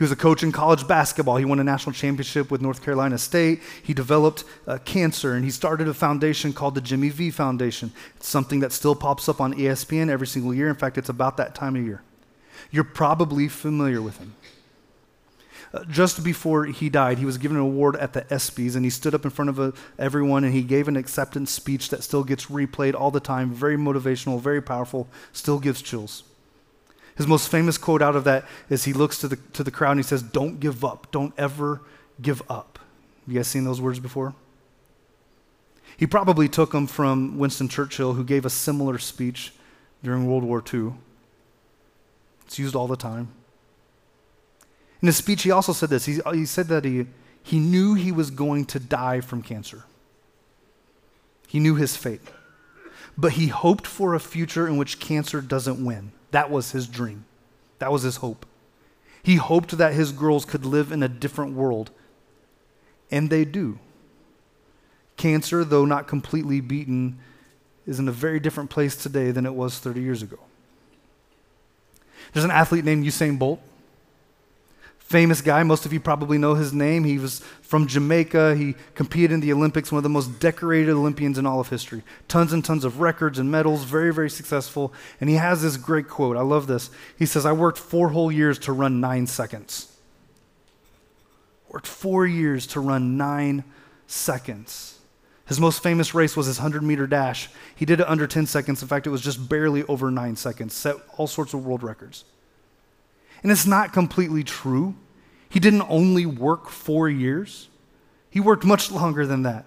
He 0.00 0.04
was 0.04 0.12
a 0.12 0.16
coach 0.16 0.42
in 0.42 0.50
college 0.50 0.88
basketball. 0.88 1.36
He 1.36 1.44
won 1.44 1.60
a 1.60 1.64
national 1.64 1.92
championship 1.92 2.50
with 2.50 2.62
North 2.62 2.82
Carolina 2.82 3.18
State. 3.18 3.60
He 3.82 3.92
developed 3.92 4.44
uh, 4.66 4.78
cancer 4.78 5.34
and 5.34 5.44
he 5.44 5.50
started 5.50 5.88
a 5.88 5.92
foundation 5.92 6.54
called 6.54 6.74
the 6.74 6.80
Jimmy 6.80 7.10
V 7.10 7.30
Foundation. 7.30 7.92
It's 8.16 8.26
something 8.26 8.60
that 8.60 8.72
still 8.72 8.94
pops 8.94 9.28
up 9.28 9.42
on 9.42 9.52
ESPN 9.52 10.08
every 10.08 10.26
single 10.26 10.54
year. 10.54 10.70
In 10.70 10.74
fact, 10.74 10.96
it's 10.96 11.10
about 11.10 11.36
that 11.36 11.54
time 11.54 11.76
of 11.76 11.84
year. 11.84 12.00
You're 12.70 12.82
probably 12.82 13.46
familiar 13.46 14.00
with 14.00 14.16
him. 14.16 14.36
Uh, 15.74 15.84
just 15.84 16.24
before 16.24 16.64
he 16.64 16.88
died, 16.88 17.18
he 17.18 17.26
was 17.26 17.36
given 17.36 17.58
an 17.58 17.62
award 17.62 17.94
at 17.96 18.14
the 18.14 18.22
ESPYs, 18.22 18.76
and 18.76 18.86
he 18.86 18.90
stood 18.90 19.14
up 19.14 19.26
in 19.26 19.30
front 19.30 19.50
of 19.50 19.60
uh 19.60 19.72
everyone 19.98 20.44
and 20.44 20.54
he 20.54 20.62
gave 20.62 20.88
an 20.88 20.96
acceptance 20.96 21.50
speech 21.50 21.90
that 21.90 22.02
still 22.02 22.24
gets 22.24 22.46
replayed 22.46 22.94
all 22.94 23.10
the 23.10 23.20
time. 23.20 23.52
Very 23.52 23.76
motivational, 23.76 24.40
very 24.40 24.62
powerful, 24.62 25.08
still 25.34 25.58
gives 25.58 25.82
chills. 25.82 26.22
His 27.20 27.26
most 27.26 27.50
famous 27.50 27.76
quote 27.76 28.00
out 28.00 28.16
of 28.16 28.24
that 28.24 28.46
is 28.70 28.84
he 28.84 28.94
looks 28.94 29.18
to 29.18 29.28
the, 29.28 29.36
to 29.52 29.62
the 29.62 29.70
crowd 29.70 29.90
and 29.90 30.00
he 30.00 30.04
says, 30.04 30.22
Don't 30.22 30.58
give 30.58 30.82
up. 30.82 31.06
Don't 31.10 31.34
ever 31.36 31.82
give 32.22 32.40
up. 32.48 32.78
You 33.26 33.34
guys 33.34 33.46
seen 33.46 33.64
those 33.64 33.78
words 33.78 33.98
before? 33.98 34.34
He 35.98 36.06
probably 36.06 36.48
took 36.48 36.72
them 36.72 36.86
from 36.86 37.36
Winston 37.36 37.68
Churchill, 37.68 38.14
who 38.14 38.24
gave 38.24 38.46
a 38.46 38.48
similar 38.48 38.96
speech 38.96 39.52
during 40.02 40.26
World 40.26 40.44
War 40.44 40.64
II. 40.72 40.94
It's 42.46 42.58
used 42.58 42.74
all 42.74 42.86
the 42.86 42.96
time. 42.96 43.28
In 45.02 45.06
his 45.06 45.18
speech, 45.18 45.42
he 45.42 45.50
also 45.50 45.74
said 45.74 45.90
this. 45.90 46.06
He, 46.06 46.20
he 46.32 46.46
said 46.46 46.68
that 46.68 46.86
he, 46.86 47.06
he 47.42 47.58
knew 47.58 47.92
he 47.92 48.12
was 48.12 48.30
going 48.30 48.64
to 48.64 48.80
die 48.80 49.20
from 49.20 49.42
cancer. 49.42 49.84
He 51.46 51.60
knew 51.60 51.74
his 51.74 51.98
fate. 51.98 52.22
But 53.18 53.32
he 53.32 53.48
hoped 53.48 53.86
for 53.86 54.14
a 54.14 54.20
future 54.20 54.66
in 54.66 54.78
which 54.78 55.00
cancer 55.00 55.42
doesn't 55.42 55.84
win. 55.84 56.12
That 56.30 56.50
was 56.50 56.72
his 56.72 56.86
dream. 56.86 57.24
That 57.78 57.92
was 57.92 58.02
his 58.02 58.16
hope. 58.16 58.46
He 59.22 59.36
hoped 59.36 59.76
that 59.78 59.94
his 59.94 60.12
girls 60.12 60.44
could 60.44 60.64
live 60.64 60.92
in 60.92 61.02
a 61.02 61.08
different 61.08 61.54
world. 61.54 61.90
And 63.10 63.28
they 63.28 63.44
do. 63.44 63.78
Cancer, 65.16 65.64
though 65.64 65.84
not 65.84 66.08
completely 66.08 66.60
beaten, 66.60 67.18
is 67.86 67.98
in 67.98 68.08
a 68.08 68.12
very 68.12 68.40
different 68.40 68.70
place 68.70 68.96
today 68.96 69.30
than 69.30 69.44
it 69.44 69.54
was 69.54 69.78
30 69.78 70.00
years 70.00 70.22
ago. 70.22 70.38
There's 72.32 72.44
an 72.44 72.50
athlete 72.50 72.84
named 72.84 73.04
Usain 73.04 73.38
Bolt. 73.38 73.60
Famous 75.10 75.40
guy, 75.40 75.64
most 75.64 75.86
of 75.86 75.92
you 75.92 75.98
probably 75.98 76.38
know 76.38 76.54
his 76.54 76.72
name. 76.72 77.02
He 77.02 77.18
was 77.18 77.40
from 77.62 77.88
Jamaica. 77.88 78.54
He 78.54 78.76
competed 78.94 79.32
in 79.32 79.40
the 79.40 79.52
Olympics, 79.52 79.90
one 79.90 79.96
of 79.96 80.04
the 80.04 80.08
most 80.08 80.38
decorated 80.38 80.92
Olympians 80.92 81.36
in 81.36 81.46
all 81.46 81.58
of 81.58 81.68
history. 81.68 82.04
Tons 82.28 82.52
and 82.52 82.64
tons 82.64 82.84
of 82.84 83.00
records 83.00 83.40
and 83.40 83.50
medals, 83.50 83.82
very, 83.82 84.14
very 84.14 84.30
successful. 84.30 84.94
And 85.20 85.28
he 85.28 85.34
has 85.34 85.62
this 85.62 85.76
great 85.76 86.06
quote. 86.06 86.36
I 86.36 86.42
love 86.42 86.68
this. 86.68 86.90
He 87.18 87.26
says, 87.26 87.44
I 87.44 87.50
worked 87.50 87.76
four 87.76 88.10
whole 88.10 88.30
years 88.30 88.56
to 88.60 88.72
run 88.72 89.00
nine 89.00 89.26
seconds. 89.26 89.92
Worked 91.70 91.88
four 91.88 92.24
years 92.24 92.64
to 92.68 92.78
run 92.78 93.16
nine 93.16 93.64
seconds. 94.06 95.00
His 95.48 95.58
most 95.58 95.82
famous 95.82 96.14
race 96.14 96.36
was 96.36 96.46
his 96.46 96.60
100 96.60 96.84
meter 96.84 97.08
dash. 97.08 97.50
He 97.74 97.84
did 97.84 97.98
it 97.98 98.08
under 98.08 98.28
10 98.28 98.46
seconds. 98.46 98.80
In 98.80 98.86
fact, 98.86 99.08
it 99.08 99.10
was 99.10 99.22
just 99.22 99.48
barely 99.48 99.82
over 99.86 100.08
nine 100.08 100.36
seconds, 100.36 100.72
set 100.72 100.94
all 101.16 101.26
sorts 101.26 101.52
of 101.52 101.66
world 101.66 101.82
records. 101.82 102.22
And 103.42 103.50
it's 103.50 103.66
not 103.66 103.92
completely 103.92 104.44
true. 104.44 104.94
He 105.48 105.60
didn't 105.60 105.86
only 105.88 106.26
work 106.26 106.68
four 106.68 107.08
years, 107.08 107.68
he 108.30 108.38
worked 108.38 108.64
much 108.64 108.90
longer 108.90 109.26
than 109.26 109.42
that. 109.42 109.66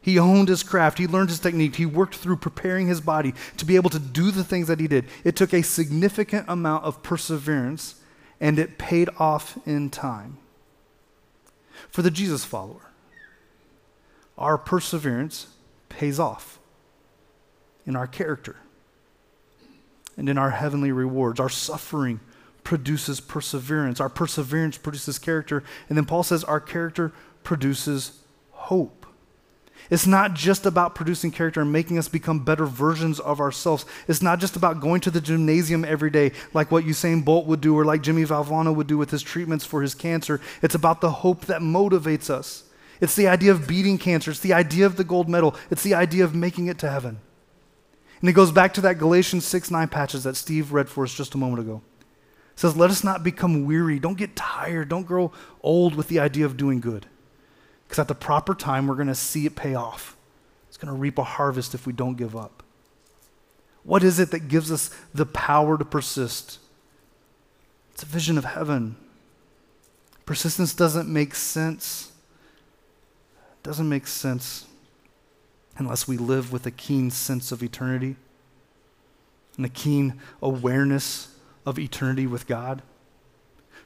He 0.00 0.16
honed 0.16 0.48
his 0.48 0.64
craft, 0.64 0.98
he 0.98 1.06
learned 1.06 1.28
his 1.28 1.38
technique, 1.38 1.76
he 1.76 1.86
worked 1.86 2.16
through 2.16 2.36
preparing 2.36 2.88
his 2.88 3.00
body 3.00 3.34
to 3.56 3.64
be 3.64 3.76
able 3.76 3.90
to 3.90 4.00
do 4.00 4.30
the 4.30 4.42
things 4.42 4.66
that 4.66 4.80
he 4.80 4.88
did. 4.88 5.04
It 5.22 5.36
took 5.36 5.52
a 5.52 5.62
significant 5.62 6.46
amount 6.48 6.84
of 6.84 7.02
perseverance, 7.02 7.96
and 8.40 8.58
it 8.58 8.78
paid 8.78 9.10
off 9.18 9.56
in 9.64 9.90
time. 9.90 10.38
For 11.88 12.02
the 12.02 12.10
Jesus 12.10 12.44
follower, 12.44 12.90
our 14.36 14.58
perseverance 14.58 15.48
pays 15.88 16.18
off 16.18 16.58
in 17.86 17.94
our 17.94 18.06
character 18.06 18.56
and 20.16 20.28
in 20.28 20.38
our 20.38 20.50
heavenly 20.50 20.90
rewards. 20.90 21.38
Our 21.38 21.48
suffering 21.48 22.20
produces 22.64 23.20
perseverance. 23.20 24.00
Our 24.00 24.08
perseverance 24.08 24.78
produces 24.78 25.18
character. 25.18 25.62
And 25.88 25.98
then 25.98 26.04
Paul 26.04 26.22
says 26.22 26.44
our 26.44 26.60
character 26.60 27.12
produces 27.42 28.20
hope. 28.50 29.02
It's 29.90 30.06
not 30.06 30.34
just 30.34 30.64
about 30.64 30.94
producing 30.94 31.32
character 31.32 31.60
and 31.60 31.72
making 31.72 31.98
us 31.98 32.08
become 32.08 32.44
better 32.44 32.66
versions 32.66 33.20
of 33.20 33.40
ourselves. 33.40 33.84
It's 34.08 34.22
not 34.22 34.38
just 34.38 34.56
about 34.56 34.80
going 34.80 35.00
to 35.02 35.10
the 35.10 35.20
gymnasium 35.20 35.84
every 35.84 36.10
day 36.10 36.32
like 36.54 36.70
what 36.70 36.84
Usain 36.84 37.24
Bolt 37.24 37.46
would 37.46 37.60
do 37.60 37.76
or 37.76 37.84
like 37.84 38.02
Jimmy 38.02 38.24
Valvano 38.24 38.74
would 38.74 38.86
do 38.86 38.96
with 38.96 39.10
his 39.10 39.22
treatments 39.22 39.64
for 39.64 39.82
his 39.82 39.94
cancer. 39.94 40.40
It's 40.62 40.74
about 40.74 41.00
the 41.00 41.10
hope 41.10 41.46
that 41.46 41.60
motivates 41.60 42.30
us. 42.30 42.64
It's 43.00 43.16
the 43.16 43.26
idea 43.26 43.50
of 43.50 43.66
beating 43.66 43.98
cancer. 43.98 44.30
It's 44.30 44.40
the 44.40 44.52
idea 44.52 44.86
of 44.86 44.96
the 44.96 45.04
gold 45.04 45.28
medal. 45.28 45.56
It's 45.70 45.82
the 45.82 45.94
idea 45.94 46.24
of 46.24 46.34
making 46.34 46.68
it 46.68 46.78
to 46.78 46.90
heaven. 46.90 47.18
And 48.20 48.30
it 48.30 48.34
goes 48.34 48.52
back 48.52 48.72
to 48.74 48.80
that 48.82 48.98
Galatians 48.98 49.44
6 49.44 49.70
9 49.70 49.88
patches 49.88 50.22
that 50.22 50.36
Steve 50.36 50.72
read 50.72 50.88
for 50.88 51.02
us 51.02 51.12
just 51.12 51.34
a 51.34 51.38
moment 51.38 51.60
ago. 51.60 51.82
It 52.52 52.60
says, 52.60 52.76
Let 52.76 52.90
us 52.90 53.02
not 53.02 53.24
become 53.24 53.64
weary. 53.64 53.98
Don't 53.98 54.18
get 54.18 54.36
tired. 54.36 54.88
Don't 54.88 55.06
grow 55.06 55.32
old 55.62 55.94
with 55.94 56.08
the 56.08 56.20
idea 56.20 56.44
of 56.44 56.56
doing 56.56 56.80
good. 56.80 57.06
Because 57.86 57.98
at 57.98 58.08
the 58.08 58.14
proper 58.14 58.54
time, 58.54 58.86
we're 58.86 58.94
going 58.94 59.08
to 59.08 59.14
see 59.14 59.46
it 59.46 59.56
pay 59.56 59.74
off. 59.74 60.16
It's 60.68 60.76
going 60.76 60.92
to 60.92 60.98
reap 60.98 61.18
a 61.18 61.24
harvest 61.24 61.74
if 61.74 61.86
we 61.86 61.92
don't 61.92 62.16
give 62.16 62.36
up. 62.36 62.62
What 63.84 64.02
is 64.02 64.18
it 64.18 64.30
that 64.30 64.48
gives 64.48 64.70
us 64.70 64.90
the 65.12 65.26
power 65.26 65.76
to 65.76 65.84
persist? 65.84 66.58
It's 67.92 68.02
a 68.02 68.06
vision 68.06 68.38
of 68.38 68.44
heaven. 68.44 68.96
Persistence 70.24 70.74
doesn't 70.74 71.12
make 71.12 71.34
sense. 71.34 72.12
It 73.58 73.62
doesn't 73.62 73.88
make 73.88 74.06
sense 74.06 74.66
unless 75.76 76.06
we 76.06 76.16
live 76.16 76.52
with 76.52 76.66
a 76.66 76.70
keen 76.70 77.10
sense 77.10 77.50
of 77.52 77.62
eternity 77.62 78.16
and 79.56 79.66
a 79.66 79.68
keen 79.68 80.20
awareness 80.40 81.31
of 81.64 81.78
eternity 81.78 82.26
with 82.26 82.46
God. 82.46 82.82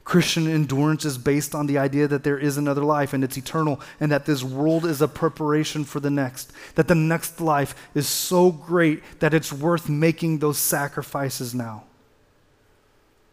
Christian 0.06 0.46
endurance 0.46 1.04
is 1.04 1.18
based 1.18 1.52
on 1.52 1.66
the 1.66 1.78
idea 1.78 2.06
that 2.06 2.22
there 2.22 2.38
is 2.38 2.56
another 2.56 2.84
life 2.84 3.12
and 3.12 3.24
it's 3.24 3.36
eternal, 3.36 3.80
and 3.98 4.12
that 4.12 4.24
this 4.24 4.44
world 4.44 4.86
is 4.86 5.02
a 5.02 5.08
preparation 5.08 5.84
for 5.84 5.98
the 5.98 6.10
next. 6.10 6.52
That 6.76 6.86
the 6.86 6.94
next 6.94 7.40
life 7.40 7.74
is 7.92 8.06
so 8.06 8.52
great 8.52 9.02
that 9.18 9.34
it's 9.34 9.52
worth 9.52 9.88
making 9.88 10.38
those 10.38 10.58
sacrifices 10.58 11.56
now. 11.56 11.84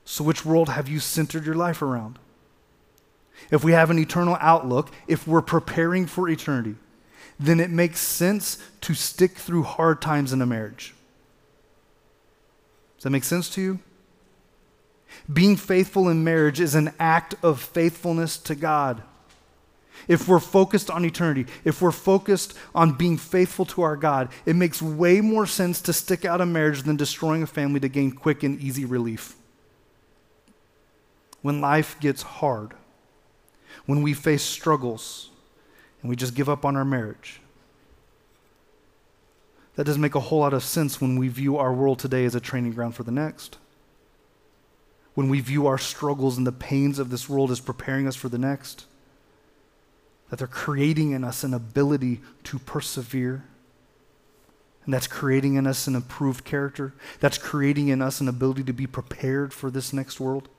So, 0.04 0.24
which 0.24 0.44
world 0.44 0.70
have 0.70 0.90
you 0.90 1.00
centered 1.00 1.46
your 1.46 1.54
life 1.54 1.84
around? 1.84 2.18
If 3.52 3.64
we 3.64 3.74
have 3.74 3.92
an 3.92 4.00
eternal 4.00 4.38
outlook, 4.40 4.90
if 5.08 5.28
we're 5.28 5.44
preparing 5.44 6.08
for 6.08 6.28
eternity, 6.28 6.76
then 7.40 7.60
it 7.60 7.70
makes 7.70 8.00
sense 8.00 8.58
to 8.82 8.96
stick 8.96 9.34
through 9.38 9.64
hard 9.64 10.02
times 10.02 10.34
in 10.34 10.42
a 10.42 10.46
marriage. 10.48 10.96
Does 12.98 13.04
that 13.04 13.10
make 13.12 13.24
sense 13.24 13.48
to 13.52 13.62
you? 13.62 13.80
Being 15.32 15.56
faithful 15.56 16.10
in 16.10 16.24
marriage 16.24 16.60
is 16.60 16.76
an 16.76 16.94
act 17.00 17.36
of 17.42 17.62
faithfulness 17.62 18.38
to 18.40 18.56
God. 18.56 19.02
If 20.08 20.28
we're 20.28 20.40
focused 20.40 20.90
on 20.90 21.06
eternity, 21.06 21.46
if 21.64 21.82
we're 21.82 21.92
focused 21.92 22.58
on 22.76 22.94
being 22.94 23.18
faithful 23.18 23.66
to 23.68 23.84
our 23.84 23.96
God, 23.96 24.30
it 24.46 24.56
makes 24.56 24.82
way 24.82 25.22
more 25.22 25.46
sense 25.46 25.82
to 25.82 25.94
stick 25.94 26.26
out 26.26 26.42
a 26.42 26.46
marriage 26.46 26.84
than 26.84 26.98
destroying 26.98 27.44
a 27.44 27.48
family 27.48 27.80
to 27.80 27.88
gain 27.88 28.12
quick 28.12 28.44
and 28.44 28.60
easy 28.60 28.86
relief. 28.86 29.36
When 31.42 31.62
life 31.62 32.00
gets 32.00 32.22
hard, 32.22 32.74
when 33.86 34.02
we 34.02 34.14
face 34.14 34.44
struggles, 34.44 35.30
and 36.02 36.10
we 36.10 36.16
just 36.16 36.36
give 36.36 36.50
up 36.50 36.66
on 36.66 36.76
our 36.76 36.86
marriage, 36.86 37.40
that 39.76 39.86
doesn't 39.86 40.02
make 40.02 40.16
a 40.16 40.20
whole 40.20 40.40
lot 40.40 40.54
of 40.54 40.64
sense 40.64 41.00
when 41.00 41.18
we 41.18 41.30
view 41.30 41.58
our 41.58 41.74
world 41.74 42.00
today 42.00 42.26
as 42.26 42.36
a 42.36 42.40
training 42.40 42.74
ground 42.74 42.94
for 42.96 43.04
the 43.04 43.12
next 43.12 43.58
when 45.14 45.30
we 45.30 45.40
view 45.40 45.68
our 45.68 45.78
struggles 45.78 46.38
and 46.38 46.48
the 46.48 46.52
pains 46.52 47.00
of 47.00 47.10
this 47.10 47.30
world 47.30 47.52
as 47.52 47.60
preparing 47.60 48.08
us 48.08 48.16
for 48.16 48.30
the 48.30 48.38
next. 48.38 48.86
That 50.30 50.40
they're 50.40 50.48
creating 50.48 51.12
in 51.12 51.24
us 51.24 51.44
an 51.44 51.54
ability 51.54 52.22
to 52.46 52.60
persevere. 52.60 53.46
And 54.86 54.94
that's 54.94 55.08
creating 55.08 55.56
in 55.56 55.68
us 55.68 55.88
an 55.88 55.96
improved 55.96 56.44
character. 56.44 56.94
That's 57.20 57.38
creating 57.38 57.90
in 57.90 58.02
us 58.02 58.20
an 58.20 58.28
ability 58.28 58.64
to 58.64 58.74
be 58.74 58.88
prepared 58.88 59.54
for 59.54 59.70
this 59.70 59.94
next 59.94 60.20
world. 60.20 60.50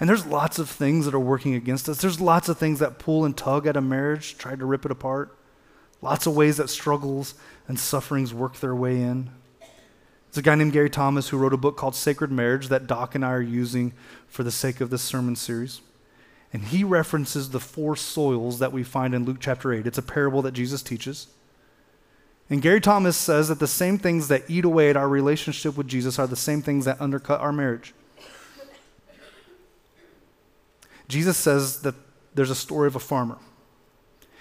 And 0.00 0.08
there's 0.08 0.26
lots 0.26 0.58
of 0.58 0.70
things 0.70 1.04
that 1.04 1.14
are 1.14 1.20
working 1.20 1.54
against 1.54 1.88
us. 1.88 2.00
There's 2.00 2.20
lots 2.20 2.48
of 2.48 2.56
things 2.56 2.78
that 2.78 2.98
pull 2.98 3.24
and 3.24 3.36
tug 3.36 3.66
at 3.66 3.76
a 3.76 3.80
marriage, 3.80 4.38
try 4.38 4.54
to 4.54 4.64
rip 4.64 4.84
it 4.84 4.92
apart. 4.92 5.36
Lots 6.00 6.26
of 6.26 6.36
ways 6.36 6.56
that 6.58 6.70
struggles 6.70 7.34
and 7.66 7.78
sufferings 7.78 8.32
work 8.32 8.56
their 8.56 8.74
way 8.74 9.00
in. 9.00 9.30
There's 10.30 10.38
a 10.38 10.42
guy 10.42 10.56
named 10.56 10.72
Gary 10.72 10.90
Thomas 10.90 11.28
who 11.28 11.38
wrote 11.38 11.54
a 11.54 11.58
book 11.58 11.76
called 11.76 11.94
Sacred 11.94 12.30
Marriage 12.30 12.68
that 12.68 12.86
Doc 12.86 13.14
and 13.14 13.24
I 13.24 13.30
are 13.30 13.40
using 13.40 13.94
for 14.26 14.42
the 14.42 14.50
sake 14.50 14.80
of 14.80 14.90
this 14.90 15.02
sermon 15.02 15.36
series. 15.36 15.80
And 16.52 16.64
he 16.64 16.84
references 16.84 17.50
the 17.50 17.60
four 17.60 17.96
soils 17.96 18.58
that 18.58 18.72
we 18.72 18.82
find 18.82 19.14
in 19.14 19.24
Luke 19.24 19.38
chapter 19.40 19.72
8. 19.72 19.86
It's 19.86 19.98
a 19.98 20.02
parable 20.02 20.42
that 20.42 20.52
Jesus 20.52 20.82
teaches. 20.82 21.28
And 22.50 22.62
Gary 22.62 22.80
Thomas 22.80 23.16
says 23.16 23.48
that 23.48 23.58
the 23.58 23.66
same 23.66 23.98
things 23.98 24.28
that 24.28 24.44
eat 24.48 24.64
away 24.64 24.90
at 24.90 24.96
our 24.96 25.08
relationship 25.08 25.76
with 25.76 25.88
Jesus 25.88 26.18
are 26.18 26.26
the 26.26 26.36
same 26.36 26.62
things 26.62 26.84
that 26.84 27.00
undercut 27.00 27.40
our 27.40 27.52
marriage. 27.52 27.94
Jesus 31.08 31.38
says 31.38 31.80
that 31.82 31.94
there's 32.34 32.50
a 32.50 32.54
story 32.54 32.86
of 32.86 32.96
a 32.96 33.00
farmer. 33.00 33.38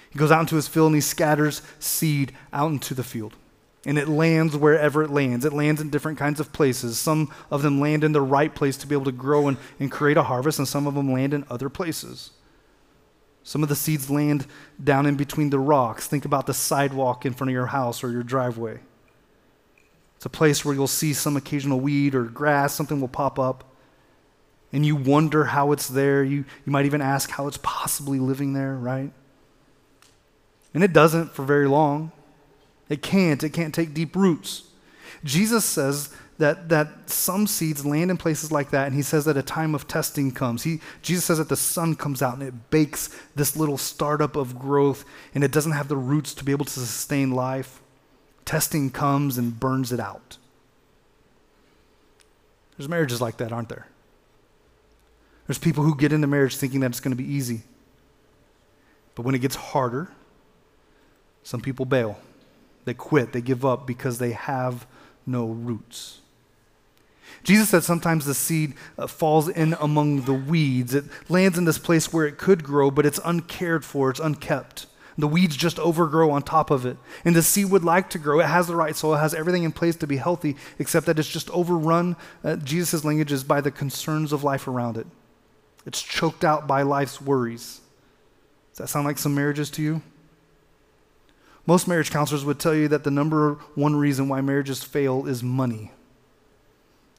He 0.10 0.20
goes 0.20 0.32
out 0.32 0.42
into 0.42 0.56
his 0.56 0.68
field 0.68 0.88
and 0.88 0.96
he 0.96 1.02
scatters 1.02 1.62
seed 1.80 2.34
out 2.52 2.72
into 2.72 2.94
the 2.94 3.04
field 3.04 3.36
and 3.88 3.98
it 3.98 4.10
lands 4.10 4.56
wherever 4.56 5.02
it 5.02 5.10
lands. 5.10 5.46
It 5.46 5.54
lands 5.54 5.80
in 5.80 5.90
different 5.90 6.18
kinds 6.18 6.42
of 6.42 6.52
places. 6.52 7.00
Some 7.00 7.34
of 7.50 7.62
them 7.62 7.80
land 7.80 8.04
in 8.04 8.12
the 8.12 8.22
right 8.22 8.54
place 8.54 8.76
to 8.78 8.86
be 8.86 8.94
able 8.94 9.06
to 9.06 9.14
grow 9.14 9.48
and, 9.48 9.58
and 9.80 9.90
create 9.90 10.18
a 10.18 10.24
harvest, 10.24 10.60
and 10.60 10.68
some 10.68 10.86
of 10.86 10.94
them 10.94 11.12
land 11.12 11.34
in 11.34 11.46
other 11.50 11.70
places. 11.70 12.32
Some 13.44 13.64
of 13.64 13.70
the 13.70 13.78
seeds 13.78 14.10
land 14.10 14.46
down 14.84 15.06
in 15.06 15.16
between 15.16 15.52
the 15.52 15.58
rocks. 15.58 16.06
Think 16.06 16.26
about 16.26 16.48
the 16.48 16.54
sidewalk 16.54 17.26
in 17.26 17.34
front 17.34 17.50
of 17.50 17.54
your 17.54 17.68
house 17.68 18.04
or 18.04 18.12
your 18.12 18.24
driveway. 18.24 18.80
It's 20.18 20.26
a 20.26 20.30
place 20.30 20.66
where 20.66 20.76
you'll 20.76 20.88
see 20.88 21.14
some 21.14 21.38
occasional 21.38 21.80
weed 21.80 22.14
or 22.14 22.26
grass, 22.26 22.74
something 22.74 23.00
will 23.00 23.08
pop 23.08 23.40
up, 23.40 23.64
and 24.74 24.86
you 24.86 24.98
wonder 24.98 25.46
how 25.46 25.72
it's 25.72 25.88
there. 25.88 26.26
You, 26.26 26.44
you 26.66 26.72
might 26.74 26.86
even 26.86 27.02
ask 27.02 27.30
how 27.30 27.48
it's 27.48 27.60
possibly 27.64 28.20
living 28.20 28.52
there, 28.52 28.76
right? 28.76 29.14
And 30.74 30.84
it 30.84 30.92
doesn't 30.92 31.32
for 31.32 31.46
very 31.46 31.70
long. 31.70 32.12
It 32.90 33.02
can't. 33.02 33.44
It 33.44 33.50
can't 33.50 33.74
take 33.74 33.94
deep 33.94 34.16
roots. 34.16 34.64
Jesus 35.24 35.66
says 35.66 36.10
that, 36.38 36.70
that 36.70 37.10
some 37.10 37.48
seeds 37.48 37.86
land 37.86 38.12
in 38.12 38.18
places 38.18 38.52
like 38.52 38.70
that, 38.70 38.88
and 38.88 38.96
he 38.96 39.02
says 39.02 39.26
that 39.26 39.38
a 39.38 39.42
time 39.42 39.74
of 39.74 39.88
testing 39.88 40.32
comes. 40.32 40.64
He, 40.64 40.80
Jesus 41.02 41.26
says 41.26 41.40
that 41.40 41.50
the 41.50 41.56
sun 41.56 41.96
comes 41.96 42.22
out 42.22 42.36
and 42.36 42.44
it 42.44 42.70
bakes 42.70 43.10
this 43.36 43.56
little 43.56 43.78
startup 43.78 44.36
of 44.36 44.58
growth, 44.58 45.04
and 45.34 45.44
it 45.44 45.52
doesn't 45.52 45.72
have 45.72 45.88
the 45.88 45.98
roots 45.98 46.34
to 46.36 46.44
be 46.44 46.52
able 46.52 46.66
to 46.66 46.72
sustain 46.72 47.32
life. 47.32 47.82
Testing 48.46 48.92
comes 48.92 49.38
and 49.38 49.60
burns 49.60 49.92
it 49.92 50.00
out. 50.00 50.38
There's 52.78 52.88
marriages 52.88 53.20
like 53.20 53.38
that, 53.38 53.52
aren't 53.52 53.70
there? 53.70 53.88
There's 55.48 55.58
people 55.58 55.84
who 55.84 55.96
get 55.96 56.14
into 56.14 56.28
marriage 56.28 56.58
thinking 56.58 56.82
that 56.82 56.92
it's 56.92 57.00
going 57.00 57.16
to 57.16 57.22
be 57.22 57.30
easy. 57.30 57.62
But 59.16 59.24
when 59.24 59.34
it 59.34 59.40
gets 59.40 59.56
harder, 59.56 60.10
some 61.42 61.60
people 61.62 61.86
bail. 61.86 62.20
They 62.88 62.94
quit, 62.94 63.34
they 63.34 63.42
give 63.42 63.66
up 63.66 63.86
because 63.86 64.18
they 64.18 64.32
have 64.32 64.88
no 65.26 65.46
roots. 65.46 66.22
Jesus 67.44 67.68
said 67.68 67.84
sometimes 67.84 68.24
the 68.24 68.34
seed 68.34 68.76
uh, 68.98 69.08
falls 69.08 69.50
in 69.50 69.76
among 69.82 70.22
the 70.22 70.34
weeds. 70.34 70.96
It 70.96 71.04
lands 71.28 71.58
in 71.58 71.66
this 71.66 71.80
place 71.80 72.14
where 72.14 72.26
it 72.26 72.38
could 72.38 72.64
grow, 72.64 72.90
but 72.90 73.06
it's 73.06 73.20
uncared 73.26 73.84
for, 73.84 74.10
it's 74.10 74.22
unkept. 74.22 74.86
The 75.18 75.28
weeds 75.28 75.58
just 75.58 75.80
overgrow 75.80 76.32
on 76.32 76.44
top 76.44 76.72
of 76.72 76.86
it. 76.86 76.96
And 77.26 77.36
the 77.36 77.44
seed 77.44 77.70
would 77.72 77.84
like 77.84 78.10
to 78.12 78.20
grow. 78.20 78.40
It 78.40 78.46
has 78.46 78.68
the 78.68 78.76
right 78.78 78.96
soil, 78.96 79.16
it 79.16 79.20
has 79.20 79.34
everything 79.34 79.64
in 79.64 79.74
place 79.74 79.98
to 79.98 80.08
be 80.08 80.16
healthy, 80.16 80.56
except 80.80 81.08
that 81.08 81.20
it's 81.20 81.28
just 81.28 81.50
overrun, 81.50 82.16
uh, 82.42 82.56
Jesus' 82.56 83.04
language 83.04 83.34
is 83.34 83.44
by 83.44 83.60
the 83.60 83.70
concerns 83.70 84.32
of 84.32 84.46
life 84.46 84.66
around 84.66 84.96
it. 84.96 85.08
It's 85.86 86.02
choked 86.02 86.46
out 86.46 86.68
by 86.68 86.84
life's 86.84 87.20
worries. 87.20 87.82
Does 88.72 88.78
that 88.78 88.88
sound 88.88 89.06
like 89.06 89.18
some 89.18 89.36
marriages 89.36 89.70
to 89.72 89.82
you? 89.82 90.02
Most 91.68 91.88
marriage 91.88 92.10
counselors 92.10 92.46
would 92.46 92.60
tell 92.60 92.74
you 92.74 92.88
that 92.88 93.04
the 93.04 93.12
number 93.12 93.56
one 93.76 93.96
reason 93.96 94.30
why 94.30 94.40
marriages 94.40 94.84
fail 94.84 95.28
is 95.28 95.44
money. 95.44 95.92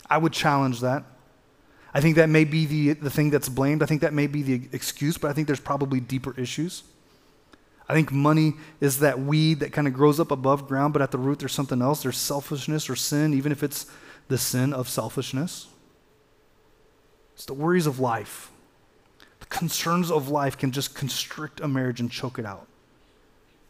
I 0.08 0.16
would 0.16 0.32
challenge 0.32 0.80
that. 0.80 1.04
I 1.92 2.00
think 2.00 2.16
that 2.16 2.30
may 2.30 2.44
be 2.44 2.64
the, 2.64 2.94
the 2.94 3.10
thing 3.10 3.28
that's 3.28 3.48
blamed. 3.48 3.82
I 3.82 3.86
think 3.86 4.00
that 4.00 4.14
may 4.14 4.26
be 4.26 4.42
the 4.42 4.68
excuse, 4.72 5.18
but 5.18 5.30
I 5.30 5.34
think 5.34 5.46
there's 5.46 5.60
probably 5.60 6.00
deeper 6.00 6.34
issues. 6.38 6.82
I 7.90 7.94
think 7.94 8.10
money 8.10 8.54
is 8.80 9.00
that 9.00 9.20
weed 9.20 9.60
that 9.60 9.72
kind 9.72 9.86
of 9.86 9.92
grows 9.92 10.18
up 10.18 10.30
above 10.30 10.66
ground, 10.66 10.94
but 10.94 11.02
at 11.02 11.10
the 11.10 11.18
root 11.18 11.38
there's 11.38 11.52
something 11.52 11.82
else. 11.82 12.02
There's 12.02 12.18
selfishness 12.18 12.88
or 12.88 12.96
sin, 12.96 13.34
even 13.34 13.52
if 13.52 13.62
it's 13.62 13.86
the 14.28 14.38
sin 14.38 14.72
of 14.72 14.88
selfishness. 14.88 15.68
It's 17.34 17.44
the 17.44 17.54
worries 17.54 17.86
of 17.86 18.00
life. 18.00 18.50
The 19.40 19.46
concerns 19.46 20.10
of 20.10 20.28
life 20.28 20.56
can 20.56 20.72
just 20.72 20.94
constrict 20.94 21.60
a 21.60 21.68
marriage 21.68 22.00
and 22.00 22.10
choke 22.10 22.38
it 22.38 22.46
out. 22.46 22.66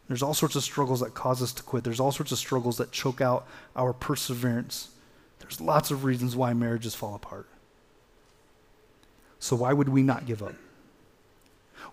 There's 0.09 0.23
all 0.23 0.33
sorts 0.33 0.55
of 0.55 0.63
struggles 0.63 0.99
that 1.01 1.13
cause 1.13 1.41
us 1.41 1.53
to 1.53 1.63
quit. 1.63 1.83
There's 1.83 1.99
all 1.99 2.11
sorts 2.11 2.31
of 2.31 2.39
struggles 2.39 2.77
that 2.77 2.91
choke 2.91 3.21
out 3.21 3.47
our 3.75 3.93
perseverance. 3.93 4.89
There's 5.37 5.61
lots 5.61 5.91
of 5.91 6.03
reasons 6.03 6.35
why 6.35 6.51
marriages 6.53 6.95
fall 6.95 7.13
apart. 7.13 7.47
So, 9.39 9.55
why 9.55 9.71
would 9.71 9.87
we 9.87 10.01
not 10.01 10.25
give 10.25 10.41
up? 10.41 10.55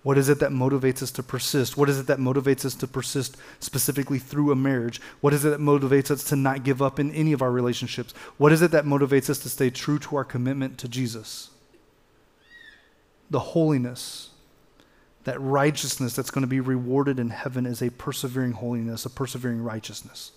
What 0.02 0.16
is 0.16 0.30
it 0.30 0.40
that 0.40 0.50
motivates 0.50 1.02
us 1.02 1.10
to 1.12 1.22
persist? 1.22 1.76
What 1.76 1.90
is 1.90 1.98
it 1.98 2.06
that 2.06 2.18
motivates 2.18 2.64
us 2.64 2.74
to 2.76 2.86
persist 2.86 3.36
specifically 3.60 4.18
through 4.18 4.50
a 4.50 4.56
marriage? 4.56 5.00
What 5.20 5.34
is 5.34 5.44
it 5.44 5.50
that 5.50 5.60
motivates 5.60 6.10
us 6.10 6.24
to 6.24 6.36
not 6.36 6.64
give 6.64 6.80
up 6.80 6.98
in 6.98 7.12
any 7.12 7.32
of 7.32 7.42
our 7.42 7.50
relationships? 7.50 8.14
What 8.38 8.50
is 8.50 8.62
it 8.62 8.70
that 8.70 8.84
motivates 8.84 9.28
us 9.28 9.38
to 9.40 9.50
stay 9.50 9.68
true 9.68 9.98
to 10.00 10.16
our 10.16 10.24
commitment 10.24 10.78
to 10.78 10.88
Jesus? 10.88 11.50
The 13.30 13.40
holiness, 13.40 14.30
that 15.26 15.40
righteousness 15.40 16.14
that's 16.14 16.30
going 16.30 16.44
to 16.44 16.48
be 16.48 16.60
rewarded 16.60 17.18
in 17.18 17.30
heaven 17.30 17.66
is 17.66 17.82
a 17.82 17.90
persevering 17.90 18.52
holiness, 18.52 19.04
a 19.04 19.10
persevering 19.10 19.60
righteousness. 19.60 20.30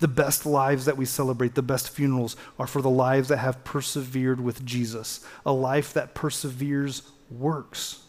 The 0.00 0.08
best 0.08 0.46
lives 0.46 0.86
that 0.86 0.96
we 0.96 1.04
celebrate, 1.04 1.54
the 1.54 1.60
best 1.60 1.90
funerals, 1.90 2.34
are 2.58 2.66
for 2.66 2.80
the 2.80 2.88
lives 2.88 3.28
that 3.28 3.36
have 3.36 3.64
persevered 3.64 4.40
with 4.40 4.64
Jesus. 4.64 5.22
A 5.44 5.52
life 5.52 5.92
that 5.92 6.14
perseveres 6.14 7.02
works. 7.30 8.00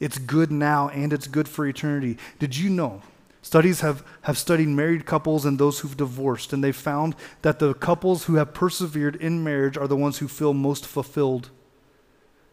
It's 0.00 0.16
good 0.16 0.50
now 0.50 0.88
and 0.88 1.12
it's 1.12 1.26
good 1.26 1.46
for 1.46 1.66
eternity. 1.66 2.16
Did 2.38 2.56
you 2.56 2.70
know? 2.70 3.02
Studies 3.42 3.82
have, 3.82 4.02
have 4.22 4.38
studied 4.38 4.68
married 4.68 5.04
couples 5.04 5.44
and 5.44 5.58
those 5.58 5.80
who've 5.80 5.96
divorced, 5.96 6.54
and 6.54 6.64
they 6.64 6.72
found 6.72 7.14
that 7.42 7.58
the 7.58 7.74
couples 7.74 8.24
who 8.24 8.36
have 8.36 8.54
persevered 8.54 9.16
in 9.16 9.44
marriage 9.44 9.76
are 9.76 9.88
the 9.88 9.94
ones 9.94 10.18
who 10.18 10.28
feel 10.28 10.54
most 10.54 10.86
fulfilled. 10.86 11.50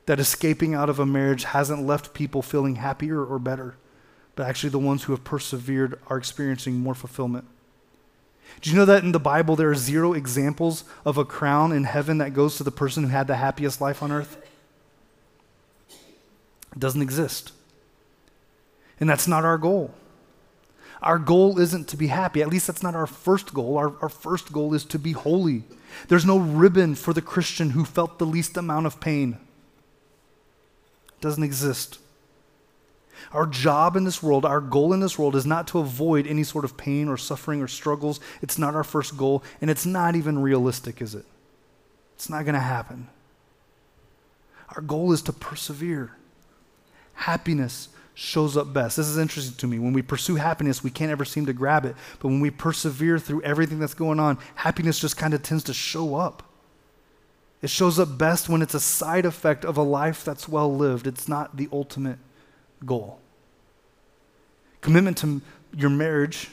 That 0.10 0.20
escaping 0.20 0.74
out 0.74 0.89
of 0.89 0.97
a 0.97 1.05
marriage 1.05 1.43
hasn't 1.43 1.86
left 1.86 2.16
people 2.16 2.41
feeling 2.41 2.78
happier 2.78 3.24
or 3.24 3.38
better, 3.38 3.76
but 4.36 4.47
actually 4.47 4.72
the 4.72 4.80
ones 4.80 5.03
who 5.03 5.14
have 5.14 5.24
persevered 5.24 5.99
are 6.07 6.18
experiencing 6.18 6.78
more 6.78 6.95
fulfillment. 6.95 7.45
Do 8.60 8.72
you 8.72 8.76
know 8.76 8.86
that 8.86 9.03
in 9.03 9.12
the 9.12 9.20
Bible 9.20 9.55
there 9.55 9.70
are 9.70 9.76
zero 9.76 10.14
examples 10.14 10.84
of 11.05 11.20
a 11.20 11.26
crown 11.26 11.72
in 11.72 11.84
heaven 11.84 12.18
that 12.18 12.34
goes 12.34 12.57
to 12.57 12.64
the 12.64 12.72
person 12.72 13.03
who 13.03 13.10
had 13.10 13.28
the 13.28 13.36
happiest 13.36 13.82
life 13.82 14.01
on 14.01 14.12
earth? 14.12 14.43
It 16.72 16.80
doesn't 16.80 17.03
exist. 17.03 17.51
And 18.99 19.07
that's 19.07 19.28
not 19.28 19.45
our 19.45 19.60
goal. 19.60 19.93
Our 21.03 21.20
goal 21.20 21.60
isn't 21.60 21.88
to 21.89 21.97
be 21.97 22.07
happy. 22.07 22.41
At 22.41 22.49
least 22.49 22.66
that's 22.66 22.82
not 22.82 22.95
our 22.95 23.05
first 23.05 23.53
goal. 23.53 23.78
Our, 23.78 23.93
our 24.01 24.10
first 24.10 24.51
goal 24.51 24.74
is 24.74 24.86
to 24.86 24.97
be 24.97 25.12
holy. 25.12 25.66
There's 26.07 26.26
no 26.26 26.39
ribbon 26.39 26.95
for 26.95 27.14
the 27.14 27.22
Christian 27.22 27.70
who 27.70 27.86
felt 27.86 28.18
the 28.18 28.26
least 28.26 28.57
amount 28.57 28.88
of 28.88 28.99
pain. 28.99 29.38
Doesn't 31.22 31.44
exist. 31.44 32.00
Our 33.32 33.46
job 33.46 33.96
in 33.96 34.06
this 34.06 34.24
world, 34.24 34.46
our 34.46 34.62
goal 34.62 34.94
in 34.94 35.02
this 35.02 35.20
world 35.20 35.36
is 35.36 35.46
not 35.46 35.68
to 35.68 35.80
avoid 35.80 36.26
any 36.26 36.44
sort 36.44 36.66
of 36.66 36.78
pain 36.78 37.08
or 37.08 37.18
suffering 37.18 37.62
or 37.62 37.68
struggles. 37.68 38.20
It's 38.42 38.58
not 38.58 38.76
our 38.76 38.84
first 38.84 39.18
goal, 39.18 39.44
and 39.62 39.70
it's 39.70 39.86
not 39.86 40.16
even 40.16 40.40
realistic, 40.40 41.02
is 41.02 41.16
it? 41.16 41.26
It's 42.16 42.30
not 42.30 42.46
going 42.46 42.56
to 42.56 42.62
happen. 42.62 43.08
Our 44.76 44.82
goal 44.82 45.12
is 45.12 45.22
to 45.24 45.34
persevere 45.34 46.16
happiness 47.14 47.90
shows 48.14 48.58
up 48.58 48.74
best. 48.74 48.98
This 48.98 49.08
is 49.08 49.18
interesting 49.18 49.56
to 49.56 49.68
me. 49.68 49.80
When 49.80 49.94
we 49.94 50.02
pursue 50.02 50.36
happiness, 50.36 50.84
we 50.84 50.90
can't 50.90 51.12
ever 51.12 51.26
seem 51.26 51.46
to 51.46 51.54
grab 51.54 51.86
it. 51.86 51.96
But 52.20 52.30
when 52.30 52.40
we 52.40 52.50
persevere 52.50 53.20
through 53.20 53.44
everything 53.44 53.80
that's 53.80 53.94
going 53.94 54.20
on, 54.20 54.38
happiness 54.56 55.00
just 55.00 55.18
kind 55.18 55.34
of 55.34 55.44
tends 55.44 55.64
to 55.66 55.74
show 55.74 56.16
up. 56.16 56.44
It 57.62 57.70
shows 57.70 57.99
up 57.99 58.18
best 58.18 58.47
when 58.47 58.62
it's 58.62 58.74
a 58.74 58.80
side 58.80 59.26
effect 59.26 59.66
of 59.66 59.78
a 59.78 59.84
life 59.84 60.24
that's 60.24 60.47
well 60.47 60.74
lived. 60.74 61.07
It's 61.07 61.28
not 61.28 61.57
the 61.57 61.68
ultimate 61.72 62.20
goal. 62.86 63.20
Commitment 64.82 65.18
to 65.18 65.41
your 65.76 65.89
marriage 65.89 66.49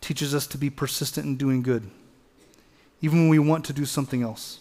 teaches 0.00 0.34
us 0.34 0.46
to 0.48 0.58
be 0.58 0.68
persistent 0.68 1.26
in 1.26 1.36
doing 1.36 1.62
good, 1.62 1.88
even 3.00 3.20
when 3.20 3.28
we 3.28 3.38
want 3.38 3.64
to 3.66 3.72
do 3.72 3.84
something 3.84 4.22
else. 4.22 4.60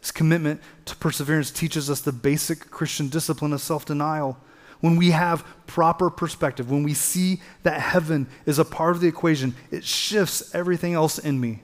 This 0.00 0.10
commitment 0.10 0.60
to 0.86 0.96
perseverance 0.96 1.50
teaches 1.50 1.90
us 1.90 2.00
the 2.00 2.12
basic 2.12 2.70
Christian 2.70 3.08
discipline 3.08 3.52
of 3.52 3.60
self 3.60 3.84
denial. 3.84 4.38
When 4.80 4.96
we 4.96 5.10
have 5.10 5.44
proper 5.66 6.08
perspective, 6.08 6.70
when 6.70 6.84
we 6.84 6.94
see 6.94 7.40
that 7.64 7.80
heaven 7.80 8.28
is 8.46 8.60
a 8.60 8.64
part 8.64 8.94
of 8.94 9.00
the 9.00 9.08
equation, 9.08 9.56
it 9.72 9.84
shifts 9.84 10.54
everything 10.54 10.94
else 10.94 11.18
in 11.18 11.40
me. 11.40 11.62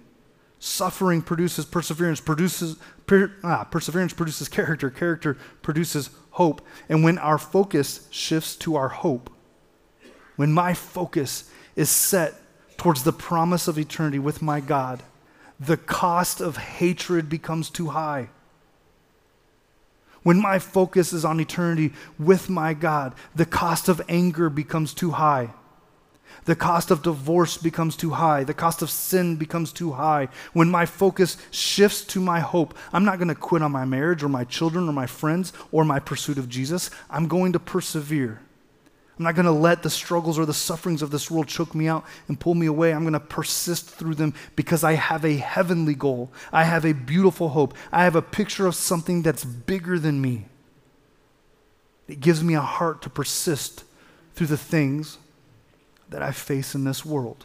Suffering 0.64 1.20
produces 1.20 1.66
perseverance, 1.66 2.22
produces 2.22 2.78
per, 3.06 3.30
ah, 3.44 3.64
perseverance 3.64 4.14
produces 4.14 4.48
character, 4.48 4.88
character 4.88 5.36
produces 5.60 6.08
hope. 6.30 6.62
And 6.88 7.04
when 7.04 7.18
our 7.18 7.36
focus 7.36 8.08
shifts 8.10 8.56
to 8.56 8.74
our 8.74 8.88
hope, 8.88 9.28
when 10.36 10.54
my 10.54 10.72
focus 10.72 11.50
is 11.76 11.90
set 11.90 12.40
towards 12.78 13.02
the 13.02 13.12
promise 13.12 13.68
of 13.68 13.78
eternity 13.78 14.18
with 14.18 14.40
my 14.40 14.60
God, 14.60 15.02
the 15.60 15.76
cost 15.76 16.40
of 16.40 16.56
hatred 16.56 17.28
becomes 17.28 17.68
too 17.68 17.88
high. 17.88 18.30
When 20.22 20.40
my 20.40 20.58
focus 20.58 21.12
is 21.12 21.26
on 21.26 21.40
eternity 21.40 21.92
with 22.18 22.48
my 22.48 22.72
God, 22.72 23.14
the 23.34 23.44
cost 23.44 23.90
of 23.90 24.00
anger 24.08 24.48
becomes 24.48 24.94
too 24.94 25.10
high. 25.10 25.50
The 26.44 26.56
cost 26.56 26.90
of 26.90 27.02
divorce 27.02 27.56
becomes 27.56 27.96
too 27.96 28.10
high. 28.10 28.44
The 28.44 28.54
cost 28.54 28.82
of 28.82 28.90
sin 28.90 29.36
becomes 29.36 29.72
too 29.72 29.92
high. 29.92 30.28
When 30.52 30.70
my 30.70 30.84
focus 30.84 31.38
shifts 31.50 32.02
to 32.06 32.20
my 32.20 32.40
hope, 32.40 32.76
I'm 32.92 33.04
not 33.04 33.18
going 33.18 33.28
to 33.28 33.34
quit 33.34 33.62
on 33.62 33.72
my 33.72 33.84
marriage 33.86 34.22
or 34.22 34.28
my 34.28 34.44
children 34.44 34.88
or 34.88 34.92
my 34.92 35.06
friends 35.06 35.52
or 35.72 35.84
my 35.84 36.00
pursuit 36.00 36.36
of 36.36 36.48
Jesus. 36.48 36.90
I'm 37.08 37.28
going 37.28 37.52
to 37.54 37.58
persevere. 37.58 38.40
I'm 39.18 39.24
not 39.24 39.36
going 39.36 39.46
to 39.46 39.52
let 39.52 39.82
the 39.82 39.90
struggles 39.90 40.38
or 40.38 40.44
the 40.44 40.52
sufferings 40.52 41.00
of 41.00 41.10
this 41.10 41.30
world 41.30 41.46
choke 41.46 41.74
me 41.74 41.86
out 41.86 42.04
and 42.28 42.38
pull 42.38 42.54
me 42.54 42.66
away. 42.66 42.92
I'm 42.92 43.04
going 43.04 43.12
to 43.12 43.20
persist 43.20 43.88
through 43.88 44.16
them 44.16 44.34
because 44.56 44.82
I 44.84 44.94
have 44.94 45.24
a 45.24 45.36
heavenly 45.36 45.94
goal. 45.94 46.30
I 46.52 46.64
have 46.64 46.84
a 46.84 46.92
beautiful 46.92 47.50
hope. 47.50 47.74
I 47.92 48.04
have 48.04 48.16
a 48.16 48.22
picture 48.22 48.66
of 48.66 48.74
something 48.74 49.22
that's 49.22 49.44
bigger 49.44 49.98
than 49.98 50.20
me. 50.20 50.46
It 52.08 52.20
gives 52.20 52.42
me 52.42 52.54
a 52.54 52.60
heart 52.60 53.02
to 53.02 53.08
persist 53.08 53.84
through 54.34 54.48
the 54.48 54.58
things 54.58 55.18
that 56.14 56.22
I 56.22 56.30
face 56.30 56.76
in 56.76 56.84
this 56.84 57.04
world. 57.04 57.44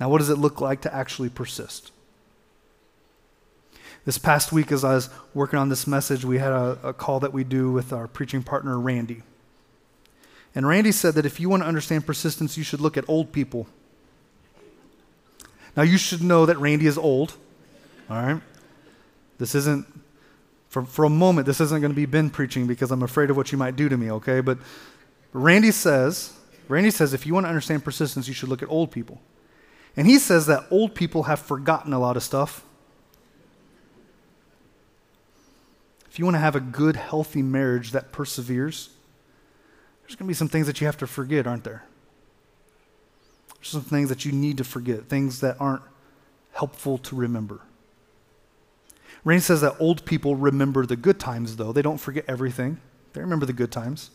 Now, 0.00 0.08
what 0.08 0.18
does 0.18 0.28
it 0.28 0.38
look 0.38 0.60
like 0.60 0.80
to 0.80 0.92
actually 0.92 1.28
persist? 1.28 1.92
This 4.04 4.18
past 4.18 4.50
week, 4.50 4.72
as 4.72 4.82
I 4.82 4.94
was 4.94 5.08
working 5.34 5.60
on 5.60 5.68
this 5.68 5.86
message, 5.86 6.24
we 6.24 6.38
had 6.38 6.50
a, 6.50 6.76
a 6.82 6.92
call 6.92 7.20
that 7.20 7.32
we 7.32 7.44
do 7.44 7.70
with 7.70 7.92
our 7.92 8.08
preaching 8.08 8.42
partner, 8.42 8.76
Randy. 8.76 9.22
And 10.52 10.66
Randy 10.66 10.90
said 10.90 11.14
that 11.14 11.24
if 11.24 11.38
you 11.38 11.48
want 11.48 11.62
to 11.62 11.68
understand 11.68 12.06
persistence, 12.06 12.58
you 12.58 12.64
should 12.64 12.80
look 12.80 12.96
at 12.96 13.08
old 13.08 13.30
people. 13.30 13.68
Now, 15.76 15.84
you 15.84 15.96
should 15.96 16.24
know 16.24 16.44
that 16.44 16.58
Randy 16.58 16.88
is 16.88 16.98
old, 16.98 17.36
all 18.10 18.20
right? 18.20 18.42
This 19.38 19.54
isn't, 19.54 19.86
for, 20.70 20.84
for 20.84 21.04
a 21.04 21.08
moment, 21.08 21.46
this 21.46 21.60
isn't 21.60 21.80
going 21.80 21.92
to 21.92 21.96
be 21.96 22.06
Ben 22.06 22.30
preaching 22.30 22.66
because 22.66 22.90
I'm 22.90 23.04
afraid 23.04 23.30
of 23.30 23.36
what 23.36 23.52
you 23.52 23.58
might 23.58 23.76
do 23.76 23.88
to 23.88 23.96
me, 23.96 24.10
okay? 24.10 24.40
But 24.40 24.58
Randy 25.32 25.70
says, 25.70 26.34
Randy 26.68 26.90
says, 26.90 27.14
if 27.14 27.26
you 27.26 27.34
want 27.34 27.44
to 27.44 27.48
understand 27.48 27.84
persistence, 27.84 28.28
you 28.28 28.34
should 28.34 28.48
look 28.48 28.62
at 28.62 28.70
old 28.70 28.90
people. 28.90 29.20
And 29.96 30.06
he 30.06 30.18
says 30.18 30.46
that 30.46 30.66
old 30.70 30.94
people 30.94 31.24
have 31.24 31.38
forgotten 31.38 31.92
a 31.92 31.98
lot 31.98 32.16
of 32.16 32.22
stuff. 32.22 32.64
If 36.10 36.18
you 36.18 36.24
want 36.24 36.34
to 36.34 36.40
have 36.40 36.56
a 36.56 36.60
good, 36.60 36.96
healthy 36.96 37.42
marriage 37.42 37.92
that 37.92 38.12
perseveres, 38.12 38.90
there's 40.02 40.14
going 40.14 40.26
to 40.26 40.28
be 40.28 40.34
some 40.34 40.48
things 40.48 40.66
that 40.66 40.80
you 40.80 40.86
have 40.86 40.98
to 40.98 41.06
forget, 41.06 41.46
aren't 41.46 41.64
there? 41.64 41.84
There's 43.56 43.68
some 43.68 43.82
things 43.82 44.08
that 44.08 44.24
you 44.24 44.32
need 44.32 44.58
to 44.58 44.64
forget, 44.64 45.08
things 45.08 45.40
that 45.40 45.56
aren't 45.58 45.82
helpful 46.52 46.98
to 46.98 47.16
remember. 47.16 47.60
Randy 49.24 49.40
says 49.40 49.60
that 49.60 49.76
old 49.78 50.04
people 50.04 50.36
remember 50.36 50.84
the 50.84 50.96
good 50.96 51.18
times, 51.18 51.56
though. 51.56 51.72
They 51.72 51.80
don't 51.80 51.98
forget 51.98 52.24
everything, 52.28 52.80
they 53.12 53.20
remember 53.20 53.46
the 53.46 53.52
good 53.52 53.72
times. 53.72 54.10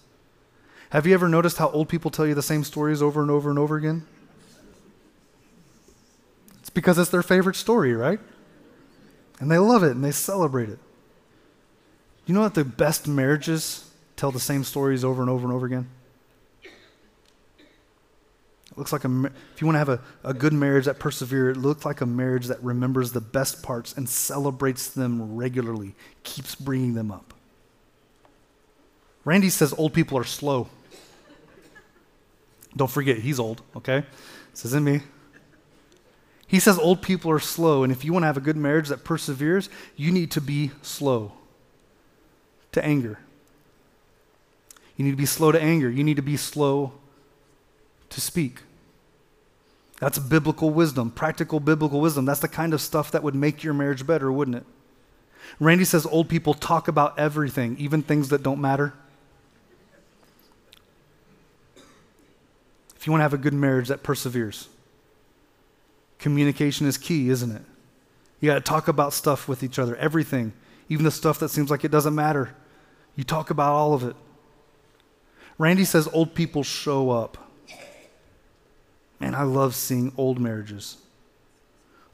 Have 0.90 1.06
you 1.06 1.14
ever 1.14 1.28
noticed 1.28 1.58
how 1.58 1.70
old 1.70 1.90
people 1.90 2.12
tell 2.12 2.26
you 2.26 2.34
the 2.34 2.42
same 2.42 2.64
stories 2.64 3.02
over 3.02 3.22
and 3.22 3.30
over 3.30 3.50
and 3.50 3.60
over 3.60 3.76
again? 3.76 4.06
It's 6.62 6.70
because 6.70 6.98
it's 6.98 7.10
their 7.10 7.24
favorite 7.24 7.58
story, 7.58 7.94
right? 7.94 8.20
And 9.40 9.52
they 9.52 9.58
love 9.58 9.84
it 9.84 9.92
and 9.92 10.04
they 10.04 10.12
celebrate 10.12 10.70
it. 10.70 10.80
You 12.26 12.34
know 12.34 12.44
that 12.44 12.54
the 12.54 12.66
best 12.66 13.08
marriages 13.08 13.90
tell 14.16 14.32
the 14.32 14.40
same 14.40 14.64
stories 14.64 15.04
over 15.04 15.22
and 15.22 15.30
over 15.30 15.46
and 15.46 15.54
over 15.54 15.66
again? 15.66 15.90
It 18.72 18.78
looks 18.78 18.94
like 18.94 19.06
a, 19.06 19.32
if 19.54 19.62
you 19.62 19.68
want 19.68 19.76
to 19.76 19.80
have 19.80 19.90
a, 19.90 20.02
a 20.24 20.34
good 20.34 20.54
marriage 20.54 20.86
that 20.86 21.00
perseveres, 21.00 21.58
it 21.58 21.60
looks 21.60 21.86
like 21.86 22.02
a 22.02 22.06
marriage 22.06 22.48
that 22.48 22.62
remembers 22.64 23.12
the 23.12 23.22
best 23.22 23.64
parts 23.64 23.94
and 23.94 24.08
celebrates 24.08 24.90
them 24.90 25.36
regularly, 25.36 25.96
keeps 26.24 26.56
bringing 26.56 26.94
them 26.94 27.12
up. 27.12 27.34
Randy 29.26 29.50
says 29.50 29.74
old 29.78 29.94
people 29.94 30.18
are 30.18 30.24
slow. 30.24 30.70
Don't 32.76 32.92
forget, 32.92 33.18
he's 33.20 33.40
old, 33.40 33.62
okay? 33.76 34.04
This 34.52 34.66
isn't 34.66 34.84
me. 34.84 35.02
He 36.48 36.60
says 36.60 36.78
old 36.78 37.02
people 37.02 37.30
are 37.32 37.40
slow, 37.40 37.84
and 37.84 37.92
if 37.92 38.06
you 38.06 38.14
want 38.14 38.24
to 38.24 38.28
have 38.28 38.38
a 38.38 38.42
good 38.42 38.56
marriage 38.56 38.88
that 38.88 39.04
perseveres, 39.04 39.70
you 39.96 40.12
need 40.12 40.32
to 40.32 40.42
be 40.42 40.72
slow 40.82 41.34
to 42.72 42.84
anger. 42.84 43.20
You 44.96 45.06
need 45.06 45.12
to 45.12 45.18
be 45.18 45.26
slow 45.26 45.52
to 45.52 45.62
anger. 45.62 45.90
You 45.90 46.04
need 46.04 46.16
to 46.16 46.22
be 46.22 46.38
slow 46.38 46.94
to 48.10 48.22
speak. 48.22 48.62
That's 50.00 50.20
biblical 50.20 50.70
wisdom, 50.70 51.12
practical 51.12 51.60
biblical 51.60 52.00
wisdom. 52.00 52.26
That's 52.26 52.40
the 52.40 52.48
kind 52.48 52.74
of 52.74 52.82
stuff 52.82 53.12
that 53.12 53.24
would 53.24 53.36
make 53.36 53.64
your 53.64 53.74
marriage 53.74 54.06
better, 54.06 54.32
wouldn't 54.32 54.58
it? 54.58 54.66
Randy 55.60 55.86
says 55.86 56.06
old 56.06 56.30
people 56.30 56.54
talk 56.54 56.88
about 56.88 57.18
everything, 57.18 57.76
even 57.78 58.04
things 58.04 58.30
that 58.30 58.44
don't 58.44 58.62
matter. 58.62 58.94
You 63.08 63.12
want 63.12 63.22
to 63.22 63.24
have 63.24 63.34
a 63.34 63.38
good 63.38 63.54
marriage 63.54 63.88
that 63.88 64.04
perseveres, 64.04 64.68
communication 66.20 66.86
is 66.88 66.98
key, 66.98 67.30
isn't 67.30 67.56
it? 67.56 67.62
You 68.42 68.50
got 68.50 68.56
to 68.56 68.60
talk 68.60 68.90
about 68.90 69.14
stuff 69.14 69.48
with 69.48 69.64
each 69.64 69.80
other, 69.80 69.96
everything, 69.96 70.52
even 70.90 71.06
the 71.06 71.12
stuff 71.12 71.40
that 71.40 71.48
seems 71.48 71.72
like 71.72 71.86
it 71.86 71.90
doesn't 71.90 72.14
matter. 72.14 72.54
You 73.16 73.24
talk 73.24 73.50
about 73.50 73.72
all 73.72 73.94
of 73.94 74.04
it. 74.04 74.14
Randy 75.58 75.86
says 75.86 76.10
old 76.12 76.36
people 76.36 76.64
show 76.64 77.10
up. 77.10 77.38
Man, 79.22 79.36
I 79.36 79.44
love 79.44 79.74
seeing 79.74 80.12
old 80.18 80.38
marriages 80.38 80.98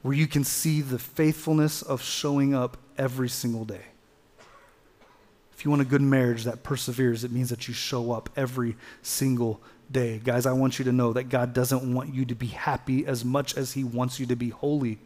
where 0.02 0.14
you 0.14 0.28
can 0.28 0.44
see 0.44 0.80
the 0.80 1.00
faithfulness 1.00 1.82
of 1.82 2.02
showing 2.02 2.54
up 2.54 2.76
every 2.96 3.28
single 3.28 3.64
day. 3.64 3.86
If 5.56 5.64
you 5.64 5.72
want 5.72 5.82
a 5.82 5.86
good 5.86 6.02
marriage 6.02 6.44
that 6.44 6.62
perseveres, 6.62 7.24
it 7.24 7.32
means 7.32 7.50
that 7.50 7.66
you 7.66 7.74
show 7.74 8.12
up 8.12 8.30
every 8.36 8.76
single 9.02 9.60
day. 9.90 10.20
Guys, 10.22 10.46
I 10.46 10.52
want 10.52 10.78
you 10.78 10.84
to 10.86 10.92
know 10.92 11.12
that 11.12 11.28
God 11.28 11.52
doesn't 11.52 11.94
want 11.94 12.14
you 12.14 12.24
to 12.24 12.34
be 12.34 12.48
happy 12.48 13.06
as 13.06 13.24
much 13.24 13.56
as 13.56 13.72
He 13.72 13.84
wants 13.84 14.18
you 14.18 14.26
to 14.26 14.36
be 14.36 14.50
holy. 14.50 14.98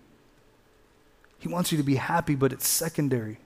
He 1.38 1.48
wants 1.48 1.70
you 1.70 1.78
to 1.78 1.84
be 1.84 1.96
happy, 1.96 2.34
but 2.34 2.52
it's 2.52 2.66
secondary. 2.66 3.38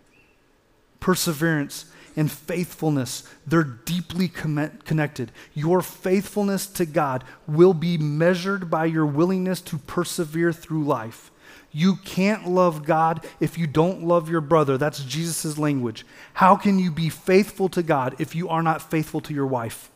Perseverance 1.00 1.86
and 2.14 2.30
faithfulness, 2.30 3.24
they're 3.46 3.64
deeply 3.64 4.28
connected. 4.28 5.32
Your 5.54 5.82
faithfulness 5.82 6.66
to 6.68 6.86
God 6.86 7.24
will 7.46 7.74
be 7.74 7.98
measured 7.98 8.70
by 8.70 8.84
your 8.84 9.06
willingness 9.06 9.60
to 9.62 9.78
persevere 9.78 10.52
through 10.52 10.84
life. 10.84 11.30
You 11.74 11.96
can't 11.96 12.48
love 12.48 12.84
God 12.84 13.26
if 13.40 13.56
you 13.56 13.66
don't 13.66 14.04
love 14.04 14.28
your 14.28 14.42
brother. 14.42 14.76
That's 14.76 15.02
Jesus' 15.02 15.56
language. 15.56 16.04
How 16.34 16.54
can 16.54 16.78
you 16.78 16.90
be 16.90 17.08
faithful 17.08 17.70
to 17.70 17.82
God 17.82 18.14
if 18.18 18.34
you 18.34 18.50
are 18.50 18.62
not 18.62 18.90
faithful 18.90 19.22
to 19.22 19.34
your 19.34 19.46
wife? 19.46 19.90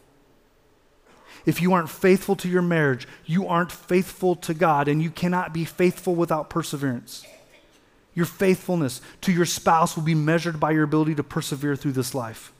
If 1.46 1.62
you 1.62 1.72
aren't 1.72 1.88
faithful 1.88 2.34
to 2.36 2.48
your 2.48 2.62
marriage, 2.62 3.06
you 3.24 3.46
aren't 3.46 3.72
faithful 3.72 4.34
to 4.36 4.52
God, 4.52 4.88
and 4.88 5.00
you 5.00 5.10
cannot 5.10 5.54
be 5.54 5.64
faithful 5.64 6.14
without 6.14 6.50
perseverance. 6.50 7.24
Your 8.14 8.26
faithfulness 8.26 9.00
to 9.22 9.32
your 9.32 9.44
spouse 9.44 9.94
will 9.94 10.02
be 10.02 10.14
measured 10.14 10.58
by 10.58 10.72
your 10.72 10.84
ability 10.84 11.14
to 11.14 11.22
persevere 11.22 11.76
through 11.76 11.92
this 11.92 12.14
life. 12.14 12.52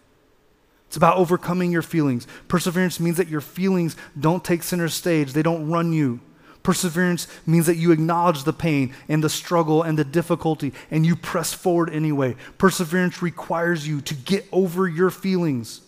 It's 0.87 0.97
about 0.97 1.17
overcoming 1.17 1.73
your 1.73 1.83
feelings. 1.83 2.27
Perseverance 2.47 3.01
means 3.01 3.17
that 3.17 3.29
your 3.29 3.41
feelings 3.41 3.97
don't 4.19 4.45
take 4.45 4.63
center 4.63 4.89
stage, 4.89 5.33
they 5.33 5.43
don't 5.43 5.69
run 5.69 5.93
you. 5.93 6.21
Perseverance 6.63 7.29
means 7.47 7.67
that 7.67 7.77
you 7.77 7.93
acknowledge 7.93 8.43
the 8.43 8.53
pain 8.53 8.93
and 9.09 9.23
the 9.23 9.29
struggle 9.29 9.83
and 9.83 9.97
the 9.97 10.05
difficulty 10.05 10.73
and 10.91 11.07
you 11.07 11.15
press 11.15 11.53
forward 11.53 11.91
anyway. 11.91 12.35
Perseverance 12.59 13.23
requires 13.23 13.87
you 13.87 14.01
to 14.01 14.15
get 14.15 14.47
over 14.51 14.89
your 14.89 15.11
feelings. 15.11 15.81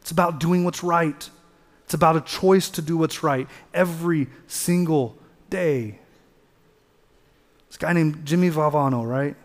It's 0.00 0.10
about 0.10 0.40
doing 0.40 0.64
what's 0.64 0.82
right, 0.82 1.28
it's 1.92 1.94
about 1.94 2.16
a 2.16 2.22
choice 2.22 2.70
to 2.70 2.80
do 2.80 2.96
what's 2.96 3.22
right 3.22 3.46
every 3.74 4.26
single 4.46 5.14
day. 5.50 5.98
This 7.68 7.76
guy 7.76 7.92
named 7.92 8.24
Jimmy 8.24 8.48
Valvano, 8.48 9.06
right? 9.06 9.36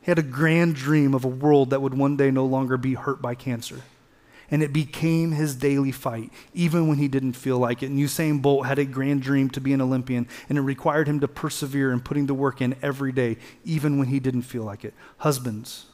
He 0.00 0.10
had 0.10 0.18
a 0.18 0.22
grand 0.24 0.74
dream 0.74 1.14
of 1.14 1.24
a 1.24 1.28
world 1.28 1.70
that 1.70 1.80
would 1.80 1.94
one 1.94 2.16
day 2.16 2.32
no 2.32 2.44
longer 2.44 2.76
be 2.76 2.94
hurt 2.94 3.22
by 3.22 3.36
cancer. 3.36 3.82
And 4.50 4.64
it 4.64 4.72
became 4.72 5.30
his 5.30 5.54
daily 5.54 5.92
fight, 5.92 6.32
even 6.54 6.88
when 6.88 6.98
he 6.98 7.06
didn't 7.06 7.34
feel 7.34 7.58
like 7.58 7.84
it. 7.84 7.86
And 7.86 8.00
Usain 8.00 8.42
Bolt 8.42 8.66
had 8.66 8.80
a 8.80 8.84
grand 8.84 9.22
dream 9.22 9.48
to 9.50 9.60
be 9.60 9.72
an 9.72 9.80
Olympian, 9.80 10.26
and 10.48 10.58
it 10.58 10.62
required 10.62 11.06
him 11.06 11.20
to 11.20 11.28
persevere 11.28 11.92
in 11.92 12.00
putting 12.00 12.26
the 12.26 12.34
work 12.34 12.60
in 12.60 12.74
every 12.82 13.12
day, 13.12 13.36
even 13.64 13.96
when 13.96 14.08
he 14.08 14.18
didn't 14.18 14.42
feel 14.42 14.64
like 14.64 14.84
it. 14.84 14.92
Husbands, 15.18 15.86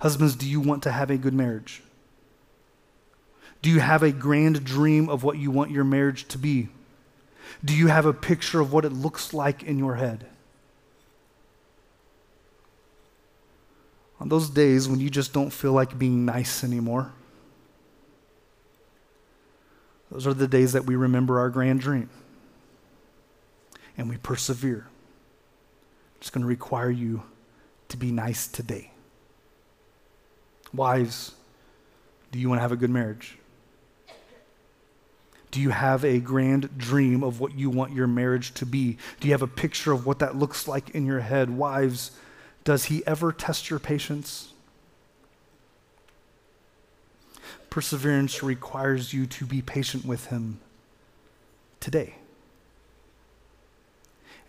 husbands, 0.00 0.36
do 0.36 0.46
you 0.46 0.60
want 0.60 0.82
to 0.82 0.92
have 0.92 1.08
a 1.08 1.16
good 1.16 1.32
marriage? 1.32 1.82
Do 3.62 3.70
you 3.70 3.80
have 3.80 4.02
a 4.02 4.12
grand 4.12 4.64
dream 4.64 5.08
of 5.08 5.22
what 5.24 5.38
you 5.38 5.50
want 5.50 5.70
your 5.70 5.84
marriage 5.84 6.26
to 6.28 6.38
be? 6.38 6.68
Do 7.64 7.74
you 7.74 7.88
have 7.88 8.06
a 8.06 8.12
picture 8.12 8.60
of 8.60 8.72
what 8.72 8.84
it 8.84 8.92
looks 8.92 9.34
like 9.34 9.62
in 9.62 9.78
your 9.78 9.96
head? 9.96 10.26
On 14.20 14.28
those 14.28 14.50
days 14.50 14.88
when 14.88 15.00
you 15.00 15.10
just 15.10 15.32
don't 15.32 15.50
feel 15.50 15.72
like 15.72 15.98
being 15.98 16.24
nice 16.24 16.62
anymore, 16.64 17.12
those 20.10 20.26
are 20.26 20.34
the 20.34 20.48
days 20.48 20.72
that 20.72 20.84
we 20.84 20.96
remember 20.96 21.38
our 21.38 21.50
grand 21.50 21.80
dream 21.80 22.08
and 23.96 24.08
we 24.08 24.16
persevere. 24.16 24.86
It's 26.20 26.30
going 26.30 26.42
to 26.42 26.48
require 26.48 26.90
you 26.90 27.22
to 27.88 27.96
be 27.96 28.10
nice 28.10 28.46
today. 28.46 28.92
Wives, 30.72 31.32
do 32.30 32.38
you 32.38 32.48
want 32.48 32.58
to 32.58 32.62
have 32.62 32.72
a 32.72 32.76
good 32.76 32.90
marriage? 32.90 33.37
Do 35.50 35.60
you 35.60 35.70
have 35.70 36.04
a 36.04 36.20
grand 36.20 36.76
dream 36.76 37.22
of 37.22 37.40
what 37.40 37.54
you 37.54 37.70
want 37.70 37.92
your 37.92 38.06
marriage 38.06 38.52
to 38.54 38.66
be? 38.66 38.98
Do 39.20 39.28
you 39.28 39.32
have 39.32 39.42
a 39.42 39.46
picture 39.46 39.92
of 39.92 40.04
what 40.04 40.18
that 40.18 40.36
looks 40.36 40.68
like 40.68 40.90
in 40.90 41.06
your 41.06 41.20
head? 41.20 41.50
Wives, 41.50 42.10
does 42.64 42.86
he 42.86 43.06
ever 43.06 43.32
test 43.32 43.70
your 43.70 43.78
patience? 43.78 44.52
Perseverance 47.70 48.42
requires 48.42 49.12
you 49.12 49.26
to 49.26 49.46
be 49.46 49.62
patient 49.62 50.04
with 50.04 50.26
him 50.26 50.60
today. 51.80 52.16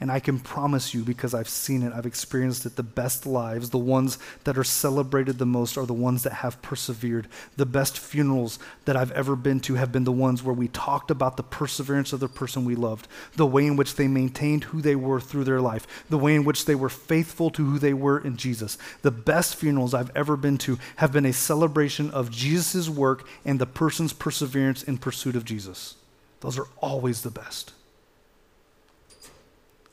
And 0.01 0.09
I 0.09 0.21
can 0.21 0.39
promise 0.39 0.93
you, 0.93 1.03
because 1.03 1.33
I've 1.33 1.49
seen 1.49 1.83
it, 1.83 1.91
I've 1.91 2.05
experienced 2.05 2.65
it, 2.65 2.77
the 2.77 2.83
best 2.83 3.25
lives, 3.25 3.69
the 3.69 3.77
ones 3.77 4.17
that 4.45 4.57
are 4.57 4.63
celebrated 4.63 5.37
the 5.37 5.45
most, 5.45 5.77
are 5.77 5.85
the 5.85 5.93
ones 5.93 6.23
that 6.23 6.31
have 6.31 6.61
persevered. 6.61 7.27
The 7.57 7.65
best 7.65 7.99
funerals 7.99 8.59
that 8.85 8.95
I've 8.95 9.11
ever 9.11 9.35
been 9.35 9.59
to 9.61 9.75
have 9.75 9.91
been 9.91 10.05
the 10.05 10.11
ones 10.13 10.41
where 10.41 10.53
we 10.53 10.69
talked 10.69 11.11
about 11.11 11.35
the 11.35 11.43
perseverance 11.43 12.13
of 12.13 12.21
the 12.21 12.29
person 12.29 12.63
we 12.63 12.75
loved, 12.75 13.09
the 13.35 13.45
way 13.45 13.65
in 13.65 13.75
which 13.75 13.95
they 13.95 14.07
maintained 14.07 14.65
who 14.65 14.81
they 14.81 14.95
were 14.95 15.19
through 15.19 15.43
their 15.43 15.59
life, 15.59 15.85
the 16.09 16.17
way 16.17 16.33
in 16.33 16.45
which 16.45 16.63
they 16.63 16.75
were 16.75 16.87
faithful 16.87 17.49
to 17.49 17.65
who 17.65 17.77
they 17.77 17.93
were 17.93 18.19
in 18.19 18.37
Jesus. 18.37 18.77
The 19.01 19.11
best 19.11 19.57
funerals 19.57 19.93
I've 19.93 20.15
ever 20.15 20.37
been 20.37 20.57
to 20.59 20.79
have 20.95 21.11
been 21.11 21.25
a 21.25 21.33
celebration 21.33 22.09
of 22.11 22.31
Jesus' 22.31 22.87
work 22.87 23.27
and 23.43 23.59
the 23.59 23.65
person's 23.65 24.13
perseverance 24.13 24.81
in 24.81 24.97
pursuit 24.97 25.35
of 25.35 25.43
Jesus. 25.43 25.95
Those 26.39 26.57
are 26.57 26.67
always 26.77 27.23
the 27.23 27.31
best. 27.31 27.73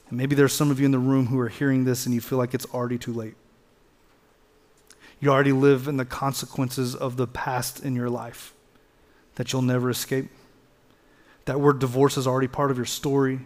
And 0.09 0.19
maybe 0.19 0.35
there's 0.35 0.53
some 0.53 0.71
of 0.71 0.79
you 0.79 0.87
in 0.87 0.93
the 0.93 0.99
room 0.99 1.27
who 1.27 1.39
are 1.39 1.49
hearing 1.49 1.85
this 1.85 2.07
and 2.07 2.15
you 2.15 2.21
feel 2.21 2.39
like 2.39 2.55
it's 2.55 2.67
already 2.67 2.99
too 2.99 3.13
late. 3.13 3.35
You 5.21 5.31
already 5.31 5.53
live 5.53 5.89
in 5.89 5.97
the 5.97 6.05
consequences 6.05 6.95
of 6.95 7.17
the 7.17 7.27
past 7.27 7.85
in 7.85 7.97
your 7.97 8.11
life 8.11 8.53
that 9.37 9.53
you'll 9.53 9.63
never 9.63 9.91
escape. 9.91 10.29
That 11.47 11.61
word 11.61 11.79
divorce 11.79 12.17
is 12.17 12.27
already 12.27 12.49
part 12.49 12.71
of 12.71 12.77
your 12.77 12.87
story. 12.87 13.41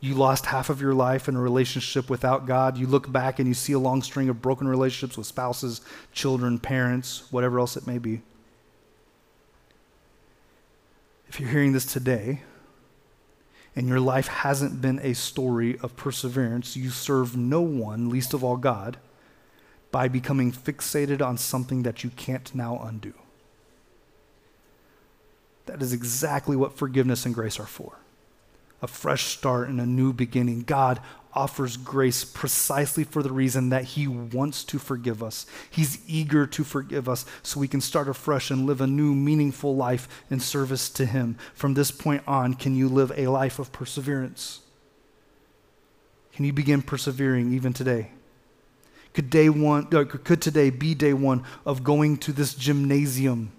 You 0.00 0.14
lost 0.14 0.46
half 0.46 0.70
of 0.70 0.80
your 0.80 0.92
life 0.92 1.28
in 1.28 1.36
a 1.36 1.40
relationship 1.40 2.10
without 2.10 2.46
God. 2.46 2.76
You 2.76 2.86
look 2.86 3.10
back 3.10 3.38
and 3.38 3.48
you 3.48 3.54
see 3.54 3.72
a 3.72 3.78
long 3.78 4.02
string 4.02 4.28
of 4.28 4.42
broken 4.42 4.68
relationships 4.68 5.16
with 5.16 5.26
spouses, 5.26 5.80
children, 6.12 6.58
parents, 6.58 7.30
whatever 7.30 7.58
else 7.58 7.76
it 7.76 7.86
may 7.86 7.98
be. 7.98 8.20
If 11.28 11.40
you're 11.40 11.48
hearing 11.48 11.72
this 11.72 11.86
today, 11.86 12.42
and 13.76 13.88
your 13.88 14.00
life 14.00 14.28
hasn't 14.28 14.80
been 14.80 15.00
a 15.00 15.14
story 15.14 15.78
of 15.80 15.96
perseverance, 15.96 16.76
you 16.76 16.90
serve 16.90 17.36
no 17.36 17.60
one, 17.60 18.08
least 18.08 18.32
of 18.34 18.44
all 18.44 18.56
God, 18.56 18.98
by 19.90 20.08
becoming 20.08 20.52
fixated 20.52 21.24
on 21.24 21.38
something 21.38 21.82
that 21.82 22.04
you 22.04 22.10
can't 22.10 22.54
now 22.54 22.78
undo. 22.84 23.14
That 25.66 25.82
is 25.82 25.92
exactly 25.92 26.56
what 26.56 26.76
forgiveness 26.76 27.26
and 27.26 27.34
grace 27.34 27.58
are 27.58 27.66
for 27.66 27.98
a 28.82 28.86
fresh 28.86 29.24
start 29.24 29.68
and 29.68 29.80
a 29.80 29.86
new 29.86 30.12
beginning. 30.12 30.60
God 30.60 31.00
offers 31.34 31.76
grace 31.76 32.24
precisely 32.24 33.04
for 33.04 33.22
the 33.22 33.32
reason 33.32 33.70
that 33.70 33.84
He 33.84 34.06
wants 34.06 34.64
to 34.64 34.78
forgive 34.78 35.22
us. 35.22 35.46
He's 35.70 35.98
eager 36.06 36.46
to 36.46 36.64
forgive 36.64 37.08
us 37.08 37.26
so 37.42 37.60
we 37.60 37.68
can 37.68 37.80
start 37.80 38.08
afresh 38.08 38.50
and 38.50 38.66
live 38.66 38.80
a 38.80 38.86
new, 38.86 39.14
meaningful 39.14 39.76
life 39.76 40.08
in 40.30 40.40
service 40.40 40.88
to 40.90 41.06
Him. 41.06 41.36
From 41.54 41.74
this 41.74 41.90
point 41.90 42.22
on, 42.26 42.54
can 42.54 42.74
you 42.76 42.88
live 42.88 43.12
a 43.16 43.28
life 43.28 43.58
of 43.58 43.72
perseverance? 43.72 44.60
Can 46.32 46.44
you 46.44 46.52
begin 46.52 46.82
persevering 46.82 47.52
even 47.52 47.72
today? 47.72 48.10
Could 49.12 49.30
day 49.30 49.48
one, 49.48 49.86
uh, 49.94 50.04
could 50.04 50.42
today 50.42 50.70
be 50.70 50.94
day 50.94 51.12
one 51.12 51.44
of 51.64 51.84
going 51.84 52.16
to 52.18 52.32
this 52.32 52.54
gymnasium 52.54 53.52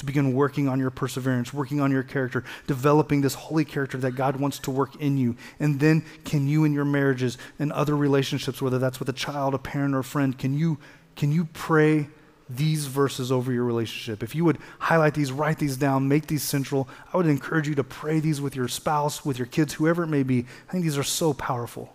to 0.00 0.06
begin 0.06 0.34
working 0.34 0.68
on 0.68 0.80
your 0.80 0.90
perseverance, 0.90 1.54
working 1.54 1.80
on 1.80 1.90
your 1.90 2.02
character, 2.02 2.44
developing 2.66 3.20
this 3.20 3.34
holy 3.34 3.64
character 3.64 3.98
that 3.98 4.12
God 4.12 4.36
wants 4.36 4.58
to 4.60 4.70
work 4.70 4.96
in 4.96 5.16
you. 5.16 5.36
And 5.58 5.78
then 5.78 6.04
can 6.24 6.48
you 6.48 6.64
in 6.64 6.72
your 6.72 6.84
marriages 6.84 7.38
and 7.58 7.72
other 7.72 7.96
relationships, 7.96 8.60
whether 8.60 8.78
that's 8.78 8.98
with 8.98 9.08
a 9.08 9.14
child, 9.14 9.54
a 9.54 9.58
parent, 9.58 9.94
or 9.94 10.00
a 10.00 10.04
friend, 10.04 10.36
can 10.36 10.54
you 10.54 10.78
can 11.16 11.32
you 11.32 11.44
pray 11.52 12.08
these 12.48 12.86
verses 12.86 13.30
over 13.30 13.52
your 13.52 13.64
relationship? 13.64 14.22
If 14.22 14.34
you 14.34 14.44
would 14.44 14.58
highlight 14.78 15.14
these, 15.14 15.30
write 15.30 15.58
these 15.58 15.76
down, 15.76 16.08
make 16.08 16.26
these 16.26 16.42
central, 16.42 16.88
I 17.12 17.16
would 17.16 17.26
encourage 17.26 17.68
you 17.68 17.74
to 17.74 17.84
pray 17.84 18.20
these 18.20 18.40
with 18.40 18.56
your 18.56 18.68
spouse, 18.68 19.24
with 19.24 19.38
your 19.38 19.46
kids, 19.46 19.74
whoever 19.74 20.04
it 20.04 20.08
may 20.08 20.22
be. 20.22 20.46
I 20.68 20.72
think 20.72 20.84
these 20.84 20.98
are 20.98 21.02
so 21.02 21.34
powerful. 21.34 21.94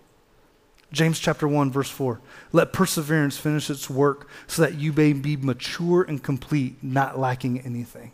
James 0.96 1.20
chapter 1.20 1.46
1 1.46 1.72
verse 1.72 1.90
4. 1.90 2.22
Let 2.54 2.72
perseverance 2.72 3.38
finish 3.38 3.70
its 3.70 3.90
work 3.90 4.30
so 4.48 4.62
that 4.62 4.76
you 4.76 4.94
may 4.94 5.12
be 5.12 5.36
mature 5.36 6.04
and 6.04 6.24
complete, 6.24 6.82
not 6.82 7.20
lacking 7.20 7.60
anything. 7.60 8.14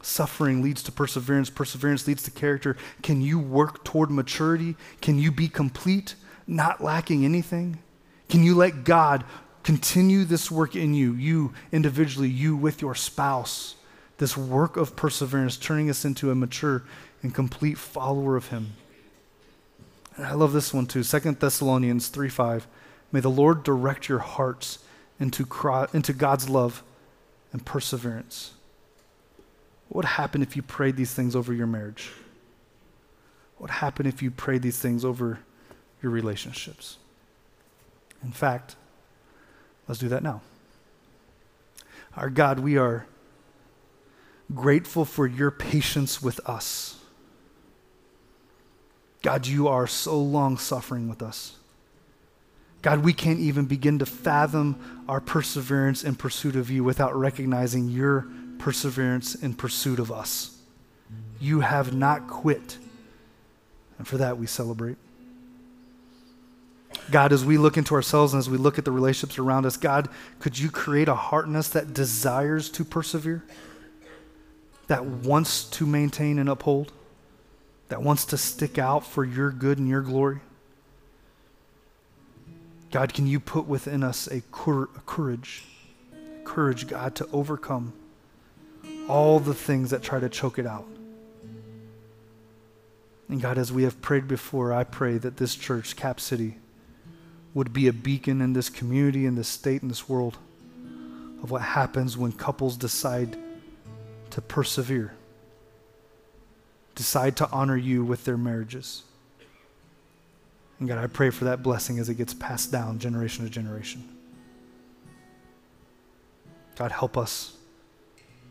Suffering 0.00 0.62
leads 0.62 0.84
to 0.84 0.92
perseverance, 0.92 1.50
perseverance 1.50 2.06
leads 2.06 2.22
to 2.22 2.30
character. 2.30 2.76
Can 3.02 3.20
you 3.20 3.40
work 3.40 3.82
toward 3.82 4.12
maturity? 4.12 4.76
Can 5.00 5.18
you 5.18 5.32
be 5.32 5.48
complete, 5.48 6.14
not 6.46 6.80
lacking 6.80 7.24
anything? 7.24 7.80
Can 8.28 8.44
you 8.44 8.54
let 8.54 8.84
God 8.84 9.24
continue 9.64 10.22
this 10.22 10.48
work 10.48 10.76
in 10.76 10.94
you, 10.94 11.14
you 11.14 11.52
individually, 11.72 12.28
you 12.28 12.54
with 12.54 12.80
your 12.80 12.94
spouse? 12.94 13.74
This 14.18 14.36
work 14.36 14.76
of 14.76 14.94
perseverance, 14.94 15.56
turning 15.56 15.90
us 15.90 16.04
into 16.04 16.30
a 16.30 16.36
mature 16.36 16.84
and 17.20 17.34
complete 17.34 17.78
follower 17.78 18.36
of 18.36 18.48
Him. 18.48 18.74
I 20.18 20.34
love 20.34 20.52
this 20.52 20.74
one 20.74 20.86
too. 20.86 21.02
Second 21.02 21.38
Thessalonians 21.38 22.08
3 22.08 22.28
5. 22.28 22.66
May 23.12 23.20
the 23.20 23.30
Lord 23.30 23.62
direct 23.62 24.08
your 24.08 24.18
hearts 24.18 24.80
into, 25.18 25.46
into 25.92 26.12
God's 26.12 26.48
love 26.48 26.82
and 27.52 27.64
perseverance. 27.64 28.52
What 29.88 29.96
would 29.96 30.04
happen 30.04 30.42
if 30.42 30.56
you 30.56 30.62
prayed 30.62 30.96
these 30.96 31.14
things 31.14 31.34
over 31.34 31.52
your 31.52 31.66
marriage? 31.66 32.10
What 33.56 33.70
would 33.70 33.78
happen 33.78 34.06
if 34.06 34.22
you 34.22 34.30
prayed 34.30 34.62
these 34.62 34.78
things 34.78 35.04
over 35.04 35.40
your 36.02 36.12
relationships? 36.12 36.98
In 38.22 38.32
fact, 38.32 38.76
let's 39.86 39.98
do 39.98 40.08
that 40.08 40.22
now. 40.22 40.42
Our 42.16 42.28
God, 42.28 42.58
we 42.58 42.76
are 42.76 43.06
grateful 44.54 45.04
for 45.04 45.26
your 45.26 45.50
patience 45.50 46.22
with 46.22 46.40
us. 46.48 46.97
God, 49.28 49.46
you 49.46 49.68
are 49.68 49.86
so 49.86 50.18
long 50.18 50.56
suffering 50.56 51.06
with 51.06 51.20
us. 51.20 51.54
God, 52.80 53.04
we 53.04 53.12
can't 53.12 53.40
even 53.40 53.66
begin 53.66 53.98
to 53.98 54.06
fathom 54.06 55.04
our 55.06 55.20
perseverance 55.20 56.02
in 56.02 56.14
pursuit 56.14 56.56
of 56.56 56.70
you 56.70 56.82
without 56.82 57.14
recognizing 57.14 57.90
your 57.90 58.26
perseverance 58.56 59.34
in 59.34 59.52
pursuit 59.52 59.98
of 59.98 60.10
us. 60.10 60.56
You 61.38 61.60
have 61.60 61.94
not 61.94 62.26
quit. 62.26 62.78
And 63.98 64.08
for 64.08 64.16
that, 64.16 64.38
we 64.38 64.46
celebrate. 64.46 64.96
God, 67.10 67.30
as 67.30 67.44
we 67.44 67.58
look 67.58 67.76
into 67.76 67.92
ourselves 67.92 68.32
and 68.32 68.40
as 68.40 68.48
we 68.48 68.56
look 68.56 68.78
at 68.78 68.86
the 68.86 68.92
relationships 68.92 69.38
around 69.38 69.66
us, 69.66 69.76
God, 69.76 70.08
could 70.38 70.58
you 70.58 70.70
create 70.70 71.08
a 71.08 71.14
heart 71.14 71.44
in 71.44 71.54
us 71.54 71.68
that 71.68 71.92
desires 71.92 72.70
to 72.70 72.82
persevere, 72.82 73.44
that 74.86 75.04
wants 75.04 75.64
to 75.64 75.84
maintain 75.84 76.38
and 76.38 76.48
uphold? 76.48 76.92
That 77.88 78.02
wants 78.02 78.24
to 78.26 78.36
stick 78.36 78.78
out 78.78 79.06
for 79.06 79.24
your 79.24 79.50
good 79.50 79.78
and 79.78 79.88
your 79.88 80.02
glory? 80.02 80.40
God, 82.90 83.12
can 83.12 83.26
you 83.26 83.38
put 83.40 83.66
within 83.66 84.02
us 84.02 84.26
a, 84.28 84.38
a 84.38 84.42
courage, 85.06 85.64
courage, 86.44 86.86
God, 86.86 87.14
to 87.16 87.28
overcome 87.32 87.92
all 89.08 89.40
the 89.40 89.54
things 89.54 89.90
that 89.90 90.02
try 90.02 90.20
to 90.20 90.28
choke 90.28 90.58
it 90.58 90.66
out? 90.66 90.86
And 93.28 93.42
God, 93.42 93.58
as 93.58 93.70
we 93.70 93.82
have 93.82 94.00
prayed 94.00 94.26
before, 94.26 94.72
I 94.72 94.84
pray 94.84 95.18
that 95.18 95.36
this 95.36 95.54
church, 95.54 95.96
Cap 95.96 96.18
City, 96.18 96.56
would 97.52 97.72
be 97.72 97.88
a 97.88 97.92
beacon 97.92 98.40
in 98.40 98.54
this 98.54 98.70
community, 98.70 99.26
in 99.26 99.34
this 99.34 99.48
state, 99.48 99.82
in 99.82 99.88
this 99.88 100.08
world 100.08 100.38
of 101.42 101.50
what 101.50 101.62
happens 101.62 102.16
when 102.16 102.32
couples 102.32 102.76
decide 102.76 103.36
to 104.30 104.40
persevere 104.40 105.12
decide 106.98 107.36
to 107.36 107.48
honor 107.52 107.76
you 107.76 108.04
with 108.04 108.24
their 108.24 108.36
marriages. 108.36 109.04
And 110.80 110.88
God, 110.88 110.98
I 110.98 111.06
pray 111.06 111.30
for 111.30 111.44
that 111.44 111.62
blessing 111.62 112.00
as 112.00 112.08
it 112.08 112.14
gets 112.14 112.34
passed 112.34 112.72
down 112.72 112.98
generation 112.98 113.44
to 113.44 113.50
generation. 113.50 114.02
God, 116.74 116.90
help 116.90 117.16
us 117.16 117.56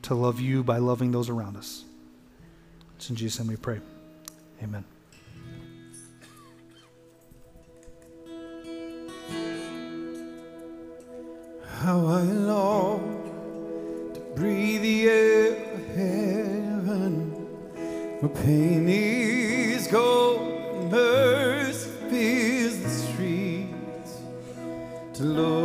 to 0.03 0.15
love 0.15 0.39
you 0.39 0.63
by 0.63 0.77
loving 0.77 1.11
those 1.11 1.27
around 1.27 1.57
us. 1.57 1.83
It's 2.95 3.09
in 3.09 3.17
Jesus' 3.17 3.37
name 3.39 3.49
we 3.49 3.57
pray. 3.57 3.81
Amen. 4.63 4.85
How 11.79 12.05
I 12.05 12.21
long 12.21 14.11
to 14.13 14.21
breathe 14.39 14.83
the 14.83 15.09
air 15.09 15.46
where 18.19 18.29
pain 18.29 18.89
is 18.89 19.87
gone, 19.87 20.89
mercy 20.89 21.89
fills 22.09 22.79
the 22.79 22.89
streets. 22.89 24.21
To 25.13 25.23
look 25.23 25.56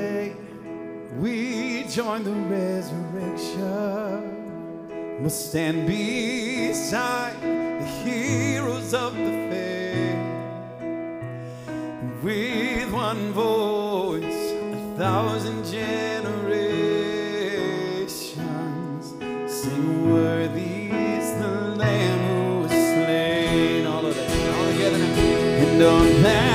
day, 0.00 0.34
we 1.18 1.84
join 1.84 2.24
the 2.24 2.32
resurrection. 2.56 3.60
We'll 5.20 5.30
stand 5.30 5.86
beside 5.86 7.36
the 7.42 7.86
heroes 8.04 8.94
of 8.94 9.14
the 9.14 9.32
faith. 9.50 10.22
With 12.22 12.90
one 12.92 13.32
voice, 13.32 14.42
a 14.78 14.94
thousand 14.96 15.64
generations 15.64 16.24
sing 19.46 20.12
worthy 20.12 20.80
the 21.40 21.54
Lamb 21.82 22.20
who 22.28 22.40
was 22.62 22.70
slain. 22.70 23.86
All 23.86 24.04
of 24.04 24.14
that, 24.14 24.30
all 24.56 24.66
together. 24.72 24.98
And 24.98 25.82
on 25.82 26.22
that 26.22 26.49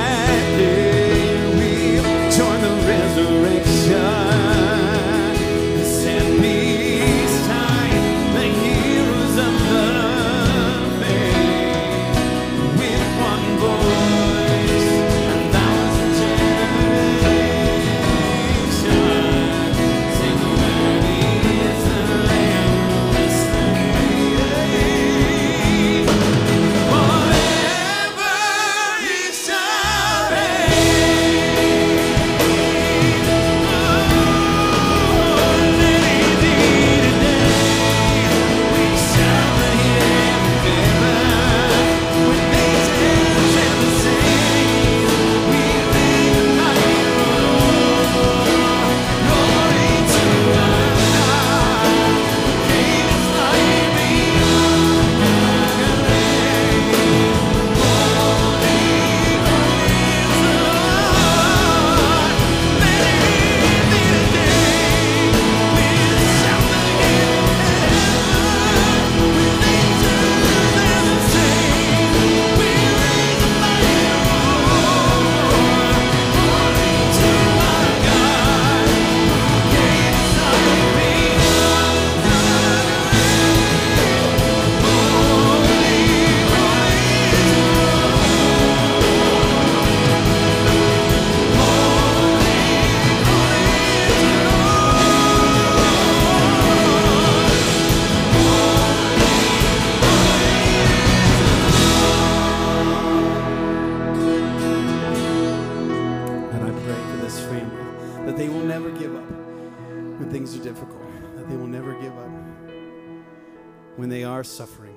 are 114.36 114.44
suffering. 114.44 114.94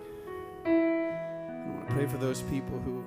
I 0.66 0.70
want 0.70 1.88
to 1.88 1.96
pray 1.96 2.08
for 2.08 2.18
those 2.18 2.42
people 2.42 2.78
who, 2.80 3.02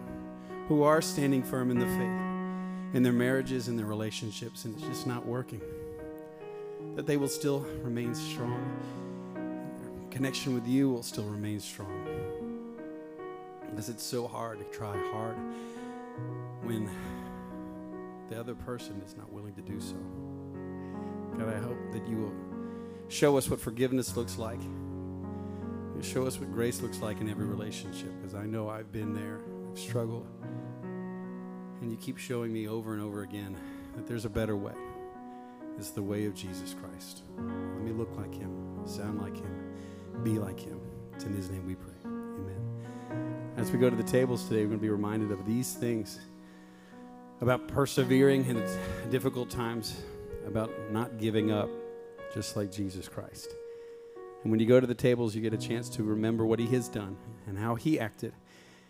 who 0.67 0.83
are 0.83 1.03
standing 1.03 1.43
firm 1.43 1.71
in 1.71 1.79
the 1.79 1.85
faith, 1.85 2.97
in 2.97 3.03
their 3.03 3.13
marriages 3.13 3.69
and 3.69 3.79
their 3.79 3.85
relationships, 3.85 4.65
and 4.65 4.75
it's 4.75 4.87
just 4.87 5.07
not 5.07 5.27
working. 5.27 5.61
That 6.95 7.07
they 7.07 7.19
will 7.19 7.29
still 7.29 7.61
remain 7.83 8.15
strong. 8.15 8.65
Their 9.35 10.09
connection 10.11 10.55
with 10.55 10.67
you 10.67 10.89
will 10.89 11.03
still 11.03 11.25
remain 11.25 11.61
strong. 11.61 12.09
Because 13.69 13.91
it's 13.91 14.03
so 14.03 14.27
hard 14.27 14.59
to 14.59 14.65
try 14.75 14.97
hard 15.13 15.37
when 16.63 16.89
the 18.31 18.41
other 18.41 18.55
person 18.55 19.03
is 19.05 19.19
not 19.19 19.31
willing 19.31 19.53
to 19.53 19.61
do 19.61 19.79
so. 19.83 19.97
God, 21.39 21.55
I 21.55 21.59
hope 21.59 21.93
that 21.93 22.09
you 22.09 22.17
will 22.17 22.33
show 23.09 23.37
us 23.37 23.51
what 23.51 23.61
forgiveness 23.61 24.17
looks 24.17 24.39
like. 24.39 24.61
Show 26.03 26.27
us 26.27 26.39
what 26.39 26.53
grace 26.53 26.83
looks 26.83 27.01
like 27.01 27.21
in 27.21 27.31
every 27.31 27.47
relationship, 27.47 28.11
because 28.21 28.35
I 28.35 28.45
know 28.45 28.69
I've 28.69 28.93
been 28.93 29.15
there, 29.15 29.41
I've 29.71 29.79
struggled. 29.79 30.27
And 31.81 31.91
you 31.91 31.97
keep 31.97 32.19
showing 32.19 32.53
me 32.53 32.69
over 32.69 32.93
and 32.93 33.01
over 33.01 33.23
again 33.23 33.57
that 33.97 34.07
there's 34.07 34.25
a 34.25 34.29
better 34.29 34.57
way. 34.57 34.75
It's 35.79 35.91
the 35.91 36.03
way 36.03 36.27
of 36.27 36.35
Jesus 36.35 36.75
Christ. 36.75 37.23
Let 37.39 37.83
me 37.83 37.93
look 37.93 38.15
like 38.17 38.35
him, 38.35 38.83
sound 38.85 39.23
like 39.23 39.37
him, 39.37 39.73
be 40.23 40.39
like 40.39 40.61
him. 40.61 40.81
It's 41.15 41.25
in 41.25 41.35
his 41.35 41.49
name 41.49 41.67
we 41.67 41.77
pray. 41.77 41.95
Amen. 42.05 43.55
As 43.57 43.71
we 43.71 43.79
go 43.79 43.89
to 43.89 43.97
the 43.97 44.03
tables 44.03 44.45
today, 44.45 44.63
we're 44.63 44.69
going 44.69 44.81
to 44.81 44.83
be 44.83 44.91
reminded 44.91 45.31
of 45.31 45.47
these 45.47 45.73
things 45.73 46.21
about 47.41 47.69
persevering 47.69 48.45
in 48.45 48.63
difficult 49.11 49.49
times, 49.49 50.03
about 50.47 50.71
not 50.91 51.17
giving 51.17 51.53
up, 51.53 51.71
just 52.35 52.57
like 52.57 52.71
Jesus 52.71 53.09
Christ. 53.09 53.55
And 54.43 54.51
when 54.51 54.61
you 54.61 54.67
go 54.67 54.81
to 54.81 54.87
the 54.87 54.95
tables, 54.95 55.35
you 55.35 55.43
get 55.43 55.55
a 55.55 55.59
chance 55.59 55.89
to 55.91 56.03
remember 56.03 56.45
what 56.45 56.59
He 56.59 56.67
has 56.69 56.89
done 56.89 57.17
and 57.47 57.59
how 57.59 57.75
He 57.75 58.01
acted. 58.01 58.33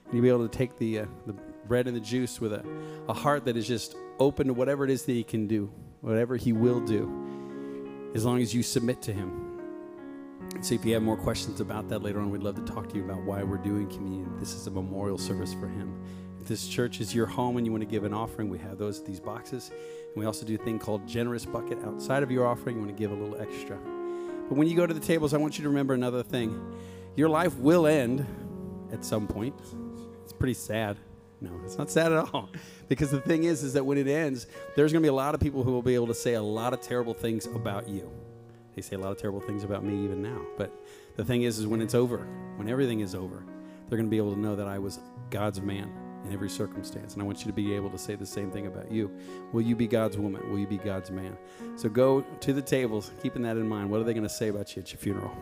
And 0.06 0.14
you'll 0.14 0.22
be 0.22 0.28
able 0.28 0.48
to 0.48 0.56
take 0.56 0.78
the, 0.78 1.00
uh, 1.00 1.06
the 1.26 1.34
bread 1.66 1.86
and 1.86 1.96
the 1.96 2.00
juice 2.00 2.40
with 2.40 2.52
a, 2.52 2.64
a 3.08 3.12
heart 3.12 3.44
that 3.44 3.56
is 3.56 3.66
just 3.66 3.94
open 4.18 4.46
to 4.46 4.54
whatever 4.54 4.84
it 4.84 4.90
is 4.90 5.04
that 5.04 5.12
He 5.12 5.24
can 5.24 5.46
do, 5.46 5.70
whatever 6.00 6.36
He 6.36 6.52
will 6.52 6.80
do, 6.80 8.10
as 8.14 8.24
long 8.24 8.40
as 8.40 8.54
you 8.54 8.62
submit 8.62 9.02
to 9.02 9.12
Him. 9.12 9.48
So 10.60 10.74
if 10.74 10.84
you 10.84 10.94
have 10.94 11.02
more 11.02 11.16
questions 11.16 11.60
about 11.60 11.88
that 11.88 12.02
later 12.02 12.20
on, 12.20 12.30
we'd 12.30 12.42
love 12.42 12.56
to 12.56 12.72
talk 12.72 12.88
to 12.90 12.96
you 12.96 13.04
about 13.04 13.22
why 13.22 13.42
we're 13.42 13.58
doing 13.58 13.88
communion. 13.88 14.38
This 14.38 14.54
is 14.54 14.66
a 14.66 14.70
memorial 14.70 15.18
service 15.18 15.54
for 15.54 15.68
Him. 15.68 16.02
If 16.40 16.48
this 16.48 16.66
church 16.66 17.00
is 17.00 17.14
your 17.14 17.26
home 17.26 17.56
and 17.56 17.64
you 17.64 17.72
want 17.72 17.82
to 17.82 17.88
give 17.88 18.04
an 18.04 18.12
offering, 18.12 18.48
we 18.48 18.58
have 18.58 18.76
those 18.76 19.02
these 19.04 19.20
boxes. 19.20 19.70
And 19.70 20.16
we 20.16 20.26
also 20.26 20.44
do 20.44 20.56
a 20.56 20.58
thing 20.58 20.78
called 20.78 21.06
generous 21.06 21.46
bucket 21.46 21.78
outside 21.84 22.22
of 22.22 22.30
your 22.30 22.46
offering. 22.46 22.76
You 22.76 22.82
want 22.82 22.96
to 22.96 23.00
give 23.00 23.12
a 23.12 23.14
little 23.14 23.40
extra. 23.40 23.78
But 24.52 24.58
when 24.58 24.68
you 24.68 24.76
go 24.76 24.86
to 24.86 24.92
the 24.92 25.00
tables, 25.00 25.32
I 25.32 25.38
want 25.38 25.56
you 25.56 25.62
to 25.62 25.70
remember 25.70 25.94
another 25.94 26.22
thing. 26.22 26.76
Your 27.16 27.30
life 27.30 27.56
will 27.56 27.86
end 27.86 28.26
at 28.92 29.02
some 29.02 29.26
point. 29.26 29.54
It's 30.24 30.34
pretty 30.34 30.52
sad. 30.52 30.98
No, 31.40 31.58
it's 31.64 31.78
not 31.78 31.90
sad 31.90 32.12
at 32.12 32.34
all. 32.34 32.50
Because 32.86 33.10
the 33.10 33.22
thing 33.22 33.44
is, 33.44 33.62
is 33.62 33.72
that 33.72 33.86
when 33.86 33.96
it 33.96 34.06
ends, 34.06 34.46
there's 34.76 34.92
going 34.92 35.02
to 35.02 35.06
be 35.06 35.08
a 35.08 35.14
lot 35.14 35.34
of 35.34 35.40
people 35.40 35.64
who 35.64 35.72
will 35.72 35.80
be 35.80 35.94
able 35.94 36.08
to 36.08 36.14
say 36.14 36.34
a 36.34 36.42
lot 36.42 36.74
of 36.74 36.82
terrible 36.82 37.14
things 37.14 37.46
about 37.46 37.88
you. 37.88 38.12
They 38.76 38.82
say 38.82 38.96
a 38.96 38.98
lot 38.98 39.10
of 39.10 39.16
terrible 39.16 39.40
things 39.40 39.64
about 39.64 39.84
me 39.84 40.04
even 40.04 40.20
now. 40.20 40.42
But 40.58 40.70
the 41.16 41.24
thing 41.24 41.44
is, 41.44 41.58
is 41.58 41.66
when 41.66 41.80
it's 41.80 41.94
over, 41.94 42.18
when 42.56 42.68
everything 42.68 43.00
is 43.00 43.14
over, 43.14 43.46
they're 43.88 43.96
going 43.96 44.04
to 44.04 44.10
be 44.10 44.18
able 44.18 44.34
to 44.34 44.38
know 44.38 44.54
that 44.54 44.68
I 44.68 44.78
was 44.78 44.98
God's 45.30 45.62
man 45.62 45.90
in 46.24 46.32
every 46.32 46.48
circumstance. 46.48 47.14
And 47.14 47.22
I 47.22 47.26
want 47.26 47.40
you 47.40 47.46
to 47.46 47.52
be 47.52 47.74
able 47.74 47.90
to 47.90 47.98
say 47.98 48.14
the 48.14 48.26
same 48.26 48.50
thing 48.50 48.66
about 48.66 48.90
you. 48.90 49.10
Will 49.52 49.62
you 49.62 49.76
be 49.76 49.86
God's 49.86 50.16
woman? 50.16 50.50
Will 50.50 50.58
you 50.58 50.66
be 50.66 50.78
God's 50.78 51.10
man? 51.10 51.36
So 51.76 51.88
go 51.88 52.22
to 52.40 52.52
the 52.52 52.62
tables, 52.62 53.10
keeping 53.22 53.42
that 53.42 53.56
in 53.56 53.68
mind. 53.68 53.90
What 53.90 54.00
are 54.00 54.04
they 54.04 54.14
going 54.14 54.22
to 54.22 54.28
say 54.28 54.48
about 54.48 54.74
you 54.76 54.82
at 54.82 54.92
your 54.92 54.98
funeral? 54.98 55.36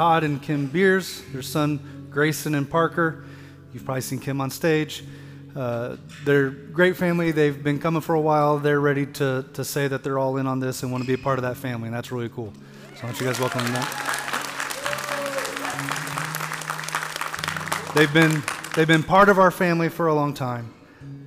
Todd 0.00 0.24
and 0.24 0.40
Kim 0.40 0.66
Beers, 0.66 1.20
their 1.30 1.42
son 1.42 2.08
Grayson 2.10 2.54
and 2.54 2.70
Parker. 2.70 3.22
You've 3.74 3.84
probably 3.84 4.00
seen 4.00 4.18
Kim 4.18 4.40
on 4.40 4.48
stage. 4.48 5.04
Uh, 5.54 5.98
they're 6.24 6.48
great 6.48 6.96
family. 6.96 7.32
They've 7.32 7.62
been 7.62 7.78
coming 7.78 8.00
for 8.00 8.14
a 8.14 8.20
while. 8.20 8.58
They're 8.58 8.80
ready 8.80 9.04
to, 9.04 9.44
to 9.52 9.62
say 9.62 9.88
that 9.88 10.02
they're 10.02 10.18
all 10.18 10.38
in 10.38 10.46
on 10.46 10.58
this 10.58 10.82
and 10.82 10.90
want 10.90 11.04
to 11.04 11.06
be 11.06 11.12
a 11.12 11.22
part 11.22 11.38
of 11.38 11.42
that 11.42 11.58
family, 11.58 11.88
and 11.88 11.94
that's 11.94 12.10
really 12.10 12.30
cool. 12.30 12.50
So, 12.94 13.02
why 13.02 13.10
don't 13.10 13.20
you 13.20 13.26
guys 13.26 13.38
welcome 13.38 13.60
them? 13.60 13.84
They've 17.94 18.14
been, 18.14 18.42
they've 18.74 18.88
been 18.88 19.02
part 19.02 19.28
of 19.28 19.38
our 19.38 19.50
family 19.50 19.90
for 19.90 20.06
a 20.06 20.14
long 20.14 20.32
time. 20.32 20.72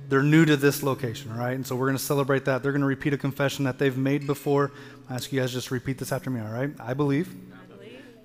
They're 0.08 0.24
new 0.24 0.44
to 0.46 0.56
this 0.56 0.82
location, 0.82 1.30
all 1.30 1.38
right? 1.38 1.54
And 1.54 1.64
so 1.64 1.76
we're 1.76 1.86
going 1.86 1.96
to 1.96 2.02
celebrate 2.02 2.44
that. 2.46 2.64
They're 2.64 2.72
going 2.72 2.80
to 2.80 2.88
repeat 2.88 3.12
a 3.12 3.18
confession 3.18 3.66
that 3.66 3.78
they've 3.78 3.96
made 3.96 4.26
before. 4.26 4.72
I 5.08 5.14
ask 5.14 5.30
you 5.32 5.38
guys 5.38 5.52
just 5.52 5.70
repeat 5.70 5.98
this 5.98 6.10
after 6.10 6.28
me, 6.28 6.40
all 6.40 6.52
right? 6.52 6.70
I 6.80 6.92
believe, 6.92 7.32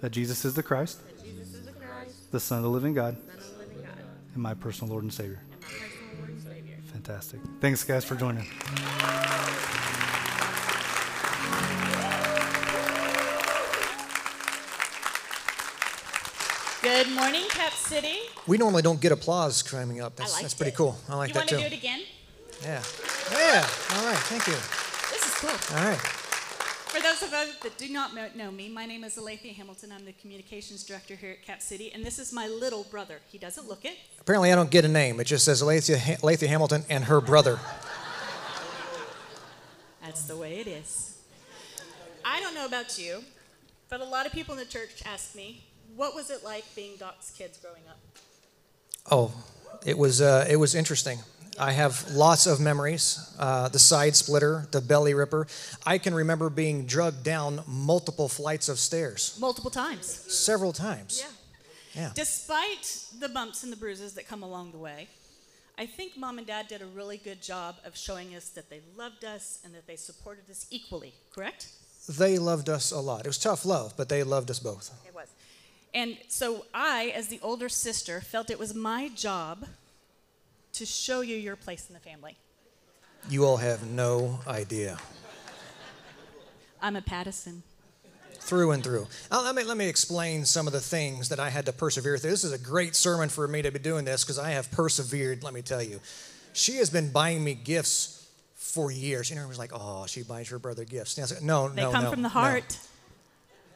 that 0.01 0.11
Jesus 0.11 0.45
is 0.45 0.55
the 0.55 0.63
Christ, 0.63 0.99
the 2.31 2.39
Son 2.39 2.59
of 2.59 2.63
the 2.63 2.69
living 2.69 2.93
God, 2.93 3.17
and 4.33 4.43
my 4.43 4.53
personal 4.53 4.91
Lord 4.91 5.03
and 5.03 5.13
Savior. 5.13 5.39
Fantastic. 6.91 7.39
Thanks, 7.59 7.83
guys, 7.83 8.03
for 8.05 8.15
joining. 8.15 8.45
Good 16.81 17.11
morning, 17.11 17.43
Cap 17.49 17.73
City. 17.73 18.19
We 18.47 18.57
normally 18.57 18.81
don't 18.81 19.01
get 19.01 19.11
applause 19.11 19.61
coming 19.63 20.01
up. 20.01 20.15
That's, 20.15 20.37
I 20.37 20.41
that's 20.41 20.53
pretty 20.53 20.71
it. 20.71 20.75
cool. 20.75 20.97
I 21.09 21.15
like 21.15 21.29
you 21.29 21.33
that 21.33 21.47
too. 21.47 21.55
You 21.55 21.61
want 21.61 21.73
to 21.73 21.77
do 21.77 21.77
it 21.77 21.79
again? 21.79 22.01
Yeah. 22.63 22.81
Yeah. 23.31 23.67
All 23.97 24.05
right. 24.05 24.17
Thank 24.27 24.47
you. 24.47 24.53
This 25.11 25.27
is 25.27 25.33
cool. 25.35 25.77
All 25.77 25.83
right. 25.83 26.18
For 26.89 26.99
those 27.03 27.21
of 27.21 27.33
us 27.33 27.55
that 27.61 27.77
do 27.77 27.87
not 27.87 28.15
know 28.35 28.49
me, 28.49 28.67
my 28.67 28.87
name 28.87 29.03
is 29.03 29.15
Alethea 29.15 29.53
Hamilton. 29.53 29.91
I'm 29.91 30.05
the 30.05 30.11
communications 30.13 30.83
director 30.83 31.13
here 31.13 31.33
at 31.33 31.43
Cap 31.43 31.61
City, 31.61 31.91
and 31.93 32.03
this 32.03 32.17
is 32.17 32.33
my 32.33 32.47
little 32.47 32.83
brother. 32.83 33.19
He 33.27 33.37
doesn't 33.37 33.67
look 33.67 33.85
it. 33.85 33.95
Apparently, 34.19 34.51
I 34.51 34.55
don't 34.55 34.71
get 34.71 34.85
a 34.85 34.87
name. 34.87 35.19
It 35.19 35.25
just 35.25 35.45
says 35.45 35.61
Alethea, 35.61 36.17
Alethea 36.23 36.49
Hamilton 36.49 36.83
and 36.89 37.03
her 37.03 37.21
brother. 37.21 37.59
That's 40.01 40.23
the 40.23 40.35
way 40.35 40.61
it 40.61 40.65
is. 40.65 41.19
I 42.25 42.39
don't 42.39 42.55
know 42.55 42.65
about 42.65 42.97
you, 42.97 43.23
but 43.87 44.01
a 44.01 44.05
lot 44.05 44.25
of 44.25 44.31
people 44.31 44.55
in 44.55 44.59
the 44.59 44.65
church 44.65 45.03
ask 45.05 45.35
me, 45.35 45.63
what 45.95 46.15
was 46.15 46.31
it 46.31 46.43
like 46.43 46.65
being 46.75 46.95
Doc's 46.97 47.29
kids 47.29 47.59
growing 47.59 47.83
up? 47.87 47.99
Oh, 49.11 49.31
it 49.85 49.95
was 49.95 50.21
uh, 50.21 50.47
it 50.49 50.55
was 50.55 50.73
interesting. 50.73 51.19
I 51.59 51.71
have 51.73 52.09
lots 52.11 52.47
of 52.47 52.59
memories. 52.59 53.33
Uh, 53.37 53.67
the 53.69 53.79
side 53.79 54.15
splitter, 54.15 54.67
the 54.71 54.81
belly 54.81 55.13
ripper. 55.13 55.47
I 55.85 55.97
can 55.97 56.13
remember 56.13 56.49
being 56.49 56.85
drugged 56.85 57.23
down 57.23 57.61
multiple 57.67 58.29
flights 58.29 58.69
of 58.69 58.79
stairs, 58.79 59.37
Multiple 59.39 59.69
times. 59.71 60.05
several 60.07 60.71
times. 60.73 61.19
Yeah. 61.23 61.31
Yeah. 62.03 62.11
Despite 62.15 63.05
the 63.19 63.27
bumps 63.29 63.63
and 63.63 63.71
the 63.73 63.77
bruises 63.77 64.13
that 64.13 64.27
come 64.27 64.43
along 64.43 64.71
the 64.71 64.77
way, 64.77 65.07
I 65.77 65.85
think 65.85 66.15
mom 66.17 66.37
and 66.37 66.47
dad 66.47 66.67
did 66.67 66.81
a 66.81 66.85
really 66.85 67.17
good 67.17 67.41
job 67.41 67.75
of 67.85 67.97
showing 67.97 68.35
us 68.35 68.49
that 68.49 68.69
they 68.69 68.81
loved 68.97 69.25
us 69.25 69.59
and 69.65 69.73
that 69.73 69.87
they 69.87 69.95
supported 69.95 70.49
us 70.49 70.65
equally, 70.69 71.13
correct? 71.33 71.67
They 72.07 72.37
loved 72.37 72.69
us 72.69 72.91
a 72.91 72.99
lot. 72.99 73.21
It 73.21 73.27
was 73.27 73.37
tough 73.37 73.65
love, 73.65 73.93
but 73.97 74.07
they 74.07 74.23
loved 74.23 74.49
us 74.49 74.59
both. 74.59 74.91
It 75.07 75.13
was. 75.15 75.27
And 75.93 76.17
so 76.27 76.65
I, 76.73 77.11
as 77.15 77.27
the 77.27 77.39
older 77.41 77.69
sister, 77.69 78.21
felt 78.21 78.49
it 78.49 78.59
was 78.59 78.73
my 78.75 79.09
job 79.09 79.65
to 80.73 80.85
show 80.85 81.21
you 81.21 81.35
your 81.35 81.55
place 81.55 81.87
in 81.87 81.93
the 81.93 81.99
family. 81.99 82.37
You 83.29 83.45
all 83.45 83.57
have 83.57 83.85
no 83.87 84.39
idea. 84.47 84.97
I'm 86.81 86.95
a 86.95 87.01
Pattison. 87.01 87.63
through 88.39 88.71
and 88.71 88.83
through. 88.83 89.05
Uh, 89.29 89.41
let, 89.43 89.53
me, 89.55 89.63
let 89.63 89.75
me 89.77 89.87
explain 89.87 90.45
some 90.45 90.65
of 90.67 90.73
the 90.73 90.79
things 90.79 91.29
that 91.29 91.39
I 91.39 91.49
had 91.49 91.65
to 91.65 91.73
persevere 91.73 92.17
through. 92.17 92.31
This 92.31 92.43
is 92.45 92.53
a 92.53 92.57
great 92.57 92.95
sermon 92.95 93.29
for 93.29 93.47
me 93.47 93.61
to 93.61 93.71
be 93.71 93.79
doing 93.79 94.05
this 94.05 94.23
because 94.23 94.39
I 94.39 94.51
have 94.51 94.71
persevered, 94.71 95.43
let 95.43 95.53
me 95.53 95.61
tell 95.61 95.83
you. 95.83 95.99
She 96.53 96.77
has 96.77 96.89
been 96.89 97.11
buying 97.11 97.43
me 97.43 97.53
gifts 97.53 98.27
for 98.55 98.91
years. 98.91 99.29
You 99.29 99.35
know, 99.35 99.47
was 99.47 99.59
like, 99.59 99.71
oh, 99.73 100.05
she 100.07 100.23
buys 100.23 100.49
her 100.49 100.57
brother 100.59 100.85
gifts. 100.85 101.17
And 101.17 101.23
I 101.23 101.25
was 101.25 101.33
like, 101.33 101.43
no, 101.43 101.69
They 101.69 101.81
no, 101.81 101.91
come 101.91 102.09
from 102.09 102.21
the 102.21 102.29
no. 102.29 102.29
heart. 102.29 102.77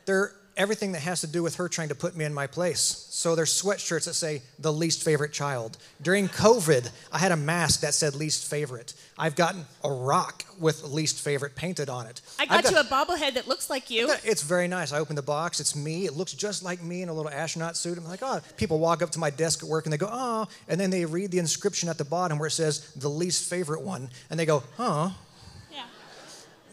They're 0.06 0.34
everything 0.56 0.92
that 0.92 1.02
has 1.02 1.22
to 1.22 1.28
do 1.28 1.42
with 1.42 1.56
her 1.56 1.68
trying 1.68 1.90
to 1.90 1.96
put 1.96 2.16
me 2.16 2.26
in 2.26 2.34
my 2.34 2.48
place. 2.48 3.08
So 3.10 3.36
there's 3.36 3.54
sweatshirts 3.54 4.06
that 4.06 4.14
say 4.14 4.42
the 4.60 4.72
least 4.72 5.04
favorite 5.04 5.34
child. 5.34 5.78
During 6.02 6.28
COVID, 6.28 6.90
I 7.12 7.18
had 7.18 7.32
a 7.32 7.38
mask 7.38 7.82
that 7.82 7.94
said 7.94 8.16
least 8.16 8.50
favorite. 8.50 8.94
I've 9.18 9.36
gotten 9.36 9.66
a 9.84 9.92
rock 9.92 10.44
with 10.60 10.84
least 10.84 11.20
favorite 11.22 11.56
painted 11.56 11.90
on 11.90 12.08
it. 12.08 12.22
I 12.40 12.44
I've 12.44 12.64
got 12.64 12.72
you 12.72 12.78
a 12.78 12.84
bobblehead 12.84 13.36
that 13.36 13.48
looks 13.48 13.70
like 13.70 13.90
you. 13.90 14.12
it's 14.24 14.44
very 14.44 14.68
nice. 14.68 14.92
I 14.92 15.00
open 15.00 15.16
the 15.16 15.22
box. 15.22 15.60
It's 15.60 15.76
me. 15.76 16.06
It 16.06 16.14
looks 16.14 16.34
just 16.34 16.64
like 16.64 16.84
me 16.84 17.02
in 17.02 17.10
a 17.10 17.14
little 17.14 17.32
astronaut 17.32 17.78
suit. 17.78 17.98
I'm 17.98 18.06
like, 18.06 18.22
oh. 18.22 18.42
People 18.58 18.80
walk 18.80 19.02
up 19.02 19.12
to 19.12 19.20
my 19.20 19.30
desk 19.30 19.64
at 19.64 19.70
work 19.70 19.86
and 19.86 19.94
they 19.94 19.98
go, 19.98 20.10
oh. 20.12 20.48
And 20.68 20.80
then 20.80 20.90
they 20.90 21.06
read 21.06 21.32
the 21.32 21.40
inscription 21.40 21.90
at 21.90 21.98
the 21.98 22.06
bottom 22.06 22.40
where 22.40 22.48
it 22.48 22.52
says 22.52 22.92
the 22.96 23.10
least 23.10 23.50
favorite 23.50 23.82
one. 23.82 24.10
And 24.30 24.40
they 24.40 24.46
go, 24.46 24.64
huh. 24.78 25.12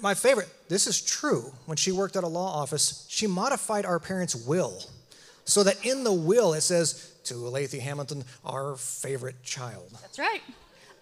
My 0.02 0.14
favorite, 0.14 0.48
this 0.68 0.86
is 0.86 1.01
true. 1.01 1.52
When 1.66 1.77
she 1.77 1.93
worked 1.93 2.16
at 2.16 2.24
a 2.24 2.28
law 2.28 2.60
office, 2.62 3.06
she 3.09 3.27
modified 3.27 3.85
our 3.85 3.98
parents' 3.98 4.35
will 4.35 4.82
so 5.44 5.62
that 5.64 5.85
in 5.85 6.05
the 6.05 6.12
will 6.12 6.55
it 6.55 6.60
says, 6.62 7.12
to 7.24 7.35
Alethea 7.47 7.81
Hamilton, 7.81 8.24
our 8.44 8.77
favorite 8.77 9.43
child. 9.43 9.89
That's 10.01 10.18
right. 10.18 10.40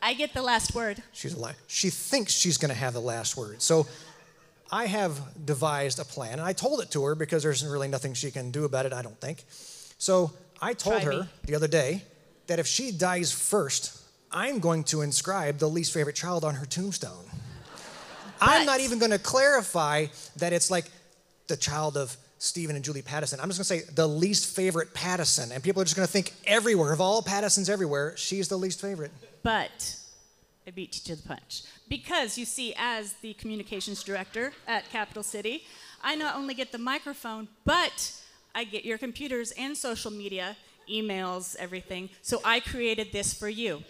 I 0.02 0.14
get 0.14 0.34
the 0.34 0.42
last 0.42 0.74
word. 0.74 1.02
She's 1.12 1.34
alive. 1.34 1.56
She 1.66 1.90
thinks 1.90 2.32
she's 2.32 2.58
going 2.58 2.70
to 2.70 2.74
have 2.74 2.92
the 2.92 3.00
last 3.00 3.36
word. 3.36 3.62
So 3.62 3.86
I 4.70 4.86
have 4.86 5.20
devised 5.44 5.98
a 5.98 6.04
plan, 6.04 6.34
and 6.34 6.42
I 6.42 6.52
told 6.52 6.80
it 6.80 6.90
to 6.92 7.04
her 7.04 7.14
because 7.14 7.42
there's 7.42 7.64
really 7.64 7.88
nothing 7.88 8.14
she 8.14 8.30
can 8.30 8.50
do 8.50 8.64
about 8.64 8.86
it, 8.86 8.92
I 8.92 9.02
don't 9.02 9.18
think. 9.20 9.44
So 9.98 10.32
I 10.60 10.74
told 10.74 11.02
Try 11.02 11.04
her 11.04 11.20
me. 11.22 11.28
the 11.44 11.54
other 11.54 11.68
day 11.68 12.02
that 12.46 12.58
if 12.58 12.66
she 12.66 12.90
dies 12.92 13.32
first, 13.32 14.00
I'm 14.30 14.58
going 14.58 14.84
to 14.84 15.02
inscribe 15.02 15.58
the 15.58 15.68
least 15.68 15.92
favorite 15.92 16.16
child 16.16 16.44
on 16.44 16.54
her 16.56 16.66
tombstone. 16.66 17.24
I'm 18.40 18.66
not 18.66 18.80
even 18.80 18.98
going 18.98 19.12
to 19.12 19.18
clarify 19.18 20.06
that 20.36 20.52
it's 20.52 20.70
like 20.70 20.86
the 21.46 21.56
child 21.56 21.96
of 21.96 22.16
Stephen 22.38 22.76
and 22.76 22.84
Julie 22.84 23.02
Pattison. 23.02 23.40
I'm 23.40 23.48
just 23.48 23.58
going 23.58 23.80
to 23.80 23.86
say 23.86 23.92
the 23.94 24.06
least 24.06 24.54
favorite 24.54 24.94
Pattison, 24.94 25.52
and 25.52 25.62
people 25.62 25.82
are 25.82 25.84
just 25.84 25.96
going 25.96 26.06
to 26.06 26.12
think 26.12 26.32
everywhere 26.46 26.92
of 26.92 27.00
all 27.00 27.22
Pattisons 27.22 27.68
everywhere, 27.68 28.16
she's 28.16 28.48
the 28.48 28.56
least 28.56 28.80
favorite. 28.80 29.10
But 29.42 29.96
I 30.66 30.70
beat 30.70 30.96
you 30.96 31.14
to 31.14 31.20
the 31.20 31.26
punch. 31.26 31.62
Because 31.88 32.38
you 32.38 32.44
see, 32.44 32.74
as 32.76 33.14
the 33.14 33.34
communications 33.34 34.02
director 34.04 34.52
at 34.66 34.88
Capital 34.90 35.22
City, 35.22 35.64
I 36.02 36.14
not 36.14 36.36
only 36.36 36.54
get 36.54 36.70
the 36.70 36.78
microphone, 36.78 37.48
but 37.64 38.12
I 38.54 38.64
get 38.64 38.84
your 38.84 38.98
computers 38.98 39.50
and 39.52 39.76
social 39.76 40.10
media, 40.10 40.56
emails, 40.90 41.56
everything. 41.56 42.10
So 42.22 42.40
I 42.44 42.60
created 42.60 43.12
this 43.12 43.34
for 43.34 43.48
you. 43.48 43.82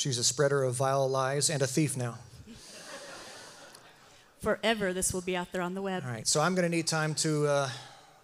She's 0.00 0.16
a 0.16 0.24
spreader 0.24 0.62
of 0.62 0.76
vile 0.76 1.06
lies 1.06 1.50
and 1.50 1.60
a 1.60 1.66
thief 1.66 1.94
now. 1.94 2.16
Forever, 4.40 4.94
this 4.94 5.12
will 5.12 5.20
be 5.20 5.36
out 5.36 5.52
there 5.52 5.60
on 5.60 5.74
the 5.74 5.82
web. 5.82 6.04
All 6.06 6.10
right, 6.10 6.26
so 6.26 6.40
I'm 6.40 6.54
going 6.54 6.62
to 6.62 6.74
need 6.74 6.86
time 6.86 7.14
to 7.16 7.46
uh, 7.46 7.70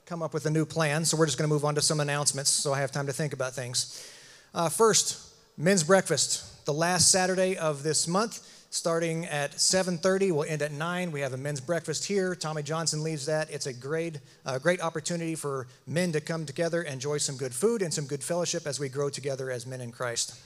come 0.07 0.23
up 0.23 0.33
with 0.33 0.47
a 0.47 0.51
new 0.51 0.65
plan. 0.65 1.05
So 1.05 1.19
we're 1.19 1.27
just 1.27 1.37
going 1.37 1.47
to 1.47 1.53
move 1.53 1.67
on 1.67 1.75
to 1.75 1.83
some 1.83 2.01
announcements 2.01 2.49
so 2.49 2.73
I 2.73 2.81
have 2.81 2.93
time 2.93 3.05
to 3.09 3.13
think 3.13 3.35
about 3.35 3.53
things. 3.53 4.11
Uh, 4.55 4.71
first, 4.71 5.21
men's 5.59 5.85
breakfast. 5.85 6.65
The 6.65 6.73
last 6.73 7.11
Saturday 7.11 7.59
of 7.59 7.83
this 7.83 8.09
month, 8.09 8.41
starting 8.71 9.27
at 9.27 9.53
7:30, 9.59 10.33
we'll 10.33 10.45
end 10.45 10.63
at 10.63 10.73
9. 10.73 11.13
We 11.13 11.21
have 11.21 11.35
a 11.35 11.37
men's 11.37 11.61
breakfast 11.61 12.07
here. 12.07 12.35
Tommy 12.35 12.63
Johnson 12.63 13.03
leads 13.03 13.27
that. 13.27 13.51
It's 13.51 13.67
a 13.67 13.75
great, 13.75 14.21
uh, 14.47 14.59
great 14.59 14.81
opportunity 14.81 15.35
for 15.35 15.67
men 15.87 16.11
to 16.13 16.23
come 16.23 16.47
together, 16.47 16.81
enjoy 16.81 17.19
some 17.19 17.37
good 17.37 17.53
food 17.55 17.83
and 17.83 17.93
some 17.93 18.07
good 18.07 18.25
fellowship 18.25 18.67
as 18.67 18.81
we 18.81 18.89
grow 18.89 19.11
together 19.11 19.51
as 19.51 19.67
men 19.67 19.83
in 19.83 19.93
Christ. 19.93 20.37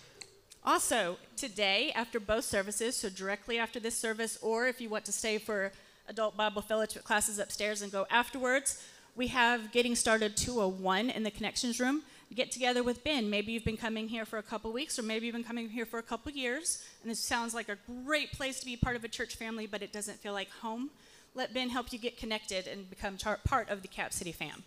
Also, 0.63 1.17
today, 1.37 1.91
after 1.95 2.21
both 2.21 2.45
services, 2.45 2.95
so 2.95 3.09
directly 3.09 3.59
after 3.59 3.81
this 3.81 3.97
service, 3.97 4.39
or 4.43 4.67
if 4.67 4.81
you 4.81 4.91
want 4.91 5.07
to 5.07 5.13
stay 5.13 5.39
for 5.39 5.73
adult 6.07 6.37
Bible 6.37 6.61
fellowship 6.61 7.03
classes 7.03 7.39
upstairs 7.39 7.81
and 7.81 7.91
go 7.91 8.07
afterwards, 8.11 8.83
we 9.17 9.29
have 9.29 9.73
Getting 9.73 9.95
Started 9.95 10.37
201 10.37 11.09
in 11.11 11.23
the 11.23 11.31
Connections 11.31 11.81
Room. 11.81 12.03
Get 12.35 12.53
together 12.53 12.83
with 12.83 13.03
Ben. 13.03 13.31
Maybe 13.31 13.53
you've 13.53 13.65
been 13.65 13.77
coming 13.77 14.07
here 14.07 14.25
for 14.25 14.39
a 14.39 14.43
couple 14.43 14.71
weeks, 14.71 14.99
or 14.99 15.03
maybe 15.03 15.27
you've 15.27 15.35
been 15.35 15.43
coming 15.43 15.69
here 15.69 15.87
for 15.87 15.99
a 15.99 16.03
couple 16.03 16.31
years, 16.31 16.85
and 17.03 17.11
this 17.11 17.19
sounds 17.19 17.55
like 17.55 17.69
a 17.71 17.79
great 18.05 18.33
place 18.33 18.61
to 18.61 18.67
be 18.67 18.77
part 18.77 18.97
of 18.97 19.03
a 19.03 19.09
church 19.09 19.37
family, 19.37 19.67
but 19.67 19.83
it 19.83 19.93
doesn't 19.93 20.19
feel 20.19 20.35
like 20.35 20.51
home. 20.51 20.91
Let 21.35 21.55
Ben 21.55 21.71
help 21.71 21.93
you 21.93 21.99
get 21.99 22.19
connected 22.19 22.67
and 22.67 22.89
become 22.91 23.17
part 23.45 23.71
of 23.71 23.83
the 23.83 23.89
Cap 23.89 24.13
City 24.13 24.33
fam. 24.33 24.63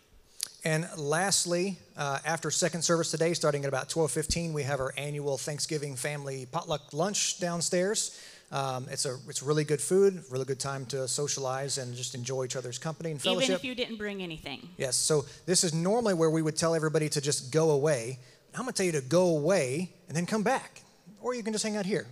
And 0.65 0.87
lastly, 0.97 1.77
uh, 1.97 2.19
after 2.25 2.49
second 2.49 2.83
service 2.83 3.11
today, 3.11 3.33
starting 3.33 3.63
at 3.63 3.67
about 3.67 3.89
12:15, 3.89 4.53
we 4.53 4.63
have 4.63 4.79
our 4.79 4.93
annual 4.97 5.37
Thanksgiving 5.37 5.95
family 5.95 6.45
potluck 6.45 6.93
lunch 6.93 7.39
downstairs. 7.39 8.17
Um, 8.51 8.87
it's 8.89 9.05
a 9.05 9.17
it's 9.27 9.43
really 9.43 9.63
good 9.65 9.81
food, 9.81 10.23
really 10.29 10.45
good 10.45 10.59
time 10.59 10.85
to 10.87 11.07
socialize 11.07 11.77
and 11.77 11.93
just 11.95 12.15
enjoy 12.15 12.45
each 12.45 12.55
other's 12.55 12.77
company 12.77 13.11
and 13.11 13.21
fellowship. 13.21 13.43
Even 13.49 13.55
if 13.55 13.63
you 13.65 13.75
didn't 13.75 13.97
bring 13.97 14.21
anything. 14.21 14.69
yes. 14.77 14.95
So 14.95 15.25
this 15.45 15.63
is 15.63 15.73
normally 15.73 16.13
where 16.13 16.29
we 16.29 16.41
would 16.41 16.55
tell 16.55 16.75
everybody 16.75 17.09
to 17.09 17.19
just 17.19 17.51
go 17.51 17.71
away. 17.71 18.19
I'm 18.55 18.61
going 18.61 18.73
to 18.73 18.77
tell 18.77 18.85
you 18.85 18.91
to 18.93 19.01
go 19.01 19.35
away 19.35 19.91
and 20.07 20.15
then 20.15 20.27
come 20.27 20.43
back, 20.43 20.81
or 21.21 21.33
you 21.33 21.41
can 21.41 21.51
just 21.51 21.63
hang 21.63 21.75
out 21.75 21.87
here, 21.87 22.05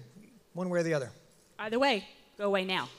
one 0.53 0.69
way 0.69 0.80
or 0.80 0.84
the 0.84 0.94
other. 0.95 1.11
Either 1.60 1.78
way, 1.78 2.03
go 2.38 2.45
away 2.45 2.65
now. 2.65 2.90